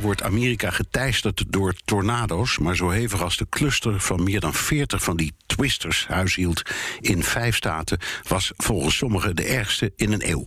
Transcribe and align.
Wordt 0.00 0.22
Amerika 0.22 0.70
geteisterd 0.70 1.44
door 1.48 1.74
tornado's, 1.84 2.58
maar 2.58 2.76
zo 2.76 2.88
hevig 2.88 3.22
als 3.22 3.36
de 3.36 3.46
cluster 3.50 4.00
van 4.00 4.22
meer 4.22 4.40
dan 4.40 4.54
40 4.54 5.02
van 5.02 5.16
die 5.16 5.32
twisters 5.46 6.06
huishield 6.06 6.62
in 7.00 7.22
vijf 7.22 7.56
staten, 7.56 7.98
was 8.28 8.52
volgens 8.56 8.96
sommigen 8.96 9.36
de 9.36 9.44
ergste 9.44 9.92
in 9.96 10.12
een 10.12 10.30
eeuw. 10.30 10.46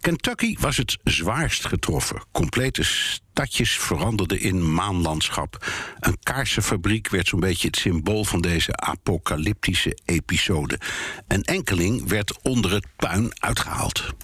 Kentucky 0.00 0.56
was 0.60 0.76
het 0.76 0.98
zwaarst 1.04 1.66
getroffen. 1.66 2.22
Complete 2.32 2.82
stadjes 2.82 3.78
veranderden 3.78 4.40
in 4.40 4.74
maanlandschap. 4.74 5.66
Een 6.00 6.18
kaarsenfabriek 6.22 7.08
werd 7.08 7.28
zo'n 7.28 7.40
beetje 7.40 7.66
het 7.66 7.76
symbool 7.76 8.24
van 8.24 8.40
deze 8.40 8.76
apocalyptische 8.76 9.98
episode. 10.04 10.80
Een 11.28 11.42
enkeling 11.42 12.08
werd 12.08 12.42
onder 12.42 12.72
het 12.72 12.86
puin 12.96 13.32
uitgehaald. 13.40 14.14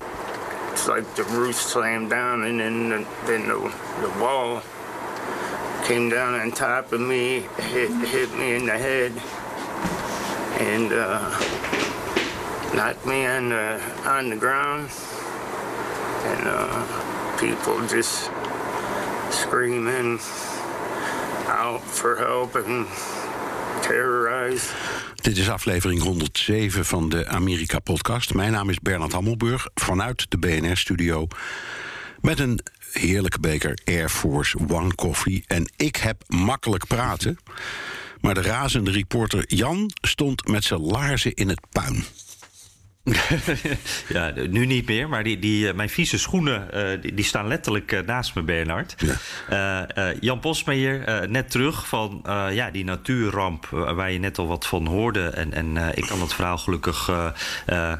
It's 0.81 0.89
like 0.89 1.14
the 1.14 1.25
roof 1.25 1.56
slammed 1.56 2.09
down 2.09 2.42
and 2.45 2.59
then 2.59 2.89
the, 2.89 3.06
then 3.27 3.47
the, 3.48 3.59
the 4.00 4.09
wall 4.19 4.62
came 5.84 6.09
down 6.09 6.41
on 6.41 6.53
top 6.53 6.92
of 6.92 7.03
me, 7.03 7.41
hit, 7.59 7.91
hit 8.09 8.33
me 8.33 8.55
in 8.55 8.64
the 8.64 8.78
head, 8.78 9.12
and 10.58 10.91
uh, 10.91 11.28
knocked 12.75 13.05
me 13.05 13.27
on 13.27 13.51
the, 13.51 14.08
on 14.08 14.31
the 14.31 14.36
ground. 14.36 14.89
And 16.25 16.48
uh, 16.48 17.36
people 17.39 17.86
just 17.86 18.31
screaming 19.31 20.19
out 21.47 21.83
for 21.83 22.17
help 22.17 22.55
and 22.55 22.86
terrorized. 23.81 24.70
Dit 25.14 25.36
is 25.36 25.50
aflevering 25.50 26.03
107 26.03 26.84
van 26.84 27.09
de 27.09 27.27
Amerika-podcast. 27.27 28.34
Mijn 28.34 28.53
naam 28.53 28.70
is 28.70 28.78
Bernard 28.78 29.12
Hammelburg 29.12 29.69
vanuit 29.75 30.27
de 30.28 30.39
BNR-studio... 30.39 31.27
met 32.20 32.39
een 32.39 32.61
heerlijke 32.92 33.41
beker 33.41 33.78
Air 33.84 34.08
Force 34.08 34.58
One 34.69 34.95
koffie. 34.95 35.45
En 35.47 35.73
ik 35.77 35.97
heb 35.97 36.23
makkelijk 36.27 36.86
praten. 36.86 37.39
Maar 38.20 38.34
de 38.34 38.42
razende 38.42 38.91
reporter 38.91 39.45
Jan 39.47 39.91
stond 40.01 40.48
met 40.48 40.64
zijn 40.64 40.81
laarzen 40.81 41.34
in 41.34 41.48
het 41.48 41.61
puin. 41.70 42.05
ja, 44.08 44.32
nu 44.48 44.66
niet 44.66 44.86
meer, 44.86 45.08
maar 45.08 45.22
die, 45.22 45.38
die, 45.38 45.68
eh, 45.68 45.74
mijn 45.74 45.88
vieze 45.88 46.18
schoenen 46.18 46.68
uh, 46.74 47.02
die, 47.02 47.14
die, 47.14 47.24
staan 47.24 47.46
letterlijk 47.46 47.92
uh, 47.92 48.00
naast 48.00 48.34
me, 48.34 48.42
Bernard. 48.42 48.94
Ja. 49.48 49.88
Uh, 49.96 50.16
Jan 50.20 50.40
Posmeijer, 50.40 51.28
net 51.28 51.50
terug 51.50 51.88
van 51.88 52.22
ja, 52.52 52.70
die 52.70 52.84
natuurramp 52.84 53.66
waar 53.66 54.12
je 54.12 54.18
net 54.18 54.38
al 54.38 54.46
wat 54.46 54.66
van 54.66 54.86
hoorde. 54.86 55.28
En, 55.28 55.52
en 55.52 55.76
ik 55.94 56.06
kan 56.06 56.20
het 56.20 56.34
verhaal 56.34 56.58
gelukkig 56.58 57.10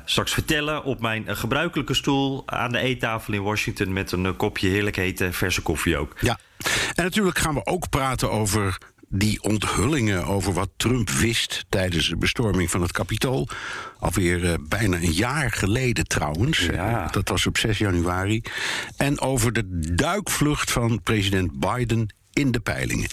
straks 0.05 0.33
vertellen 0.33 0.85
op 0.85 1.01
mijn 1.01 1.37
gebruikelijke 1.37 1.95
stoel 1.95 2.43
aan 2.47 2.73
de 2.73 2.79
eettafel 2.79 3.35
in 3.35 3.43
Washington 3.43 3.93
met 3.93 4.13
een 4.13 4.37
kopje 4.37 4.69
heerlijk 4.69 4.97
hete 4.97 5.33
verse 5.33 5.63
koffie 5.63 5.97
ook. 5.97 6.17
Ja, 6.21 6.39
en 6.95 7.05
natuurlijk 7.05 7.39
gaan 7.39 7.55
we 7.55 7.67
ook 7.67 7.89
praten 7.89 8.31
over 8.31 8.79
die 9.13 9.43
onthullingen 9.43 10.25
over 10.25 10.53
wat 10.53 10.71
Trump 10.77 11.11
wist 11.11 11.65
tijdens 11.69 12.09
de 12.09 12.17
bestorming 12.17 12.71
van 12.71 12.83
het 12.83 12.93
Capitool. 12.93 13.49
Alweer 13.99 14.45
uh, 14.45 14.55
bijna 14.69 14.97
een 14.97 15.13
jaar 15.13 15.53
geleden 15.53 16.07
trouwens. 16.07 16.59
Ja. 16.59 17.07
Dat 17.07 17.29
was 17.29 17.47
op 17.47 17.59
6 17.59 17.79
januari. 17.79 18.43
En 18.97 19.21
over 19.21 19.53
de 19.53 19.95
duikvlucht 19.95 20.71
van 20.71 21.03
president 21.03 21.61
Biden 21.61 22.15
in 22.33 22.51
de 22.51 22.61
peilingen. 22.61 23.09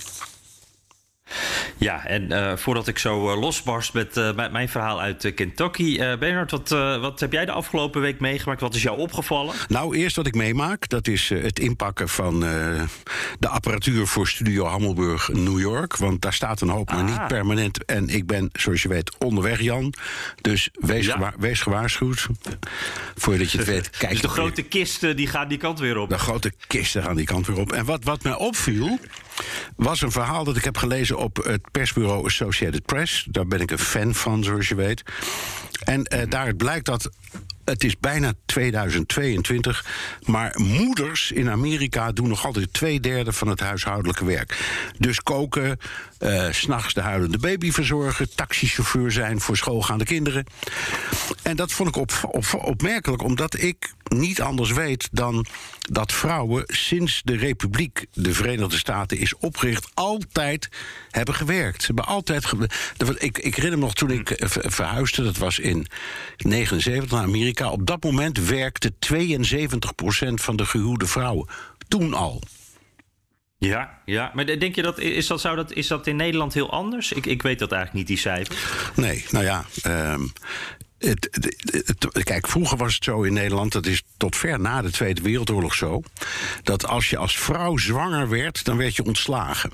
Ja, 1.78 2.06
en 2.06 2.24
uh, 2.32 2.56
voordat 2.56 2.88
ik 2.88 2.98
zo 3.00 3.32
uh, 3.32 3.40
losbarst 3.40 3.94
met, 3.94 4.18
uh, 4.18 4.34
met, 4.34 4.52
mijn 4.52 4.70
verhaal 4.70 5.02
uit 5.02 5.32
Kentucky. 5.36 5.98
Bernard, 5.98 6.52
wat, 6.52 6.70
wat 7.02 7.20
heb 7.20 7.32
jij 7.32 7.46
de 7.46 7.52
afgelopen 7.52 8.02
week 8.02 8.20
meegemaakt? 8.20 8.62
Wat 8.62 8.76
is 8.76 8.82
jou 8.84 8.98
opgevallen? 8.98 9.54
Nou, 9.68 9.98
eerst 9.98 10.16
wat 10.16 10.28
ik 10.28 10.36
meemaak, 10.36 10.90
dat 10.90 11.08
is 11.08 11.30
het 11.30 11.60
inpakken 11.60 12.10
van 12.10 12.40
de 13.40 13.48
apparatuur 13.48 14.08
voor 14.08 14.28
Studio 14.28 14.66
Hammelburg 14.66 15.28
New 15.34 15.60
York. 15.60 15.98
Want 15.98 16.22
daar 16.22 16.34
staat 16.34 16.62
een 16.62 16.70
hoop, 16.70 16.92
maar 16.92 17.04
niet 17.04 17.16
Ah. 17.18 17.28
permanent. 17.28 17.86
En 17.86 18.10
ik 18.10 18.26
ben, 18.28 18.50
zoals 18.54 18.82
je 18.82 18.88
weet, 18.88 19.16
onderweg, 19.18 19.62
Jan. 19.62 19.94
Dus 20.42 20.70
wees, 20.74 21.06
Ja. 21.06 21.14
gewa- 21.14 21.34
wees 21.40 21.62
gewaarschuwd. 21.62 22.28
Voordat 23.16 23.52
je 23.52 23.58
het 23.58 23.68
weet, 23.68 23.90
kijk 23.90 24.12
Dus 24.12 24.22
de 24.22 24.28
weer. 24.28 24.36
grote 24.38 24.62
kisten 24.62 25.16
die 25.16 25.28
gaan 25.28 25.48
die 25.48 25.58
kant 25.58 25.80
weer 25.80 25.98
op. 25.98 26.10
De 26.10 26.18
grote 26.18 26.52
kisten 26.68 27.04
gaan 27.04 27.16
die 27.16 27.26
kant 27.26 27.48
weer 27.48 27.58
op. 27.60 27.72
En 27.72 27.86
wat, 27.86 28.04
wat 28.04 28.24
mij 28.24 28.36
opviel, 28.36 29.00
was 29.76 30.02
een 30.02 30.12
verhaal 30.12 30.44
dat 30.44 30.58
ik 30.58 30.64
heb 30.64 30.78
gelezen 30.78 31.18
op 31.18 31.38
het 31.44 31.72
persbureau 31.72 32.26
Associated 32.26 32.86
Press. 32.86 33.28
Daar 33.30 33.48
ben 33.48 33.62
ik 33.62 33.72
een 33.72 33.80
fan 33.80 34.14
van, 34.14 34.44
zoals 34.44 34.68
je 34.68 34.76
weet. 34.76 35.04
En 35.84 36.04
eh, 36.04 36.30
daaruit 36.30 36.58
blijkt 36.58 36.86
dat. 36.86 37.10
Het 37.66 37.84
is 37.84 38.00
bijna 38.00 38.34
2022, 38.46 39.86
maar 40.26 40.54
moeders 40.58 41.32
in 41.32 41.50
Amerika 41.50 42.12
doen 42.12 42.28
nog 42.28 42.46
altijd 42.46 42.74
twee 42.74 43.00
derde 43.00 43.34
van 43.34 43.48
het 43.48 43.60
huishoudelijke 43.60 44.26
werk. 44.26 44.58
Dus 44.98 45.22
koken, 45.22 45.80
s 46.52 46.58
s'nachts 46.58 46.94
de 46.94 47.02
huilende 47.02 47.38
baby 47.38 47.72
verzorgen, 47.72 48.36
taxichauffeur 48.36 49.12
zijn 49.12 49.42
voor 49.42 49.58
schoolgaande 49.58 50.06
kinderen. 50.06 50.46
En 51.42 51.56
dat 51.56 51.72
vond 51.72 51.90
ik 51.90 51.96
op, 51.96 52.12
opmerkelijk, 52.52 53.24
omdat 53.24 53.62
ik 53.62 53.94
niet 54.04 54.42
anders 54.42 54.72
weet 54.72 55.08
dan 55.12 55.46
dat 55.80 56.14
vrouwen 56.14 56.64
sinds 56.66 57.22
de 57.24 57.38
Republiek, 57.38 58.06
de 58.14 58.34
Verenigde 58.34 58.78
Staten, 58.78 59.18
is 59.18 59.36
opgericht, 59.38 59.90
altijd 59.94 60.70
hebben 61.18 61.36
gewerkt. 61.36 61.82
Ze 61.82 61.88
hebben 61.88 62.06
altijd. 62.06 62.46
ge- 62.46 62.68
ik, 63.18 63.38
ik 63.38 63.56
herinner 63.56 63.80
me 63.80 63.86
nog 63.86 63.94
toen 63.94 64.12
ik 64.12 64.30
eh, 64.32 64.50
ver- 64.50 64.72
verhuisde, 64.72 65.24
dat 65.24 65.38
was 65.38 65.60
in 65.60 65.88
79 66.38 67.12
naar 67.12 67.24
Amerika. 67.24 67.70
Op 67.72 67.86
dat 67.88 68.04
moment 68.04 68.38
werkte 68.48 68.94
72% 69.14 70.34
van 70.34 70.56
de 70.56 70.66
gehuwde 70.66 71.06
vrouwen. 71.08 71.48
Toen 71.88 72.14
al. 72.14 72.42
Ja, 73.60 74.02
ja, 74.06 74.32
maar 74.34 74.46
denk 74.46 74.76
je 74.76 74.82
dat 74.82 75.00
is, 75.00 75.28
dat, 75.28 75.42
zou 75.42 75.56
dat 75.56 75.74
is 75.74 75.88
dat 75.88 76.08
in 76.08 76.16
Nederland 76.16 76.54
heel 76.54 76.72
anders? 76.72 77.12
Ik, 77.12 77.26
ik 77.26 77.42
weet 77.42 77.60
dat 77.60 77.72
eigenlijk 77.72 78.00
niet, 78.08 78.18
die 78.18 78.26
cijfers. 78.32 78.58
Nee, 78.96 79.26
nou 79.32 79.46
ja. 79.46 79.66
ehm, 79.82 80.22
het, 80.98 81.28
het- 81.32 81.86
het- 82.14 82.24
kijk, 82.24 82.48
vroeger 82.48 82.78
was 82.78 82.96
het 82.96 83.04
zo 83.04 83.22
in 83.24 83.34
Nederland, 83.34 83.72
dat 83.72 83.86
is 83.86 84.04
tot 84.18 84.36
ver 84.36 84.60
na 84.60 84.82
de 84.82 84.92
Tweede 84.92 85.22
Wereldoorlog 85.22 85.74
zo, 85.76 86.02
dat 86.64 86.88
als 86.88 87.10
je 87.10 87.18
als 87.18 87.38
vrouw 87.38 87.78
zwanger 87.78 88.30
werd, 88.30 88.64
dan 88.66 88.78
werd 88.78 88.96
je 88.96 89.04
ontslagen. 89.06 89.72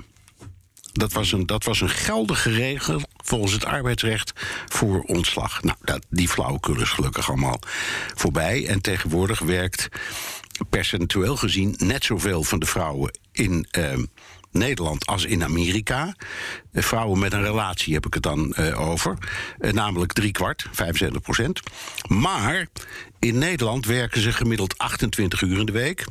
Dat 0.96 1.12
was 1.12 1.32
een, 1.32 1.46
dat 1.46 1.64
was 1.64 1.80
een 1.80 1.88
geldige 1.88 2.50
regel 2.50 3.00
volgens 3.24 3.52
het 3.52 3.64
arbeidsrecht 3.64 4.32
voor 4.66 5.02
ontslag. 5.02 5.62
Nou, 5.62 5.76
dat, 5.80 6.06
die 6.08 6.28
flauwekul 6.28 6.80
is 6.80 6.90
gelukkig 6.90 7.28
allemaal 7.28 7.58
voorbij. 8.14 8.66
En 8.66 8.80
tegenwoordig 8.80 9.38
werkt 9.38 9.88
percentueel 10.70 11.36
gezien 11.36 11.74
net 11.78 12.04
zoveel 12.04 12.42
van 12.42 12.58
de 12.58 12.66
vrouwen 12.66 13.18
in 13.32 13.66
ehm, 13.70 14.04
Nederland 14.54 15.06
als 15.06 15.24
in 15.24 15.44
Amerika. 15.44 16.14
Eh, 16.72 16.82
vrouwen 16.82 17.18
met 17.18 17.32
een 17.32 17.42
relatie 17.42 17.94
heb 17.94 18.06
ik 18.06 18.14
het 18.14 18.22
dan 18.22 18.52
eh, 18.52 18.80
over. 18.80 19.18
Eh, 19.58 19.72
namelijk 19.72 20.12
drie 20.12 20.32
kwart, 20.32 20.66
75 20.72 21.22
procent. 21.22 21.60
Maar 22.08 22.66
in 23.18 23.38
Nederland 23.38 23.86
werken 23.86 24.20
ze 24.20 24.32
gemiddeld 24.32 24.78
28 24.78 25.40
uur 25.40 25.58
in 25.58 25.66
de 25.66 25.72
week. 25.72 26.04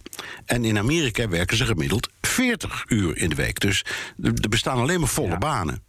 En 0.46 0.66
in 0.66 0.78
Amerika 0.78 1.28
werken 1.28 1.58
ze 1.58 1.66
gemiddeld 1.66 2.10
40 2.22 2.86
uur 2.88 3.18
in 3.18 3.30
de 3.30 3.36
week. 3.36 3.60
Dus 3.60 3.86
er 4.24 4.34
er 4.42 4.50
bestaan 4.50 4.78
alleen 4.78 5.00
maar 5.00 5.10
volle 5.10 5.38
banen. 5.38 5.84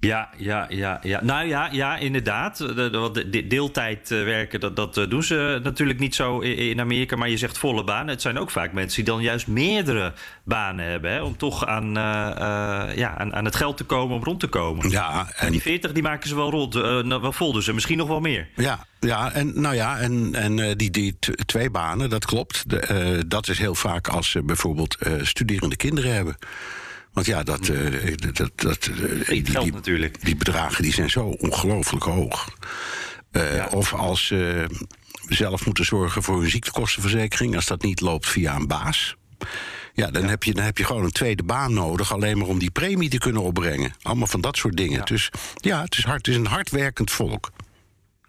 Ja, 0.00 0.28
ja, 0.36 0.66
ja, 0.68 1.00
ja. 1.02 1.20
Nou 1.22 1.48
ja, 1.48 1.68
ja 1.72 1.96
inderdaad. 1.96 2.56
De, 2.58 3.26
de, 3.30 3.46
deeltijd 3.46 4.10
eh, 4.10 4.24
werken, 4.24 4.60
dat, 4.60 4.76
dat 4.76 4.96
eh, 4.96 5.08
doen 5.08 5.22
ze 5.22 5.60
natuurlijk 5.62 5.98
niet 5.98 6.14
zo 6.14 6.38
in 6.38 6.80
Amerika. 6.80 7.16
Maar 7.16 7.28
je 7.28 7.36
zegt 7.36 7.58
volle 7.58 7.84
banen. 7.84 8.08
Het 8.08 8.22
zijn 8.22 8.38
ook 8.38 8.50
vaak 8.50 8.72
mensen 8.72 9.04
die 9.04 9.12
dan 9.12 9.22
juist 9.22 9.46
meerdere 9.46 10.12
banen 10.44 10.84
hebben. 10.84 11.12
Hè, 11.12 11.22
om 11.22 11.36
toch 11.36 11.66
aan, 11.66 11.96
eh, 11.96 12.30
eh, 12.30 12.96
ja, 12.96 13.16
aan, 13.16 13.34
aan 13.34 13.44
het 13.44 13.56
geld 13.56 13.76
te 13.76 13.84
komen, 13.84 14.16
om 14.16 14.24
rond 14.24 14.40
te 14.40 14.46
komen. 14.46 14.90
Ja, 14.90 15.26
En 15.36 15.46
en 15.46 15.52
die 15.52 15.62
40 15.62 15.92
die 15.92 16.02
maken 16.02 16.28
ze 16.28 16.34
wel 16.34 16.50
rond, 16.50 16.74
eh, 16.74 16.82
nou, 16.82 17.20
wel 17.20 17.32
vol. 17.32 17.52
Dus 17.52 17.68
en 17.68 17.74
misschien 17.74 17.98
nog 17.98 18.08
wel 18.08 18.20
meer. 18.20 18.48
Ja, 18.56 18.86
ja 19.00 19.32
en 19.32 19.60
nou 19.60 19.74
ja, 19.74 19.98
en, 19.98 20.34
en 20.34 20.58
eh, 20.58 20.76
die, 20.76 20.90
die 20.90 21.18
twee 21.46 21.70
banen, 21.70 22.10
dat 22.10 22.24
klopt. 22.24 22.70
De, 22.70 22.78
eh, 22.78 23.20
dat 23.26 23.48
is 23.48 23.58
heel 23.58 23.74
vaak 23.74 24.08
als 24.08 24.30
ze 24.30 24.42
bijvoorbeeld 24.42 24.96
eh, 24.96 25.12
studerende 25.22 25.76
kinderen 25.76 26.14
hebben. 26.14 26.36
Want 27.18 27.30
ja, 27.30 27.42
dat, 27.42 27.68
uh, 27.68 28.16
dat, 28.32 28.50
dat, 28.54 28.90
die, 29.26 29.42
die, 29.42 29.72
natuurlijk. 29.72 30.24
die 30.24 30.36
bedragen 30.36 30.82
die 30.82 30.92
zijn 30.92 31.10
zo 31.10 31.24
ongelooflijk 31.24 32.04
hoog. 32.04 32.48
Uh, 33.32 33.66
Of 33.70 33.94
als 33.94 34.26
ze 34.26 34.66
zelf 35.28 35.66
moeten 35.66 35.84
zorgen 35.84 36.22
voor 36.22 36.40
hun 36.40 36.50
ziektekostenverzekering, 36.50 37.54
als 37.54 37.66
dat 37.66 37.82
niet 37.82 38.00
loopt 38.00 38.26
via 38.26 38.54
een 38.54 38.66
baas. 38.66 39.16
Ja, 39.92 40.10
dan, 40.10 40.24
Heb 40.24 40.42
je, 40.42 40.54
dan 40.54 40.64
heb 40.64 40.78
je 40.78 40.84
gewoon 40.84 41.04
een 41.04 41.10
tweede 41.10 41.42
baan 41.42 41.72
nodig, 41.72 42.12
alleen 42.12 42.38
maar 42.38 42.46
om 42.46 42.58
die 42.58 42.70
premie 42.70 43.08
te 43.08 43.18
kunnen 43.18 43.42
opbrengen. 43.42 43.94
Allemaal 44.02 44.26
van 44.26 44.40
dat 44.40 44.56
soort 44.56 44.76
dingen. 44.76 45.04
Dus 45.04 45.30
ja, 45.54 45.82
het 45.82 45.96
is, 45.98 46.04
hard, 46.04 46.26
het 46.26 46.28
is 46.28 46.36
een 46.36 46.46
hardwerkend 46.46 47.10
volk. 47.10 47.50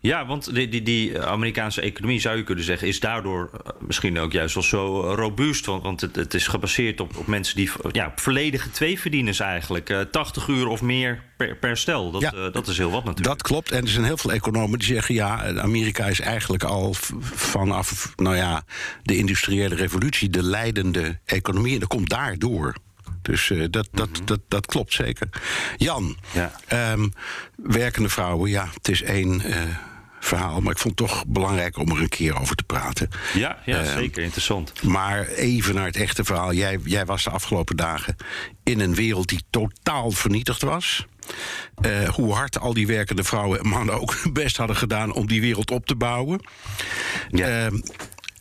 Ja, 0.02 0.26
want 0.26 0.54
die, 0.54 0.70
die, 0.70 0.82
die, 0.82 1.22
Amerikaanse 1.22 1.82
economie, 1.82 2.20
zou 2.20 2.38
je 2.38 2.44
kunnen 2.44 2.64
zeggen, 2.64 2.88
is 2.88 3.00
daardoor 3.00 3.50
eh, 3.54 3.72
misschien 3.80 4.20
ook 4.20 4.32
juist 4.32 4.54
wel 4.54 4.64
zo 4.64 5.14
robuust. 5.14 5.66
Want, 5.66 5.84
want 5.84 6.02
het, 6.02 6.16
het, 6.16 6.34
is 6.34 6.48
gebaseerd 6.48 7.00
op, 7.00 7.18
op 7.18 7.28
mensen 7.28 7.56
die 7.56 7.72
ja, 7.92 8.12
volledige 8.16 8.72
tweeverdieners 8.72 9.40
eigenlijk. 9.40 9.90
Uh, 9.90 10.02
eh, 10.02 10.08
80 10.08 10.48
uur 10.48 10.68
of 10.68 10.82
meer 10.82 11.24
per, 11.38 11.56
per 11.56 11.78
stel. 11.78 12.12
Dat, 12.12 12.22
ja, 12.22 12.34
uh, 12.34 12.52
dat 12.52 12.68
is 12.68 12.78
heel 12.78 12.92
wat 12.92 13.04
natuurlijk. 13.04 13.38
Dat 13.38 13.48
klopt. 13.48 13.72
En 13.72 13.82
er 13.82 13.90
zijn 13.90 14.06
heel 14.06 14.18
veel 14.18 14.32
economen 14.32 14.80
die 14.80 14.88
zeggen: 14.88 15.16
ja, 15.16 15.58
Amerika 15.58 16.06
is 16.06 16.20
eigenlijk 16.20 16.64
al 16.64 16.94
vanaf 17.22 18.14
nou 18.16 18.36
ja, 18.36 18.64
de 19.04 19.18
industriële 19.18 19.76
revolutie 19.76 20.30
de 20.30 20.44
leidende 20.44 21.20
economie. 21.26 21.74
En 21.74 21.80
dat 21.80 21.90
komt 21.90 22.10
daardoor. 22.10 22.76
Dus 23.22 23.50
uh, 23.50 23.66
dat, 23.70 23.88
dat, 23.92 24.10
-hmm. 24.14 24.26
dat, 24.26 24.40
dat 24.48 24.66
klopt 24.66 24.94
zeker. 24.94 25.30
Jan, 25.78 26.18
ja. 26.32 26.52
um, 26.92 27.14
werkende 27.56 28.10
vrouwen, 28.10 28.50
ja, 28.50 28.70
het 28.74 28.88
is 28.88 29.02
één. 29.02 29.42
Uh, 29.46 29.56
verhaal. 30.20 30.62
Maar 30.62 30.72
ik 30.72 30.78
vond 30.78 31.00
het 31.00 31.10
toch 31.10 31.26
belangrijk 31.28 31.78
om 31.78 31.92
er 31.92 32.02
een 32.02 32.10
keer 32.10 32.40
over 32.40 32.56
te 32.56 32.64
praten. 32.64 33.10
Ja, 33.34 33.58
ja 33.66 33.82
uh, 33.82 33.94
zeker. 33.94 34.24
Interessant. 34.24 34.84
Maar 34.84 35.28
even 35.28 35.76
naar 35.76 35.86
het 35.86 35.96
echte 35.96 36.24
verhaal. 36.24 36.54
Jij, 36.54 36.80
jij 36.84 37.06
was 37.06 37.24
de 37.24 37.30
afgelopen 37.30 37.76
dagen 37.76 38.16
in 38.64 38.80
een 38.80 38.96
wereld 38.96 39.28
die 39.28 39.44
totaal 39.50 40.12
vernietigd 40.12 40.62
was. 40.62 41.06
Uh, 41.86 42.10
hoe 42.10 42.34
hard 42.34 42.60
al 42.60 42.74
die 42.74 42.88
werkende 42.88 43.24
vrouwen 43.24 43.60
en 43.60 43.68
mannen 43.68 44.02
ook 44.02 44.34
best 44.34 44.58
hadden 44.58 44.76
gedaan 44.76 45.14
om 45.14 45.28
die 45.28 45.42
wereld 45.42 45.72
op 45.72 45.86
te 45.86 45.96
bouwen. 45.96 46.42
Ja. 47.30 47.66
Uh, 47.66 47.80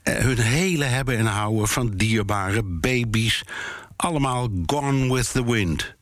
hun 0.03 0.39
hele 0.39 0.85
hebben 0.85 1.19
en 1.19 1.27
houden 1.27 1.69
van 1.69 1.91
dierbare 1.97 2.63
baby's. 2.63 3.43
Allemaal 3.97 4.49
gone 4.67 5.15
with 5.15 5.33
the 5.33 5.45
wind. 5.45 5.97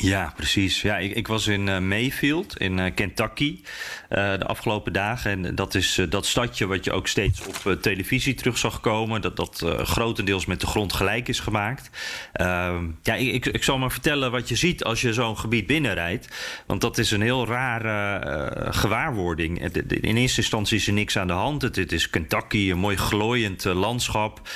Ja, 0.00 0.32
precies. 0.36 0.82
Ja, 0.82 0.98
ik, 0.98 1.14
ik 1.14 1.28
was 1.28 1.46
in 1.46 1.66
uh, 1.66 1.78
Mayfield 1.78 2.58
in 2.58 2.78
uh, 2.78 2.84
Kentucky 2.94 3.60
uh, 3.62 4.38
de 4.38 4.46
afgelopen 4.46 4.92
dagen. 4.92 5.30
En 5.30 5.54
dat 5.54 5.74
is 5.74 6.00
dat 6.08 6.26
stadje 6.26 6.66
wat 6.66 6.84
je 6.84 6.92
ook 6.92 7.06
steeds 7.06 7.40
op 7.46 7.76
televisie 7.80 8.34
terug 8.34 8.58
zag 8.58 8.80
komen. 8.80 9.20
Dat 9.20 9.36
dat 9.36 9.64
grotendeels 9.78 10.46
met 10.46 10.60
de 10.60 10.66
grond 10.66 10.92
gelijk 10.92 11.28
is 11.28 11.40
gemaakt. 11.40 11.90
Ehm, 12.32 12.84
ja, 13.02 13.14
ik, 13.14 13.46
ik, 13.46 13.62
zal 13.62 13.78
maar 13.78 13.90
vertellen 13.90 14.30
wat 14.30 14.48
je 14.48 14.56
ziet 14.56 14.84
als 14.84 15.00
je 15.00 15.12
zo'n 15.12 15.38
gebied 15.38 15.66
binnenrijdt. 15.66 16.28
Want 16.66 16.80
dat 16.80 16.98
is 16.98 17.10
een 17.10 17.22
heel 17.22 17.46
rare 17.46 18.72
gewaarwording. 18.72 19.60
In 19.88 20.16
eerste 20.16 20.40
instantie 20.40 20.76
is 20.76 20.86
er 20.86 20.92
niks 20.92 21.18
aan 21.18 21.26
de 21.26 21.32
hand. 21.32 21.62
Het, 21.62 21.76
het 21.76 21.92
is 21.92 22.10
Kentucky, 22.10 22.70
een 22.70 22.78
mooi 22.78 22.96
glooiend 22.96 23.64
landschap. 23.64 24.48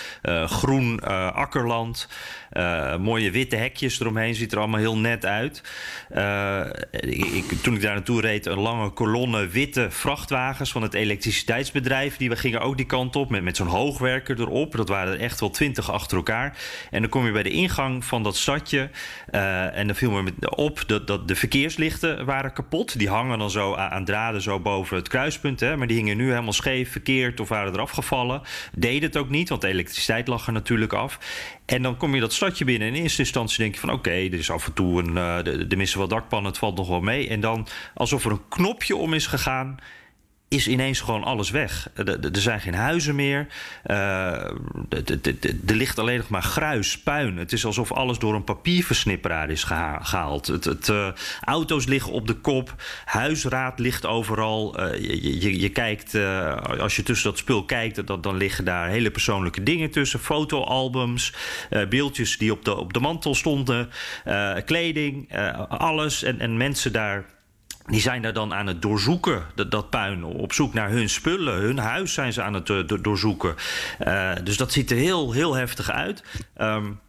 groen 0.47 1.01
akkerland. 1.35 2.09
mooie 2.99 3.31
witte 3.31 3.57
hekjes 3.57 4.01
eromheen. 4.01 4.35
Ziet 4.35 4.53
er 4.53 4.59
allemaal 4.59 4.81
heel 4.81 4.99
net 4.99 5.25
uit. 5.25 5.30
Uh, 5.39 6.61
ik, 7.37 7.45
toen 7.63 7.75
ik 7.75 7.81
daar 7.81 7.95
naartoe 7.95 8.21
reed, 8.21 8.47
een 8.47 8.59
lange 8.59 8.91
kolonne 8.91 9.47
witte 9.47 9.87
vrachtwagens 9.91 10.73
van 10.73 10.83
het 10.83 10.95
elektriciteitsbedrijf. 10.95 12.17
Die 12.17 12.29
we 12.29 12.37
gingen 12.37 12.61
ook 12.61 12.77
die 12.77 12.87
kant 12.87 13.17
op 13.17 13.31
met, 13.31 13.43
met 13.43 13.57
zo'n 13.57 13.67
hoogwerker 13.67 14.41
erop. 14.41 14.77
Dat 14.77 14.89
waren 14.89 15.13
er 15.13 15.21
echt 15.21 15.41
wel 15.41 15.51
twintig 15.51 15.91
achter 15.91 16.17
elkaar. 16.17 16.57
En 16.91 17.01
dan 17.01 17.11
kom 17.11 17.27
je 17.27 17.33
bij 17.33 17.43
de 17.43 17.51
ingang 17.51 18.05
van 18.05 18.23
dat 18.23 18.37
stadje. 18.37 18.91
Uh, 19.31 19.77
en 19.77 19.87
dan 19.87 19.97
viel 19.97 20.11
me 20.11 20.33
op 20.49 20.85
dat, 20.87 21.29
de 21.29 21.37
verkeerslichten 21.37 22.25
waren 22.25 22.53
kapot. 22.53 22.99
Die 22.99 23.09
hangen 23.09 23.39
dan 23.39 23.51
zo 23.51 23.75
aan 23.75 24.05
draden 24.05 24.43
zo 24.43 24.61
boven 24.61 24.97
het 24.97 25.09
kruispunt. 25.09 25.61
Hè, 25.61 25.77
maar 25.77 25.87
die 25.87 25.97
hingen 25.97 26.17
nu 26.17 26.29
helemaal 26.29 26.53
scheef, 26.53 26.91
verkeerd 26.91 27.41
of 27.41 27.49
waren 27.49 27.73
eraf 27.73 27.91
gevallen. 27.91 28.43
Deed 28.73 29.03
het 29.03 29.17
ook 29.17 29.29
niet, 29.29 29.49
want 29.49 29.61
de 29.61 29.69
elektriciteit 29.69 30.29
lag 30.29 30.47
er 30.47 30.53
natuurlijk 30.53 30.93
af. 30.93 31.19
En 31.71 31.83
dan 31.83 31.97
kom 31.97 32.15
je 32.15 32.21
dat 32.21 32.33
stadje 32.33 32.65
binnen. 32.65 32.89
En 32.89 32.95
in 32.95 33.03
eerste 33.03 33.23
instantie 33.23 33.59
denk 33.59 33.75
je 33.75 33.81
van 33.81 33.89
oké, 33.89 33.99
okay, 33.99 34.27
er 34.27 34.39
is 34.39 34.51
af 34.51 34.67
en 34.67 34.73
toe 34.73 35.03
een, 35.03 35.11
uh, 35.17 35.43
de, 35.43 35.67
de 35.67 35.77
missen 35.77 35.99
wel 35.99 36.09
dakpannen, 36.09 36.51
het 36.51 36.61
valt 36.61 36.77
nog 36.77 36.89
wel 36.89 37.01
mee. 37.01 37.29
En 37.29 37.41
dan 37.41 37.67
alsof 37.95 38.25
er 38.25 38.31
een 38.31 38.49
knopje 38.49 38.97
om 38.97 39.15
is 39.15 39.27
gegaan 39.27 39.79
is 40.51 40.69
ineens 40.69 41.01
gewoon 41.01 41.25
alles 41.25 41.51
weg. 41.51 41.89
Er 41.95 42.29
zijn 42.33 42.61
geen 42.61 42.75
huizen 42.75 43.15
meer. 43.15 43.47
Uh, 43.87 43.97
er 45.67 45.75
ligt 45.75 45.99
alleen 45.99 46.17
nog 46.17 46.29
maar 46.29 46.43
gruis, 46.43 46.99
puin. 46.99 47.37
Het 47.37 47.53
is 47.53 47.65
alsof 47.65 47.93
alles 47.93 48.19
door 48.19 48.35
een 48.35 48.45
papierversnipperaar 48.45 49.51
is 49.51 49.65
gehaald. 49.65 50.47
Het, 50.47 50.65
het, 50.65 50.89
uh, 50.89 51.09
auto's 51.41 51.87
liggen 51.87 52.13
op 52.13 52.27
de 52.27 52.35
kop. 52.35 52.75
Huisraad 53.05 53.79
ligt 53.79 54.07
overal. 54.07 54.85
Je, 54.95 55.41
je, 55.41 55.61
je, 55.61 55.69
kijkt, 55.69 56.15
als 56.79 56.97
je 56.97 57.03
tussen 57.03 57.31
dat 57.31 57.39
spul 57.39 57.65
kijkt, 57.65 58.07
dan, 58.07 58.21
dan 58.21 58.37
liggen 58.37 58.65
daar 58.65 58.89
hele 58.89 59.11
persoonlijke 59.11 59.63
dingen 59.63 59.91
tussen. 59.91 60.21
Fotoalbums, 60.21 61.35
beeldjes 61.89 62.39
die 62.39 62.53
op 62.53 62.65
de, 62.65 62.77
op 62.77 62.93
de 62.93 63.01
mantel 63.01 63.35
stonden, 63.35 63.91
kleding, 64.65 65.33
alles. 65.69 66.23
En, 66.23 66.41
en 66.41 66.57
mensen 66.57 66.93
daar 66.93 67.25
die 67.91 68.01
zijn 68.01 68.23
daar 68.23 68.33
dan 68.33 68.55
aan 68.55 68.67
het 68.67 68.83
doorzoeken, 68.83 69.43
dat, 69.69 69.91
puin. 69.91 70.25
Op 70.25 70.53
zoek 70.53 70.75
naar 70.75 70.91
hun 70.91 71.09
spullen. 71.09 71.55
Hun 71.55 71.79
huis 71.79 72.15
zijn 72.15 72.33
ze 72.33 72.43
aan 72.43 72.55
het 72.55 72.69
uh, 72.69 72.83
doorzoeken. 73.01 73.55
Uh, 74.07 74.33
dus 74.45 74.57
dat 74.57 74.73
ziet 74.73 74.91
er 74.91 74.97
heel, 74.97 75.33
heel 75.33 75.55
heftig 75.55 75.91
uit. 75.91 76.25
Um, 76.61 77.01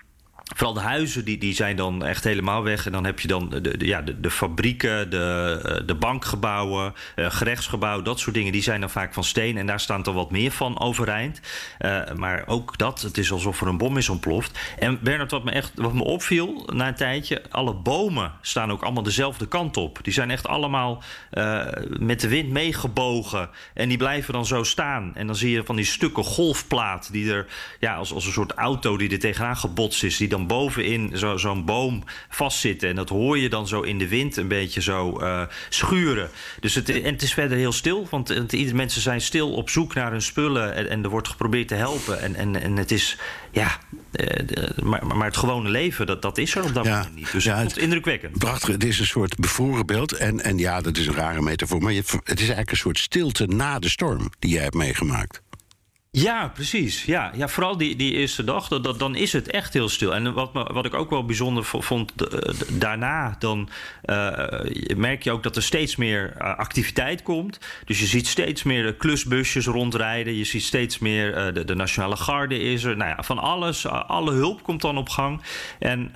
Vooral 0.55 0.73
de 0.73 0.79
huizen 0.79 1.25
die, 1.25 1.37
die 1.37 1.53
zijn 1.53 1.75
dan 1.75 2.05
echt 2.05 2.23
helemaal 2.23 2.63
weg. 2.63 2.85
En 2.85 2.91
dan 2.91 3.05
heb 3.05 3.19
je 3.19 3.27
dan 3.27 3.49
de, 3.49 3.75
ja, 3.77 4.01
de, 4.01 4.31
fabrieken, 4.31 5.09
de, 5.09 5.61
eh, 5.65 5.87
de 5.87 5.95
bankgebouwen, 5.95 6.93
uh, 7.15 7.31
gerechtsgebouwen, 7.31 8.03
dat 8.03 8.19
soort 8.19 8.35
dingen. 8.35 8.51
Die 8.51 8.61
zijn 8.61 8.79
dan 8.79 8.89
vaak 8.89 9.13
van 9.13 9.23
steen. 9.23 9.57
En 9.57 9.65
daar 9.65 9.79
staan 9.79 10.05
er 10.05 10.13
wat 10.13 10.31
meer 10.31 10.51
van 10.51 10.79
overeind. 10.79 11.41
Uh, 11.79 12.13
maar 12.15 12.43
ook 12.47 12.77
dat, 12.77 13.01
het 13.01 13.17
is 13.17 13.31
alsof 13.31 13.61
er 13.61 13.67
een 13.67 13.77
bom 13.77 13.97
is 13.97 14.09
ontploft. 14.09 14.59
En 14.79 14.99
Bernard, 15.01 15.31
wat 15.31 15.43
me 15.43 15.51
echt 15.51 15.71
wat 15.75 15.93
me 15.93 16.03
opviel 16.03 16.69
na 16.73 16.87
een 16.87 16.95
tijdje. 16.95 17.41
Alle 17.49 17.73
bomen 17.73 18.31
staan 18.41 18.71
ook 18.71 18.83
allemaal 18.83 19.03
dezelfde 19.03 19.47
kant 19.47 19.77
op. 19.77 19.99
Die 20.01 20.13
zijn 20.13 20.31
echt 20.31 20.47
allemaal 20.47 21.03
met 21.99 22.21
de 22.21 22.27
wind 22.27 22.49
meegebogen. 22.49 23.49
En 23.73 23.89
die 23.89 23.97
blijven 23.97 24.33
dan 24.33 24.45
zo 24.45 24.63
staan. 24.63 25.15
En 25.15 25.27
dan 25.27 25.35
zie 25.35 25.51
je 25.51 25.63
van 25.63 25.75
die 25.75 25.85
stukken 25.85 26.23
golfplaat 26.23 27.09
die 27.11 27.33
er, 27.33 27.47
ja, 27.79 27.95
als, 27.95 28.13
als 28.13 28.25
een 28.25 28.31
soort 28.31 28.51
auto 28.51 28.97
die 28.97 29.09
er 29.09 29.19
tegenaan 29.19 29.57
gebotst 29.57 30.03
is. 30.03 30.17
Die 30.17 30.27
dan 30.27 30.40
bovenin 30.47 31.11
zo'n 31.13 31.39
zo 31.39 31.63
boom 31.63 32.03
vastzitten. 32.29 32.89
En 32.89 32.95
dat 32.95 33.09
hoor 33.09 33.37
je 33.37 33.49
dan 33.49 33.67
zo 33.67 33.81
in 33.81 33.97
de 33.97 34.07
wind 34.07 34.37
een 34.37 34.47
beetje 34.47 34.81
zo 34.81 35.19
uh, 35.21 35.41
schuren. 35.69 36.29
Dus 36.59 36.75
het, 36.75 36.89
en 36.89 37.13
het 37.13 37.21
is 37.21 37.33
verder 37.33 37.57
heel 37.57 37.71
stil, 37.71 38.07
want, 38.09 38.29
want 38.29 38.73
mensen 38.73 39.01
zijn 39.01 39.21
stil 39.21 39.53
op 39.53 39.69
zoek 39.69 39.93
naar 39.93 40.11
hun 40.11 40.21
spullen. 40.21 40.75
En, 40.75 40.89
en 40.89 41.03
er 41.03 41.09
wordt 41.09 41.27
geprobeerd 41.27 41.67
te 41.67 41.75
helpen. 41.75 42.21
En, 42.21 42.35
en, 42.35 42.61
en 42.61 42.77
het 42.77 42.91
is, 42.91 43.17
ja, 43.51 43.77
uh, 44.11 44.83
maar, 44.83 45.07
maar 45.07 45.27
het 45.27 45.37
gewone 45.37 45.69
leven, 45.69 46.05
dat, 46.05 46.21
dat 46.21 46.37
is 46.37 46.55
er 46.55 46.63
op 46.63 46.73
dat 46.73 46.85
ja, 46.85 46.97
moment 46.97 47.15
niet. 47.15 47.31
Dus 47.31 47.43
ja, 47.43 47.57
het, 47.57 47.77
indrukwekkend. 47.77 48.37
Prachtig, 48.37 48.69
het 48.69 48.83
is 48.83 48.99
een 48.99 49.05
soort 49.05 49.35
bevroren 49.35 49.85
beeld. 49.85 50.11
En, 50.11 50.43
en 50.43 50.57
ja, 50.57 50.81
dat 50.81 50.97
is 50.97 51.07
een 51.07 51.13
rare 51.13 51.41
metafoor. 51.41 51.81
Maar 51.81 51.93
je, 51.93 52.03
het 52.23 52.39
is 52.39 52.39
eigenlijk 52.39 52.71
een 52.71 52.77
soort 52.77 52.99
stilte 52.99 53.45
na 53.45 53.79
de 53.79 53.89
storm 53.89 54.29
die 54.39 54.51
jij 54.51 54.63
hebt 54.63 54.75
meegemaakt. 54.75 55.41
Ja, 56.17 56.47
precies. 56.47 57.05
Ja, 57.05 57.31
ja 57.35 57.47
vooral 57.47 57.77
die, 57.77 57.95
die 57.95 58.13
eerste 58.13 58.43
dag, 58.43 58.67
dan 58.67 59.15
is 59.15 59.33
het 59.33 59.47
echt 59.47 59.73
heel 59.73 59.89
stil. 59.89 60.15
En 60.15 60.33
wat, 60.33 60.49
wat 60.53 60.85
ik 60.85 60.93
ook 60.93 61.09
wel 61.09 61.25
bijzonder 61.25 61.63
vond, 61.63 62.13
daarna 62.79 63.35
dan 63.39 63.69
uh, 64.05 64.95
merk 64.95 65.23
je 65.23 65.31
ook 65.31 65.43
dat 65.43 65.55
er 65.55 65.63
steeds 65.63 65.95
meer 65.95 66.33
uh, 66.37 66.57
activiteit 66.57 67.23
komt. 67.23 67.59
Dus 67.85 67.99
je 67.99 68.05
ziet 68.05 68.27
steeds 68.27 68.63
meer 68.63 68.95
klusbusjes 68.95 69.65
rondrijden. 69.65 70.35
Je 70.35 70.43
ziet 70.43 70.63
steeds 70.63 70.99
meer, 70.99 71.53
de, 71.53 71.65
de 71.65 71.75
Nationale 71.75 72.15
Garde 72.15 72.59
is 72.59 72.83
er. 72.83 72.97
Nou 72.97 73.09
ja, 73.09 73.23
van 73.23 73.39
alles, 73.39 73.87
alle 73.87 74.31
hulp 74.31 74.63
komt 74.63 74.81
dan 74.81 74.97
op 74.97 75.09
gang. 75.09 75.41
En... 75.79 76.11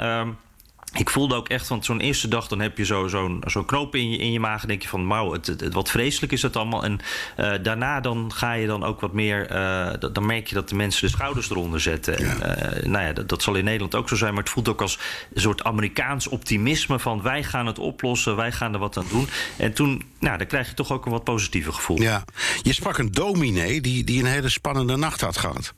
Ik 0.98 1.10
voelde 1.10 1.36
ook 1.36 1.50
echt, 1.50 1.68
want 1.68 1.86
zo'n 1.86 2.00
eerste 2.00 2.28
dag 2.28 2.48
dan 2.48 2.60
heb 2.60 2.78
je 2.78 2.86
zo'n 2.86 3.10
zo 3.10 3.40
zo'n 3.46 3.66
knoop 3.66 3.96
in 3.96 4.12
je, 4.12 4.18
in 4.18 4.32
je 4.32 4.40
maag. 4.40 4.62
En 4.62 4.68
denk 4.68 4.82
je 4.82 4.88
van, 4.88 5.08
wauw, 5.08 5.32
het, 5.32 5.48
het, 5.48 5.74
wat 5.74 5.90
vreselijk 5.90 6.32
is 6.32 6.42
dat 6.42 6.56
allemaal. 6.56 6.84
En 6.84 7.00
uh, 7.40 7.54
daarna 7.64 8.00
dan 8.00 8.32
ga 8.34 8.54
je 8.54 8.68
dan 8.68 8.84
ook 8.84 9.02
wat 9.02 9.14
meer, 9.14 9.52
uh, 9.52 9.94
dan 10.12 10.26
merk 10.26 10.48
je 10.48 10.56
dat 10.56 10.70
de 10.70 10.76
mensen 10.76 11.08
de 11.08 11.14
schouders 11.14 11.50
eronder 11.50 11.82
zetten. 11.82 12.24
Ja. 12.24 12.40
En, 12.40 12.78
uh, 12.78 12.92
nou 12.92 13.06
ja, 13.06 13.14
dat, 13.14 13.30
dat, 13.30 13.44
zal 13.44 13.56
in 13.56 13.64
Nederland 13.64 13.96
ook 13.96 14.10
zo 14.10 14.16
zijn. 14.16 14.34
Maar 14.34 14.44
het 14.44 14.52
voelt 14.52 14.70
ook 14.70 14.82
als 14.82 15.00
een 15.34 15.42
soort 15.42 15.64
Amerikaans 15.64 16.28
optimisme 16.28 17.00
van 17.00 17.22
wij 17.22 17.44
gaan 17.44 17.66
het 17.66 17.80
oplossen, 17.80 18.36
wij 18.36 18.52
gaan 18.52 18.74
er 18.74 18.80
wat 18.80 18.98
aan 18.98 19.08
doen. 19.10 19.28
En 19.58 19.74
toen, 19.74 20.04
nou, 20.20 20.38
dan 20.38 20.48
krijg 20.48 20.68
je 20.68 20.74
toch 20.74 20.92
ook 20.92 21.06
een 21.06 21.12
wat 21.12 21.24
positiever 21.24 21.74
gevoel. 21.74 22.02
Ja, 22.02 22.24
je 22.62 22.74
sprak 22.74 22.98
een 22.98 23.12
dominee 23.12 23.82
die, 23.82 24.04
die 24.04 24.20
een 24.20 24.30
hele 24.30 24.50
spannende 24.50 24.96
nacht 24.96 25.22
had 25.22 25.38
gehad. 25.38 25.74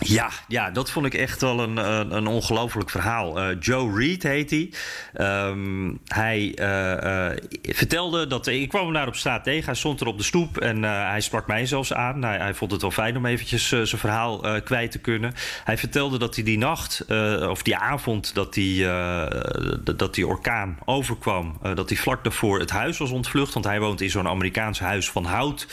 Ja, 0.00 0.30
ja, 0.48 0.70
dat 0.70 0.90
vond 0.90 1.06
ik 1.06 1.14
echt 1.14 1.40
wel 1.40 1.60
een, 1.60 1.76
een, 1.76 2.16
een 2.16 2.26
ongelooflijk 2.26 2.90
verhaal. 2.90 3.50
Uh, 3.50 3.56
Joe 3.60 3.98
Reed 3.98 4.22
heet 4.22 4.50
hij. 4.50 4.70
Um, 5.46 6.00
hij 6.04 6.52
uh, 6.56 7.30
uh, 7.30 7.36
vertelde 7.62 8.26
dat... 8.26 8.46
Ik 8.46 8.68
kwam 8.68 8.84
hem 8.84 8.92
daar 8.92 9.06
op 9.06 9.16
straat 9.16 9.44
tegen. 9.44 9.64
Hij 9.64 9.74
stond 9.74 10.00
er 10.00 10.06
op 10.06 10.18
de 10.18 10.24
stoep 10.24 10.58
en 10.58 10.82
hij 10.82 11.20
sprak 11.20 11.46
mij 11.46 11.66
zelfs 11.66 11.92
aan. 11.92 12.22
Hij, 12.22 12.38
hij 12.38 12.54
vond 12.54 12.70
het 12.70 12.80
wel 12.80 12.90
fijn 12.90 13.16
om 13.16 13.26
eventjes 13.26 13.68
zijn 13.68 13.86
verhaal 13.86 14.62
kwijt 14.64 14.90
te 14.90 14.98
kunnen. 14.98 15.34
Hij 15.64 15.78
vertelde 15.78 16.18
dat 16.18 16.34
hij 16.34 16.44
die 16.44 16.58
nacht, 16.58 17.04
of 17.48 17.62
die 17.62 17.76
avond... 17.76 18.34
dat 18.34 18.54
die, 18.54 18.86
dat 19.96 20.14
die 20.14 20.26
orkaan 20.26 20.78
overkwam... 20.84 21.58
dat 21.74 21.88
hij 21.88 21.98
vlak 21.98 22.24
daarvoor 22.24 22.58
het 22.58 22.70
huis 22.70 22.98
was 22.98 23.10
ontvlucht. 23.10 23.52
Want 23.52 23.64
hij 23.64 23.80
woont 23.80 24.00
in 24.00 24.10
zo'n 24.10 24.28
Amerikaans 24.28 24.80
huis 24.80 25.10
van 25.10 25.24
hout. 25.24 25.66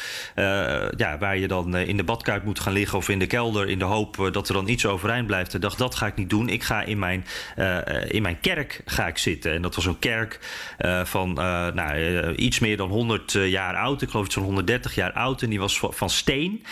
ja, 0.97 1.17
waar 1.19 1.37
je 1.37 1.47
dan 1.47 1.75
in 1.75 1.97
de 1.97 2.03
badkuip 2.03 2.43
moet 2.43 2.59
gaan 2.59 2.73
liggen... 2.73 2.97
of 2.97 3.09
in 3.09 3.19
de 3.19 3.27
kelder 3.27 3.69
in 3.69 3.79
de 3.79 3.85
hoop 3.85 4.16
dat 4.17 4.47
er 4.47 4.53
dan 4.53 4.67
iets 4.67 4.85
overeind 4.85 5.27
blijft. 5.27 5.53
En 5.53 5.61
dacht, 5.61 5.77
dat 5.77 5.95
ga 5.95 6.05
ik 6.05 6.15
niet 6.15 6.29
doen. 6.29 6.49
Ik 6.49 6.63
ga 6.63 6.81
in 6.81 6.99
mijn, 6.99 7.25
uh, 7.57 7.77
in 8.07 8.21
mijn 8.21 8.39
kerk 8.39 8.81
ga 8.85 9.07
ik 9.07 9.17
zitten. 9.17 9.53
En 9.53 9.61
dat 9.61 9.75
was 9.75 9.85
een 9.85 9.99
kerk 9.99 10.39
uh, 10.79 11.05
van 11.05 11.29
uh, 11.29 11.35
nou, 11.67 12.33
iets 12.33 12.59
meer 12.59 12.77
dan 12.77 12.89
100 12.89 13.31
jaar 13.31 13.75
oud. 13.75 14.01
Ik 14.01 14.09
geloof 14.09 14.25
het 14.25 14.33
zo'n 14.33 14.43
130 14.43 14.95
jaar 14.95 15.11
oud. 15.11 15.41
En 15.41 15.49
die 15.49 15.59
was 15.59 15.79
van 15.79 16.09
steen. 16.09 16.63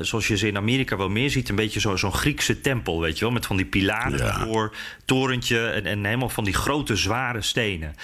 zoals 0.00 0.28
je 0.28 0.36
ze 0.36 0.46
in 0.46 0.56
Amerika 0.56 0.96
wel 0.96 1.08
meer 1.08 1.30
ziet. 1.30 1.48
Een 1.48 1.56
beetje 1.56 1.80
zo'n 1.80 1.98
zo 1.98 2.10
Griekse 2.10 2.60
tempel, 2.60 3.00
weet 3.00 3.18
je 3.18 3.24
wel. 3.24 3.34
Met 3.34 3.46
van 3.46 3.56
die 3.56 3.66
pilaren 3.66 4.18
ja. 4.18 4.44
voor, 4.44 4.74
torentje 5.04 5.68
en, 5.68 5.86
en 5.86 6.04
helemaal 6.04 6.28
van 6.28 6.44
die 6.44 6.54
grote 6.54 6.96
zware 6.96 7.42
stenen. 7.42 7.94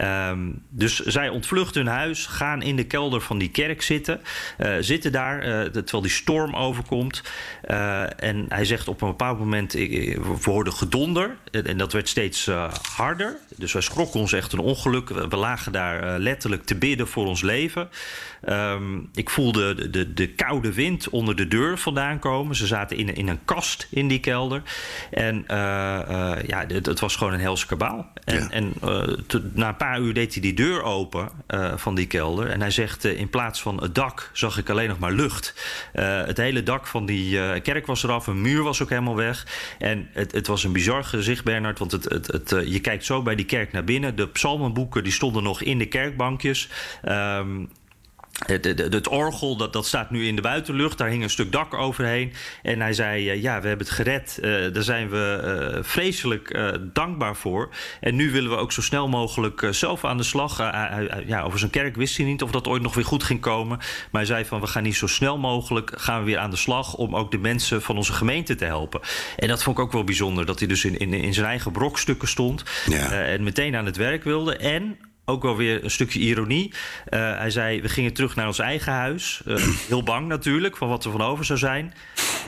Um, 0.00 0.62
dus 0.68 0.98
zij 0.98 1.28
ontvluchten 1.28 1.84
hun 1.84 1.94
huis, 1.94 2.26
gaan 2.26 2.62
in 2.62 2.76
de 2.76 2.84
kelder 2.84 3.20
van 3.20 3.38
die 3.38 3.50
kerk 3.50 3.82
zitten. 3.82 4.20
Uh, 4.58 4.76
zitten 4.80 5.12
daar 5.12 5.46
uh, 5.46 5.60
terwijl 5.64 6.02
die 6.02 6.10
storm 6.10 6.56
overkomt. 6.56 7.22
Uh, 7.70 8.02
en 8.16 8.46
hij 8.48 8.64
zegt 8.64 8.88
op 8.88 9.02
een 9.02 9.08
bepaald 9.08 9.38
moment: 9.38 9.74
ik, 9.74 10.16
we 10.16 10.50
hoorden 10.50 10.72
gedonder. 10.72 11.36
En 11.50 11.76
dat 11.78 11.92
werd 11.92 12.08
steeds 12.08 12.50
harder. 12.96 13.36
Dus 13.56 13.72
wij 13.72 13.82
schrokken 13.82 14.20
ons 14.20 14.32
echt 14.32 14.52
een 14.52 14.58
ongeluk. 14.58 15.08
We 15.08 15.36
lagen 15.36 15.72
daar 15.72 16.18
letterlijk 16.18 16.64
te 16.64 16.74
bidden 16.74 17.08
voor 17.08 17.26
ons 17.26 17.42
leven. 17.42 17.88
Um, 18.48 19.08
ik 19.14 19.30
voelde 19.30 19.74
de, 19.74 19.90
de, 19.90 20.14
de, 20.14 20.28
koude 20.28 20.72
wind 20.72 21.08
onder 21.08 21.36
de 21.36 21.48
deur 21.48 21.78
vandaan 21.78 22.18
komen. 22.18 22.56
Ze 22.56 22.66
zaten 22.66 22.96
in, 22.96 23.14
in 23.14 23.28
een 23.28 23.44
kast 23.44 23.86
in 23.90 24.08
die 24.08 24.20
kelder. 24.20 24.62
En 25.10 25.44
ja, 26.46 26.64
het, 26.68 26.86
het, 26.86 27.00
was 27.00 27.16
gewoon 27.16 27.32
een 27.32 27.40
helse 27.40 27.66
kabaal. 27.66 28.12
En, 28.24 28.36
ja. 28.36 28.50
en 28.50 28.72
te, 29.26 29.50
na 29.52 29.68
een 29.68 29.76
paar 29.76 30.00
uur 30.00 30.14
deed 30.14 30.32
hij 30.32 30.42
die 30.42 30.54
deur 30.54 30.82
open 30.82 31.28
van 31.76 31.94
die 31.94 32.06
kelder. 32.06 32.48
En 32.48 32.60
hij 32.60 32.70
zegt: 32.70 33.04
in 33.04 33.30
plaats 33.30 33.62
van 33.62 33.82
het 33.82 33.94
dak 33.94 34.30
zag 34.32 34.58
ik 34.58 34.70
alleen 34.70 34.88
nog 34.88 34.98
maar 34.98 35.12
lucht. 35.12 35.54
Het 35.92 36.36
hele 36.36 36.62
dak 36.62 36.86
van 36.86 37.06
die 37.06 37.60
kerk 37.60 37.86
was 37.86 38.01
een 38.02 38.40
muur 38.40 38.62
was 38.62 38.82
ook 38.82 38.88
helemaal 38.88 39.16
weg. 39.16 39.46
En 39.78 40.08
het, 40.12 40.32
het 40.32 40.46
was 40.46 40.64
een 40.64 40.72
bizar 40.72 41.04
gezicht, 41.04 41.44
Bernard. 41.44 41.78
Want 41.78 41.92
het, 41.92 42.04
het, 42.04 42.26
het, 42.26 42.54
je 42.66 42.80
kijkt 42.80 43.04
zo 43.04 43.22
bij 43.22 43.34
die 43.34 43.46
kerk 43.46 43.72
naar 43.72 43.84
binnen. 43.84 44.16
De 44.16 44.28
psalmenboeken 44.28 45.04
die 45.04 45.12
stonden 45.12 45.42
nog 45.42 45.62
in 45.62 45.78
de 45.78 45.86
kerkbankjes. 45.86 46.68
Um, 47.08 47.68
het, 48.46 48.64
het, 48.64 48.92
het, 48.92 49.08
orgel, 49.08 49.56
dat, 49.56 49.72
dat 49.72 49.86
staat 49.86 50.10
nu 50.10 50.26
in 50.26 50.36
de 50.36 50.42
buitenlucht. 50.42 50.98
Daar 50.98 51.08
hing 51.08 51.22
een 51.22 51.30
stuk 51.30 51.52
dak 51.52 51.74
overheen. 51.74 52.32
En 52.62 52.80
hij 52.80 52.92
zei, 52.92 53.32
uh, 53.32 53.42
ja, 53.42 53.60
we 53.60 53.68
hebben 53.68 53.86
het 53.86 53.94
gered. 53.94 54.38
Uh, 54.42 54.72
daar 54.72 54.82
zijn 54.82 55.08
we 55.10 55.72
uh, 55.74 55.84
vreselijk 55.84 56.60
dankbaar 56.92 57.36
voor. 57.36 57.68
En 58.00 58.14
nu 58.14 58.30
willen 58.30 58.50
we 58.50 58.56
ook 58.56 58.72
zo 58.72 58.82
snel 58.82 59.08
mogelijk 59.08 59.68
zelf 59.70 60.04
aan 60.04 60.16
de 60.16 60.22
slag. 60.22 60.58
ja, 61.26 61.42
over 61.42 61.58
zijn 61.58 61.70
kerk 61.70 61.96
wist 61.96 62.16
hij 62.16 62.26
niet 62.26 62.42
of 62.42 62.50
dat 62.50 62.68
ooit 62.68 62.82
nog 62.82 62.94
weer 62.94 63.04
goed 63.04 63.22
ging 63.22 63.40
komen. 63.40 63.76
Maar 63.78 64.20
hij 64.20 64.24
zei 64.24 64.44
van, 64.44 64.60
we 64.60 64.66
gaan 64.66 64.82
niet 64.82 64.96
zo 64.96 65.06
snel 65.06 65.38
mogelijk... 65.38 65.92
gaan 65.94 66.18
we 66.18 66.24
weer 66.24 66.38
aan 66.38 66.50
de 66.50 66.56
slag 66.56 66.94
om 66.94 67.16
ook 67.16 67.30
de 67.30 67.38
mensen 67.38 67.82
van 67.82 67.96
onze 67.96 68.12
gemeente 68.12 68.54
te 68.54 68.64
helpen. 68.64 69.00
En 69.36 69.48
dat 69.48 69.62
vond 69.62 69.78
ik 69.78 69.84
ook 69.84 69.92
wel 69.92 70.04
bijzonder. 70.04 70.46
Dat 70.46 70.58
hij 70.58 70.68
dus 70.68 70.84
in, 70.84 70.98
in, 70.98 71.12
in 71.12 71.34
zijn 71.34 71.46
eigen 71.46 71.72
brokstukken 71.72 72.28
stond. 72.28 72.62
Ja. 72.86 73.10
en 73.10 73.42
meteen 73.42 73.76
aan 73.76 73.86
het 73.86 73.96
werk 73.96 74.24
wilde. 74.24 74.56
En 74.56 74.98
ook 75.32 75.42
wel 75.42 75.56
weer 75.56 75.84
een 75.84 75.90
stukje 75.90 76.18
ironie. 76.18 76.72
Uh, 77.10 77.36
hij 77.38 77.50
zei, 77.50 77.80
we 77.80 77.88
gingen 77.88 78.12
terug 78.12 78.36
naar 78.36 78.46
ons 78.46 78.58
eigen 78.58 78.92
huis. 78.92 79.42
Uh, 79.46 79.56
heel 79.88 80.02
bang 80.02 80.26
natuurlijk, 80.26 80.76
van 80.76 80.88
wat 80.88 81.04
er 81.04 81.10
van 81.10 81.22
over 81.22 81.44
zou 81.44 81.58
zijn. 81.58 81.94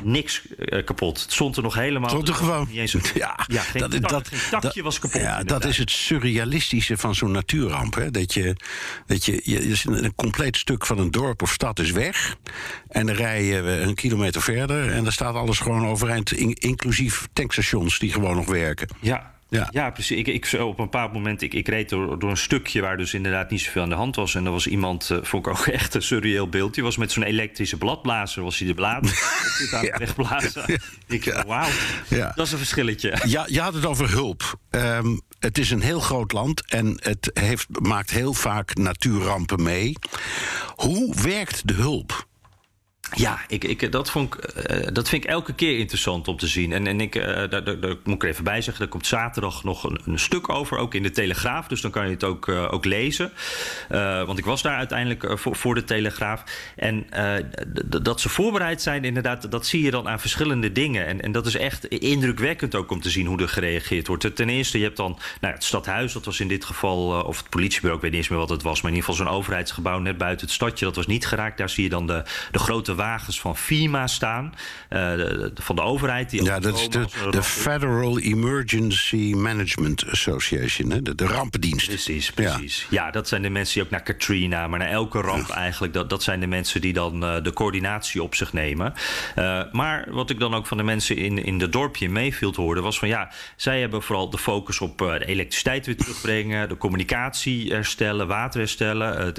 Niks 0.03 0.43
uh, 0.59 0.85
kapot. 0.85 1.23
Het 1.23 1.33
stond 1.33 1.57
er 1.57 1.63
nog 1.63 1.75
helemaal... 1.75 2.09
Stond 2.09 2.29
er 2.29 2.35
gewoon. 2.35 2.67
Niet 2.69 2.79
eens 2.79 2.95
een, 2.95 3.03
ja, 3.15 3.39
ja 3.47 3.63
geen, 3.63 3.81
dat, 3.81 3.91
tak, 3.91 4.11
dat, 4.11 4.29
geen 4.29 4.51
takje 4.51 4.69
dat, 4.69 4.85
was 4.85 4.99
kapot. 4.99 5.21
Ja, 5.21 5.43
dat 5.43 5.65
is 5.65 5.79
het 5.79 5.91
surrealistische 5.91 6.97
van 6.97 7.15
zo'n 7.15 7.31
natuurramp. 7.31 7.95
Hè? 7.95 8.11
Dat 8.11 8.35
je, 8.35 8.57
dat 9.07 9.25
je, 9.25 9.41
je, 9.45 9.81
een 9.85 10.15
compleet 10.15 10.57
stuk 10.57 10.87
van 10.87 10.99
een 10.99 11.11
dorp 11.11 11.43
of 11.43 11.53
stad 11.53 11.79
is 11.79 11.91
weg. 11.91 12.37
En 12.89 13.07
dan 13.07 13.15
rij 13.15 13.45
je 13.45 13.57
een 13.57 13.95
kilometer 13.95 14.43
verder. 14.43 14.93
En 14.93 15.03
dan 15.03 15.13
staat 15.13 15.35
alles 15.35 15.59
gewoon 15.59 15.87
overeind. 15.87 16.33
In, 16.33 16.53
inclusief 16.53 17.29
tankstations 17.33 17.99
die 17.99 18.13
gewoon 18.13 18.37
nog 18.37 18.47
werken. 18.47 18.89
Ja, 19.01 19.34
ja, 19.55 19.69
ja 19.71 19.91
precies. 19.91 20.19
Ik, 20.19 20.27
ik, 20.27 20.61
op 20.61 20.79
een 20.79 20.85
bepaald 20.85 21.13
moment, 21.13 21.43
ik, 21.43 21.55
ik 21.55 21.69
reed 21.69 21.89
door, 21.89 22.19
door 22.19 22.31
een 22.31 22.37
stukje 22.37 22.81
waar 22.81 22.97
dus 22.97 23.15
inderdaad 23.15 23.51
niet 23.51 23.61
zoveel 23.61 23.83
aan 23.83 23.89
de 23.89 23.95
hand 23.95 24.17
was. 24.17 24.35
En 24.35 24.45
er 24.45 24.51
was 24.51 24.67
iemand, 24.67 25.11
uh, 25.13 25.19
vond 25.23 25.47
ik 25.47 25.53
ook 25.53 25.67
echt 25.81 25.95
een 25.95 26.03
surreëel 26.03 26.49
beeld. 26.49 26.75
Die 26.75 26.83
was 26.83 26.97
met 26.97 27.13
zo'n 27.13 27.23
elektrische 27.23 27.77
bladblazer, 27.77 28.43
was 28.43 28.59
hij 28.59 28.75
de 28.75 28.85
aan 28.85 29.03
het 29.71 29.99
wegblazen. 29.99 30.63
Ja. 30.67 30.77
Ik 31.07 31.25
ja. 31.25 31.45
wauw, 31.47 31.69
ja. 32.09 32.33
dat 32.35 32.47
is 32.47 32.53
een 32.53 32.59
verschilletje. 32.59 33.19
Ja, 33.25 33.47
je 33.49 33.61
had 33.61 33.75
het 33.75 33.85
over 33.85 34.11
hulp. 34.11 34.59
Um, 34.71 35.21
het 35.39 35.59
is 35.59 35.71
een 35.71 35.83
heel 35.83 36.01
groot 36.01 36.33
land 36.33 36.71
en 36.71 36.97
het 37.03 37.31
heeft, 37.35 37.67
maakt 37.81 38.11
heel 38.11 38.35
vaak 38.35 38.75
natuurrampen 38.75 39.63
mee. 39.63 39.97
Hoe 40.75 41.15
werkt 41.23 41.69
de 41.69 41.75
hulp? 41.75 42.27
Ja, 43.15 43.39
ik, 43.49 43.65
ik, 43.65 43.93
dat, 43.93 44.11
vond 44.11 44.35
ik, 44.35 44.71
uh, 44.71 44.87
dat 44.93 45.09
vind 45.09 45.25
ik 45.25 45.31
elke 45.31 45.55
keer 45.55 45.79
interessant 45.79 46.29
om 46.29 46.37
te 46.37 46.47
zien. 46.47 46.73
En, 46.73 46.87
en 46.87 47.01
ik, 47.01 47.15
uh, 47.15 47.25
daar, 47.25 47.49
daar, 47.49 47.81
daar, 47.81 47.97
moet 48.05 48.23
ik 48.23 48.31
even 48.31 48.45
bij 48.45 48.63
zeggen, 48.63 48.85
er 48.85 48.91
komt 48.91 49.07
zaterdag 49.07 49.65
nog 49.65 49.85
een, 49.85 50.01
een, 50.05 50.19
stuk 50.19 50.49
over, 50.49 50.79
ook 50.79 50.95
in 50.95 51.03
de 51.03 51.11
Telegraaf. 51.11 51.67
Dus 51.67 51.81
dan 51.81 51.91
kan 51.91 52.05
je 52.05 52.11
het 52.11 52.25
ook, 52.25 52.47
uh, 52.47 52.73
ook 52.73 52.85
lezen. 52.85 53.33
want 54.27 54.39
ik 54.39 54.45
was 54.45 54.63
daar 54.63 54.77
uiteindelijk 54.77 55.39
voor, 55.39 55.57
voor, 55.57 55.75
de 55.75 55.85
Telegraaf. 55.85 56.43
En 56.77 57.07
dat 58.03 58.21
ze 58.21 58.29
voorbereid 58.29 58.83
zijn, 58.83 59.05
inderdaad, 59.05 59.51
dat 59.51 59.67
zie 59.67 59.83
je 59.83 59.91
dan 59.91 60.09
aan 60.09 60.21
verschillende 60.21 60.73
dingen. 60.73 61.07
En, 61.07 61.21
en 61.21 61.33
dat 61.33 61.47
is 61.47 61.57
echt 61.57 61.87
indrukwekkend 61.87 62.75
ook 62.75 62.91
om 62.91 63.01
te 63.01 63.11
zien 63.11 63.27
hoe 63.27 63.41
er 63.41 63.49
gereageerd 63.49 64.07
wordt. 64.07 64.37
Ten 64.37 64.49
eerste, 64.49 64.79
je 64.79 64.85
hebt 64.85 64.97
dan 64.97 65.19
nou, 65.41 65.55
het 65.55 65.65
stadhuis, 65.65 66.13
dat 66.13 66.25
was 66.25 66.41
in 66.41 66.49
dit 66.49 66.65
geval, 66.65 67.23
of 67.23 67.39
het 67.39 67.49
politiebureau, 67.49 67.97
ik 67.97 68.03
weet 68.03 68.11
niet 68.11 68.21
eens 68.21 68.29
meer 68.29 68.39
wat 68.39 68.49
het 68.49 68.63
was, 68.63 68.83
maar 68.83 68.91
in 68.91 68.97
ieder 68.97 69.11
geval 69.11 69.27
zo'n 69.27 69.37
overheidsgebouw 69.37 69.99
net 69.99 70.19
buiten 70.19 70.47
het 70.47 70.55
stadje, 70.55 70.85
dat 70.85 70.97
was 70.97 71.07
niet 71.07 71.27
geraakt. 71.27 71.59
Daar 71.59 71.71
zie 71.71 71.85
je 71.85 71.91
dan 71.91 72.07
de, 72.07 72.23
de 72.51 72.59
grote 72.59 72.95
wagens 73.05 73.41
van 73.41 73.57
FEMA 73.57 74.07
staan. 74.07 74.45
Uh, 74.91 75.11
de, 75.17 75.51
de, 75.55 75.63
van 75.63 75.77
de 75.77 75.83
overheid. 75.83 76.31
Die 76.31 76.45
ja, 76.45 76.59
dat 76.61 76.79
is 76.79 76.89
de, 76.89 77.07
de 77.31 77.43
Federal 77.43 78.19
Emergency 78.19 79.33
Management 79.37 80.11
Association, 80.11 80.91
hè? 80.91 81.03
De, 81.03 81.15
de 81.15 81.27
rampendienst. 81.27 81.87
Precies, 81.87 82.33
precies. 82.33 82.87
Ja. 82.91 83.05
ja. 83.05 83.11
dat 83.11 83.29
zijn 83.29 83.43
de 83.43 83.51
mensen 83.51 83.75
die 83.75 83.83
ook 83.83 83.91
naar 83.91 84.03
Katrina, 84.03 84.69
maar 84.69 84.79
naar 84.79 84.89
elke 84.89 85.21
ramp 85.21 85.49
ja. 85.49 85.55
eigenlijk. 85.55 85.93
Dat, 85.93 86.11
dat 86.11 86.23
zijn 86.23 86.41
de 86.41 86.47
mensen 86.47 86.81
die 86.81 86.93
dan 86.93 87.25
uh, 87.25 87.43
de 87.43 87.53
coördinatie 87.53 88.23
op 88.23 88.35
zich 88.35 88.53
nemen. 88.53 88.95
Uh, 89.39 89.63
maar 89.73 90.07
wat 90.11 90.31
ik 90.31 90.39
dan 90.39 90.55
ook 90.55 90.67
van 90.67 90.77
de 90.77 90.83
mensen 90.83 91.17
in, 91.17 91.45
in 91.45 91.59
de 91.59 91.69
dorpje 91.69 92.05
in 92.05 92.13
Mayfield 92.13 92.57
hoorde, 92.57 92.81
was 92.81 92.99
van 92.99 93.09
ja, 93.09 93.31
zij 93.57 93.81
hebben 93.81 94.03
vooral 94.03 94.31
de 94.31 94.39
focus 94.39 94.81
op 94.81 94.99
de 94.99 95.27
elektriciteit 95.27 95.87
weer 95.87 95.97
terugbrengen, 95.97 96.69
de 96.69 96.77
communicatie 96.77 97.73
herstellen, 97.73 98.27
water 98.27 98.61
herstellen. 98.61 99.35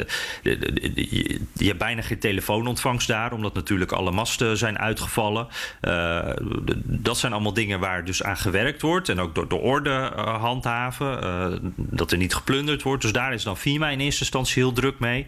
Je 1.54 1.68
hebt 1.68 1.78
bijna 1.78 2.02
geen 2.02 2.20
telefoonontvangst 2.20 3.08
daar, 3.08 3.34
omdat 3.46 3.64
natuurlijk 3.64 3.92
alle 3.92 4.12
masten 4.12 4.58
zijn 4.58 4.80
uitgevallen. 4.80 5.48
Uh, 5.82 6.30
dat 6.84 7.18
zijn 7.18 7.34
allemaal 7.34 7.54
dingen 7.54 7.80
waar 7.80 8.06
dus 8.06 8.24
aan 8.24 8.38
gewerkt 8.38 8.82
wordt. 8.82 9.10
En 9.10 9.20
ook 9.20 9.36
door 9.36 9.48
de 9.48 9.56
orde 9.56 10.12
uh, 10.16 10.40
handhaven. 10.42 11.24
Uh, 11.24 11.58
dat 11.76 12.12
er 12.12 12.18
niet 12.18 12.36
geplunderd 12.36 12.82
wordt. 12.82 13.02
Dus 13.02 13.12
daar 13.12 13.34
is 13.34 13.44
dan 13.44 13.58
FIMA 13.58 13.90
in 13.90 14.00
eerste 14.00 14.22
instantie 14.22 14.64
heel 14.64 14.74
druk 14.74 15.00
mee. 15.00 15.26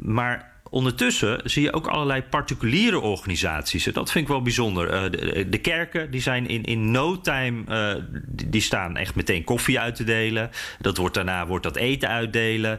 maar 0.00 0.56
Ondertussen 0.70 1.40
zie 1.44 1.62
je 1.62 1.72
ook 1.72 1.86
allerlei 1.86 2.22
particuliere 2.22 3.00
organisaties. 3.00 3.84
Dat 3.84 4.10
vind 4.10 4.24
ik 4.24 4.30
wel 4.30 4.42
bijzonder. 4.42 4.94
Uh, 4.94 5.10
de, 5.10 5.48
de, 5.48 5.58
kerken 5.58 6.10
die 6.10 6.20
zijn 6.20 6.48
in, 6.48 6.64
in 6.64 6.90
no 6.90 7.20
time. 7.20 7.62
Uh, 7.68 8.02
die, 8.46 8.60
staan 8.60 8.96
echt 8.96 9.14
meteen 9.14 9.44
koffie 9.44 9.80
uit 9.80 9.94
te 9.94 10.04
delen. 10.04 10.50
Dat 10.80 10.96
wordt 10.96 11.14
daarna 11.14 11.46
wordt 11.46 11.64
dat 11.64 11.76
eten 11.76 12.08
uitdelen. 12.08 12.78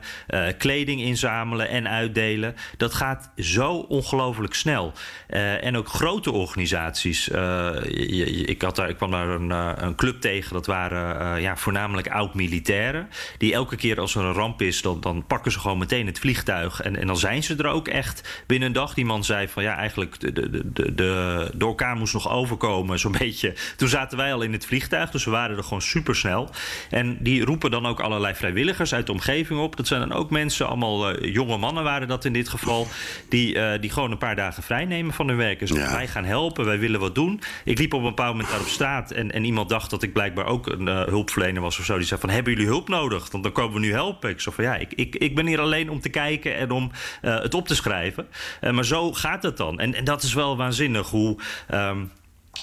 Kleding 0.57 1.01
inzamelen 1.01 1.69
en 1.69 1.87
uitdelen. 1.87 2.55
Dat 2.77 2.93
gaat 2.93 3.31
zo 3.37 3.73
ongelooflijk 3.73 4.53
snel. 4.53 4.93
en 5.27 5.77
ook 5.77 5.87
grote 5.87 6.31
organisaties. 6.31 7.27
Ik, 7.27 8.61
had 8.61 8.75
daar, 8.75 8.89
ik 8.89 8.95
kwam 8.97 9.11
daar 9.11 9.27
een, 9.27 9.49
een 9.85 9.95
club 9.95 10.21
tegen. 10.21 10.53
Dat 10.53 10.65
waren 10.65 11.41
ja, 11.41 11.57
voornamelijk 11.57 12.07
oud-militairen. 12.07 13.09
Die 13.37 13.53
elke 13.53 13.75
keer 13.75 13.99
als 13.99 14.15
er 14.15 14.23
een 14.23 14.33
ramp 14.33 14.61
is, 14.61 14.81
dan, 14.81 14.99
dan 14.99 15.25
pakken 15.25 15.51
ze 15.51 15.59
gewoon 15.59 15.77
meteen 15.77 16.05
het 16.05 16.19
vliegtuig. 16.19 16.81
En, 16.81 16.95
en 16.95 17.07
dan 17.07 17.17
zijn 17.17 17.43
ze 17.43 17.55
er 17.55 17.67
ook 17.67 17.78
ook 17.79 17.87
echt 17.87 18.43
binnen 18.47 18.67
een 18.67 18.73
dag. 18.73 18.93
Die 18.93 19.05
man 19.05 19.23
zei 19.23 19.47
van 19.47 19.63
ja, 19.63 19.75
eigenlijk 19.75 20.19
de, 20.19 20.33
de, 20.33 20.49
de, 20.73 20.95
de, 20.95 21.51
de 21.53 21.65
orkaan 21.65 21.97
moest 21.97 22.13
nog 22.13 22.29
overkomen, 22.29 22.99
zo'n 22.99 23.15
beetje. 23.19 23.53
Toen 23.75 23.87
zaten 23.87 24.17
wij 24.17 24.33
al 24.33 24.41
in 24.41 24.53
het 24.53 24.65
vliegtuig, 24.65 25.11
dus 25.11 25.25
we 25.25 25.31
waren 25.31 25.57
er 25.57 25.63
gewoon 25.63 25.81
super 25.81 26.15
snel. 26.15 26.49
En 26.89 27.17
die 27.19 27.45
roepen 27.45 27.71
dan 27.71 27.85
ook 27.85 27.99
allerlei 27.99 28.35
vrijwilligers 28.35 28.93
uit 28.93 29.05
de 29.05 29.11
omgeving 29.11 29.59
op. 29.59 29.75
Dat 29.75 29.87
zijn 29.87 29.99
dan 29.99 30.13
ook 30.13 30.29
mensen, 30.29 30.67
allemaal 30.67 31.11
uh, 31.11 31.33
jonge 31.33 31.57
mannen 31.57 31.83
waren 31.83 32.07
dat 32.07 32.25
in 32.25 32.33
dit 32.33 32.49
geval, 32.49 32.87
die, 33.29 33.55
uh, 33.55 33.71
die 33.81 33.89
gewoon 33.89 34.11
een 34.11 34.17
paar 34.17 34.35
dagen 34.35 34.63
vrij 34.63 34.85
nemen 34.85 35.13
van 35.13 35.27
hun 35.27 35.37
werk. 35.37 35.59
Dus 35.59 35.69
ja. 35.69 35.91
wij 35.91 36.07
gaan 36.07 36.25
helpen, 36.25 36.65
wij 36.65 36.79
willen 36.79 36.99
wat 36.99 37.15
doen. 37.15 37.41
Ik 37.65 37.77
liep 37.77 37.93
op 37.93 37.99
een 37.99 38.07
bepaald 38.07 38.33
moment 38.33 38.51
daar 38.51 38.59
op 38.59 38.67
straat 38.67 39.11
en, 39.11 39.31
en 39.31 39.43
iemand 39.43 39.69
dacht 39.69 39.89
dat 39.89 40.03
ik 40.03 40.13
blijkbaar 40.13 40.45
ook 40.45 40.67
een 40.67 40.87
uh, 40.87 41.03
hulpverlener 41.03 41.61
was 41.61 41.79
of 41.79 41.85
zo. 41.85 41.97
Die 41.97 42.05
zei 42.05 42.19
van, 42.19 42.29
hebben 42.29 42.53
jullie 42.53 42.67
hulp 42.67 42.89
nodig? 42.89 43.31
Want 43.31 43.43
dan 43.43 43.53
komen 43.53 43.73
we 43.73 43.79
nu 43.79 43.91
helpen. 43.91 44.29
Ik 44.29 44.41
zei 44.41 44.55
van, 44.55 44.63
ja, 44.63 44.75
ik, 44.75 44.93
ik, 44.93 45.15
ik 45.15 45.35
ben 45.35 45.45
hier 45.45 45.59
alleen 45.59 45.89
om 45.89 45.99
te 45.99 46.09
kijken 46.09 46.55
en 46.55 46.71
om 46.71 46.91
het 47.21 47.53
op 47.53 47.67
te 47.69 47.75
schrijven. 47.75 48.27
Uh, 48.61 48.71
maar 48.71 48.85
zo 48.85 49.13
gaat 49.13 49.43
het 49.43 49.57
dan. 49.57 49.79
En, 49.79 49.93
en 49.93 50.03
dat 50.03 50.23
is 50.23 50.33
wel 50.33 50.57
waanzinnig 50.57 51.09
hoe... 51.09 51.37
Um, 51.73 52.11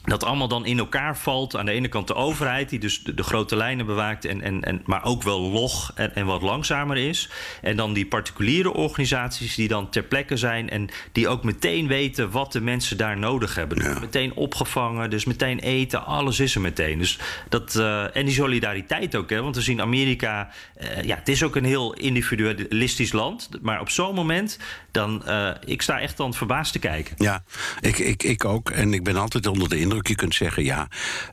dat 0.04 0.24
allemaal 0.24 0.48
dan 0.48 0.66
in 0.66 0.78
elkaar 0.78 1.18
valt. 1.18 1.56
Aan 1.56 1.66
de 1.66 1.72
ene 1.72 1.88
kant 1.88 2.06
de 2.06 2.14
overheid, 2.14 2.68
die 2.68 2.78
dus 2.78 3.02
de, 3.02 3.14
de 3.14 3.22
grote 3.22 3.56
lijnen 3.56 3.86
bewaakt, 3.86 4.24
en, 4.24 4.42
en, 4.42 4.62
en, 4.62 4.82
maar 4.84 5.04
ook 5.04 5.22
wel 5.22 5.40
log 5.40 5.92
en, 5.94 6.14
en, 6.14 6.26
wat 6.26 6.42
langzamer 6.42 6.96
is. 6.96 7.28
En 7.62 7.76
dan 7.76 7.92
die 7.92 8.06
particuliere 8.06 8.72
organisaties 8.72 9.54
die 9.54 9.68
dan 9.68 9.90
ter 9.90 10.02
plekke 10.02 10.36
zijn 10.36 10.70
en 10.70 10.88
die 11.12 11.28
ook 11.28 11.44
meteen 11.44 11.86
weten 11.86 12.30
wat 12.30 12.52
de 12.52 12.60
mensen 12.60 12.96
daar 12.96 13.18
nodig 13.18 13.54
hebben. 13.54 13.82
Ja. 13.82 13.98
Meteen 13.98 14.34
opgevangen, 14.34 15.10
dus 15.10 15.24
meteen 15.24 15.58
eten, 15.58 16.06
alles 16.06 16.40
is 16.40 16.54
er 16.54 16.60
meteen. 16.60 16.98
Dus 16.98 17.18
dat, 17.48 17.74
uh, 17.74 18.16
en 18.16 18.24
die 18.24 18.34
solidariteit 18.34 19.16
ook, 19.16 19.30
hè, 19.30 19.42
want 19.42 19.56
we 19.56 19.62
zien 19.62 19.80
Amerika, 19.80 20.50
uh, 20.80 21.02
ja, 21.02 21.16
het 21.16 21.28
is 21.28 21.42
ook 21.42 21.56
een 21.56 21.64
heel 21.64 21.92
individualistisch 21.92 23.12
land. 23.12 23.48
Maar 23.62 23.80
op 23.80 23.90
zo'n 23.90 24.14
moment, 24.14 24.58
dan, 24.90 25.22
uh, 25.26 25.50
ik 25.64 25.82
sta 25.82 26.00
echt 26.00 26.16
dan 26.16 26.34
verbaasd 26.34 26.72
te 26.72 26.78
kijken. 26.78 27.14
Ja, 27.18 27.44
ik, 27.80 27.98
ik, 27.98 28.22
ik 28.22 28.44
ook. 28.44 28.70
En 28.70 28.94
ik 28.94 29.04
ben 29.04 29.16
altijd 29.16 29.46
onder 29.46 29.68
de 29.68 29.78
indruk. 29.86 30.08
Je 30.08 30.14
kunt 30.14 30.34
zeggen, 30.34 30.64
ja, 30.64 30.88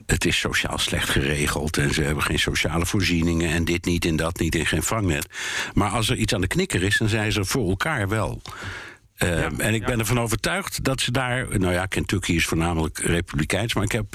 het 0.06 0.24
is 0.24 0.38
sociaal 0.38 0.78
slecht 0.78 1.08
geregeld... 1.08 1.76
en 1.76 1.94
ze 1.94 2.02
hebben 2.02 2.22
geen 2.22 2.38
sociale 2.38 2.86
voorzieningen 2.86 3.50
en 3.50 3.64
dit 3.64 3.84
niet 3.84 4.04
en 4.04 4.16
dat 4.16 4.38
niet 4.38 4.54
en 4.54 4.66
geen 4.66 4.82
vangnet. 4.82 5.26
Maar 5.74 5.90
als 5.90 6.10
er 6.10 6.16
iets 6.16 6.34
aan 6.34 6.40
de 6.40 6.46
knikker 6.46 6.82
is, 6.82 6.98
dan 6.98 7.08
zijn 7.08 7.32
ze 7.32 7.44
voor 7.44 7.68
elkaar 7.68 8.08
wel. 8.08 8.42
Uh, 9.18 9.38
ja, 9.38 9.50
en 9.58 9.74
ik 9.74 9.80
ja. 9.80 9.86
ben 9.86 9.98
ervan 9.98 10.20
overtuigd 10.20 10.84
dat 10.84 11.00
ze 11.00 11.10
daar. 11.10 11.58
Nou 11.58 11.72
ja, 11.72 11.86
Kentucky 11.86 12.32
is 12.32 12.46
voornamelijk 12.46 12.98
republikeins. 12.98 13.74
Maar 13.74 13.84
ik 13.84 13.92
heb 13.92 14.06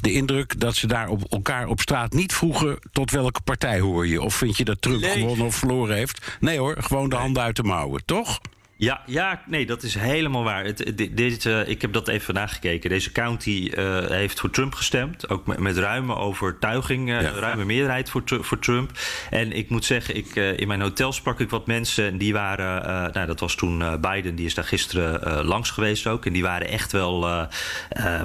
de 0.00 0.12
indruk 0.12 0.60
dat 0.60 0.76
ze 0.76 0.86
daar 0.86 1.08
op 1.08 1.32
elkaar 1.32 1.66
op 1.66 1.80
straat 1.80 2.12
niet 2.12 2.32
vroegen. 2.32 2.78
tot 2.92 3.10
welke 3.10 3.40
partij 3.40 3.80
hoor 3.80 4.06
je? 4.06 4.22
Of 4.22 4.34
vind 4.34 4.56
je 4.56 4.64
dat 4.64 4.82
Trump 4.82 5.00
nee. 5.00 5.10
gewonnen 5.10 5.46
of 5.46 5.54
verloren 5.54 5.96
heeft? 5.96 6.36
Nee 6.40 6.58
hoor, 6.58 6.76
gewoon 6.78 7.08
de 7.08 7.16
handen 7.16 7.42
uit 7.42 7.56
de 7.56 7.62
mouwen, 7.62 8.04
toch? 8.04 8.40
Ja, 8.78 9.02
ja, 9.06 9.42
nee, 9.46 9.66
dat 9.66 9.82
is 9.82 9.94
helemaal 9.94 10.44
waar. 10.44 10.64
Het, 10.64 10.92
dit, 10.96 11.16
dit 11.16 11.44
uh, 11.44 11.68
ik 11.68 11.82
heb 11.82 11.92
dat 11.92 12.08
even 12.08 12.34
nagekeken. 12.34 12.90
Deze 12.90 13.12
county 13.12 13.70
uh, 13.74 14.06
heeft 14.06 14.40
voor 14.40 14.50
Trump 14.50 14.74
gestemd. 14.74 15.28
Ook 15.28 15.46
met, 15.46 15.58
met 15.58 15.76
ruime 15.76 16.14
overtuiging, 16.14 17.08
uh, 17.08 17.22
ja. 17.22 17.30
ruime 17.30 17.64
meerderheid 17.64 18.10
voor, 18.10 18.22
voor 18.26 18.58
Trump. 18.58 18.90
En 19.30 19.52
ik 19.52 19.70
moet 19.70 19.84
zeggen, 19.84 20.16
ik, 20.16 20.34
in 20.34 20.68
mijn 20.68 20.80
hotel 20.80 21.12
sprak 21.12 21.40
ik 21.40 21.50
wat 21.50 21.66
mensen. 21.66 22.06
En 22.06 22.18
die 22.18 22.32
waren, 22.32 22.82
nou, 23.12 23.26
dat 23.26 23.40
was 23.40 23.54
toen 23.54 24.00
Biden, 24.00 24.34
die 24.34 24.46
is 24.46 24.54
daar 24.54 24.64
gisteren 24.64 25.44
langs 25.44 25.70
geweest 25.70 26.06
ook. 26.06 26.26
En 26.26 26.32
die 26.32 26.42
waren 26.42 26.68
echt 26.68 26.92
wel 26.92 27.20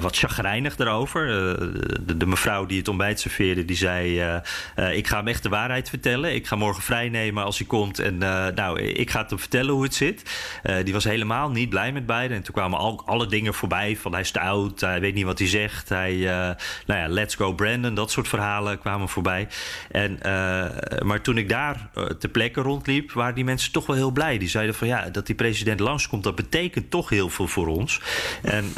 wat 0.00 0.16
chagrijnig 0.16 0.76
daarover. 0.76 1.26
De, 2.06 2.16
de, 2.16 2.26
mevrouw 2.26 2.66
die 2.66 2.78
het 2.78 2.88
ontbijt 2.88 3.20
serveerde, 3.20 3.64
die 3.64 3.76
zei: 3.76 4.22
Ik 4.92 5.06
ga 5.06 5.16
hem 5.16 5.28
echt 5.28 5.42
de 5.42 5.48
waarheid 5.48 5.88
vertellen. 5.88 6.34
Ik 6.34 6.46
ga 6.46 6.56
morgen 6.56 6.82
vrij 6.82 7.08
nemen 7.08 7.44
als 7.44 7.58
hij 7.58 7.66
komt. 7.66 7.98
En 7.98 8.18
nou, 8.54 8.80
ik 8.80 9.10
ga 9.10 9.20
het 9.20 9.30
hem 9.30 9.38
vertellen 9.38 9.74
hoe 9.74 9.82
het 9.82 9.94
zit. 9.94 10.22
Uh, 10.64 10.76
die 10.84 10.92
was 10.92 11.04
helemaal 11.04 11.50
niet 11.50 11.68
blij 11.68 11.92
met 11.92 12.06
Biden. 12.06 12.30
En 12.30 12.42
toen 12.42 12.54
kwamen 12.54 12.78
al, 12.78 13.02
alle 13.06 13.26
dingen 13.26 13.54
voorbij. 13.54 13.96
Van 13.96 14.12
hij 14.12 14.20
is 14.20 14.30
te 14.30 14.40
oud, 14.40 14.80
hij 14.80 15.00
weet 15.00 15.14
niet 15.14 15.24
wat 15.24 15.38
hij 15.38 15.48
zegt. 15.48 15.88
Hij, 15.88 16.14
uh, 16.14 16.26
nou 16.86 17.00
ja, 17.00 17.08
let's 17.08 17.34
go 17.34 17.54
Brandon. 17.54 17.94
Dat 17.94 18.10
soort 18.10 18.28
verhalen 18.28 18.78
kwamen 18.78 19.08
voorbij. 19.08 19.48
En, 19.90 20.12
uh, 20.12 21.00
maar 21.00 21.20
toen 21.22 21.38
ik 21.38 21.48
daar 21.48 21.88
ter 22.18 22.28
plekke 22.28 22.60
rondliep, 22.60 23.12
waren 23.12 23.34
die 23.34 23.44
mensen 23.44 23.72
toch 23.72 23.86
wel 23.86 23.96
heel 23.96 24.10
blij. 24.10 24.38
Die 24.38 24.48
zeiden 24.48 24.74
van 24.74 24.86
ja, 24.86 25.10
dat 25.10 25.26
die 25.26 25.34
president 25.34 25.80
langskomt, 25.80 26.24
dat 26.24 26.34
betekent 26.34 26.90
toch 26.90 27.08
heel 27.08 27.28
veel 27.28 27.48
voor 27.48 27.66
ons. 27.66 28.00
En 28.42 28.72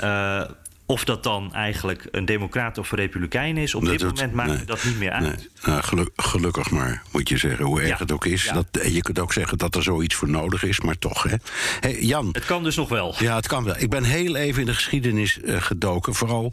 of 0.87 1.05
dat 1.05 1.23
dan 1.23 1.55
eigenlijk 1.55 2.09
een 2.11 2.25
democraat 2.25 2.79
of 2.79 2.93
een 2.93 2.99
republikein 2.99 3.57
is, 3.57 3.75
op 3.75 3.85
dat 3.85 3.99
dit 3.99 4.03
moment 4.03 4.33
maakt 4.33 4.51
nee, 4.51 4.65
dat 4.65 4.85
niet 4.85 4.99
meer 4.99 5.11
uit. 5.11 5.37
Nee. 5.37 5.49
Nou, 5.65 5.83
geluk, 5.83 6.11
gelukkig 6.17 6.71
maar, 6.71 7.03
moet 7.11 7.29
je 7.29 7.37
zeggen, 7.37 7.65
hoe 7.65 7.81
erg 7.81 7.89
ja. 7.89 7.97
het 7.99 8.13
ook 8.13 8.25
is. 8.25 8.45
Ja. 8.45 8.53
Dat, 8.53 8.93
je 8.93 9.03
kunt 9.03 9.19
ook 9.19 9.33
zeggen 9.33 9.59
dat 9.59 9.75
er 9.75 9.83
zoiets 9.83 10.15
voor 10.15 10.29
nodig 10.29 10.63
is, 10.63 10.81
maar 10.81 10.99
toch. 10.99 11.23
Hè. 11.23 11.37
Hey, 11.81 12.01
Jan. 12.01 12.29
Het 12.33 12.45
kan 12.45 12.63
dus 12.63 12.77
nog 12.77 12.89
wel. 12.89 13.15
Ja, 13.19 13.37
het 13.37 13.47
kan 13.47 13.65
wel. 13.65 13.75
Ik 13.79 13.91
ben 13.91 14.05
heel 14.05 14.37
even 14.37 14.61
in 14.61 14.67
de 14.67 14.75
geschiedenis 14.75 15.39
uh, 15.45 15.63
gedoken. 15.63 16.15
Vooral 16.15 16.53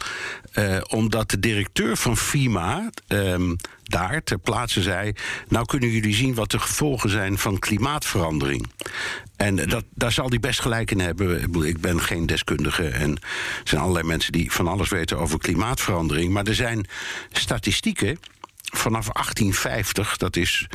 uh, 0.54 0.78
omdat 0.88 1.30
de 1.30 1.40
directeur 1.40 1.98
van 1.98 2.18
FIMA. 2.18 2.90
Um, 3.08 3.56
daar 3.92 4.24
ter 4.24 4.40
plaatse 4.40 4.82
zei: 4.82 5.14
Nou 5.48 5.66
kunnen 5.66 5.90
jullie 5.90 6.16
zien 6.16 6.36
wat 6.36 6.52
de 6.52 6.60
gevolgen 6.60 7.10
zijn 7.10 7.38
van 7.38 7.60
klimaatverandering. 7.60 8.70
En 9.36 9.56
dat, 9.56 9.84
daar 9.94 10.12
zal 10.12 10.30
hij 10.30 10.40
best 10.40 10.60
gelijk 10.60 10.92
in 10.92 11.00
hebben. 11.00 11.64
Ik 11.66 11.82
ben 11.82 12.02
geen 12.02 12.26
deskundige 12.26 12.88
en 12.88 13.12
er 13.12 13.20
zijn 13.64 13.82
allerlei 13.82 14.08
mensen 14.08 14.32
die 14.32 14.52
van 14.52 14.68
alles 14.68 14.90
weten 14.90 15.18
over 15.18 15.40
klimaatverandering. 15.40 16.34
Maar 16.34 16.46
er 16.46 16.56
zijn 16.56 16.86
statistieken 17.32 18.20
vanaf 18.72 19.08
1850, 19.08 20.18
dat 20.18 20.36
is 20.36 20.68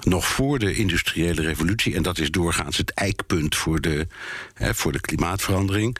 nog 0.00 0.26
voor 0.26 0.58
de 0.58 0.74
industriële 0.74 1.42
revolutie, 1.42 1.94
en 1.94 2.02
dat 2.02 2.18
is 2.18 2.30
doorgaans 2.30 2.76
het 2.76 2.90
eikpunt 2.90 3.56
voor 3.56 3.80
de, 3.80 4.06
hè, 4.54 4.74
voor 4.74 4.92
de 4.92 5.00
klimaatverandering. 5.00 5.96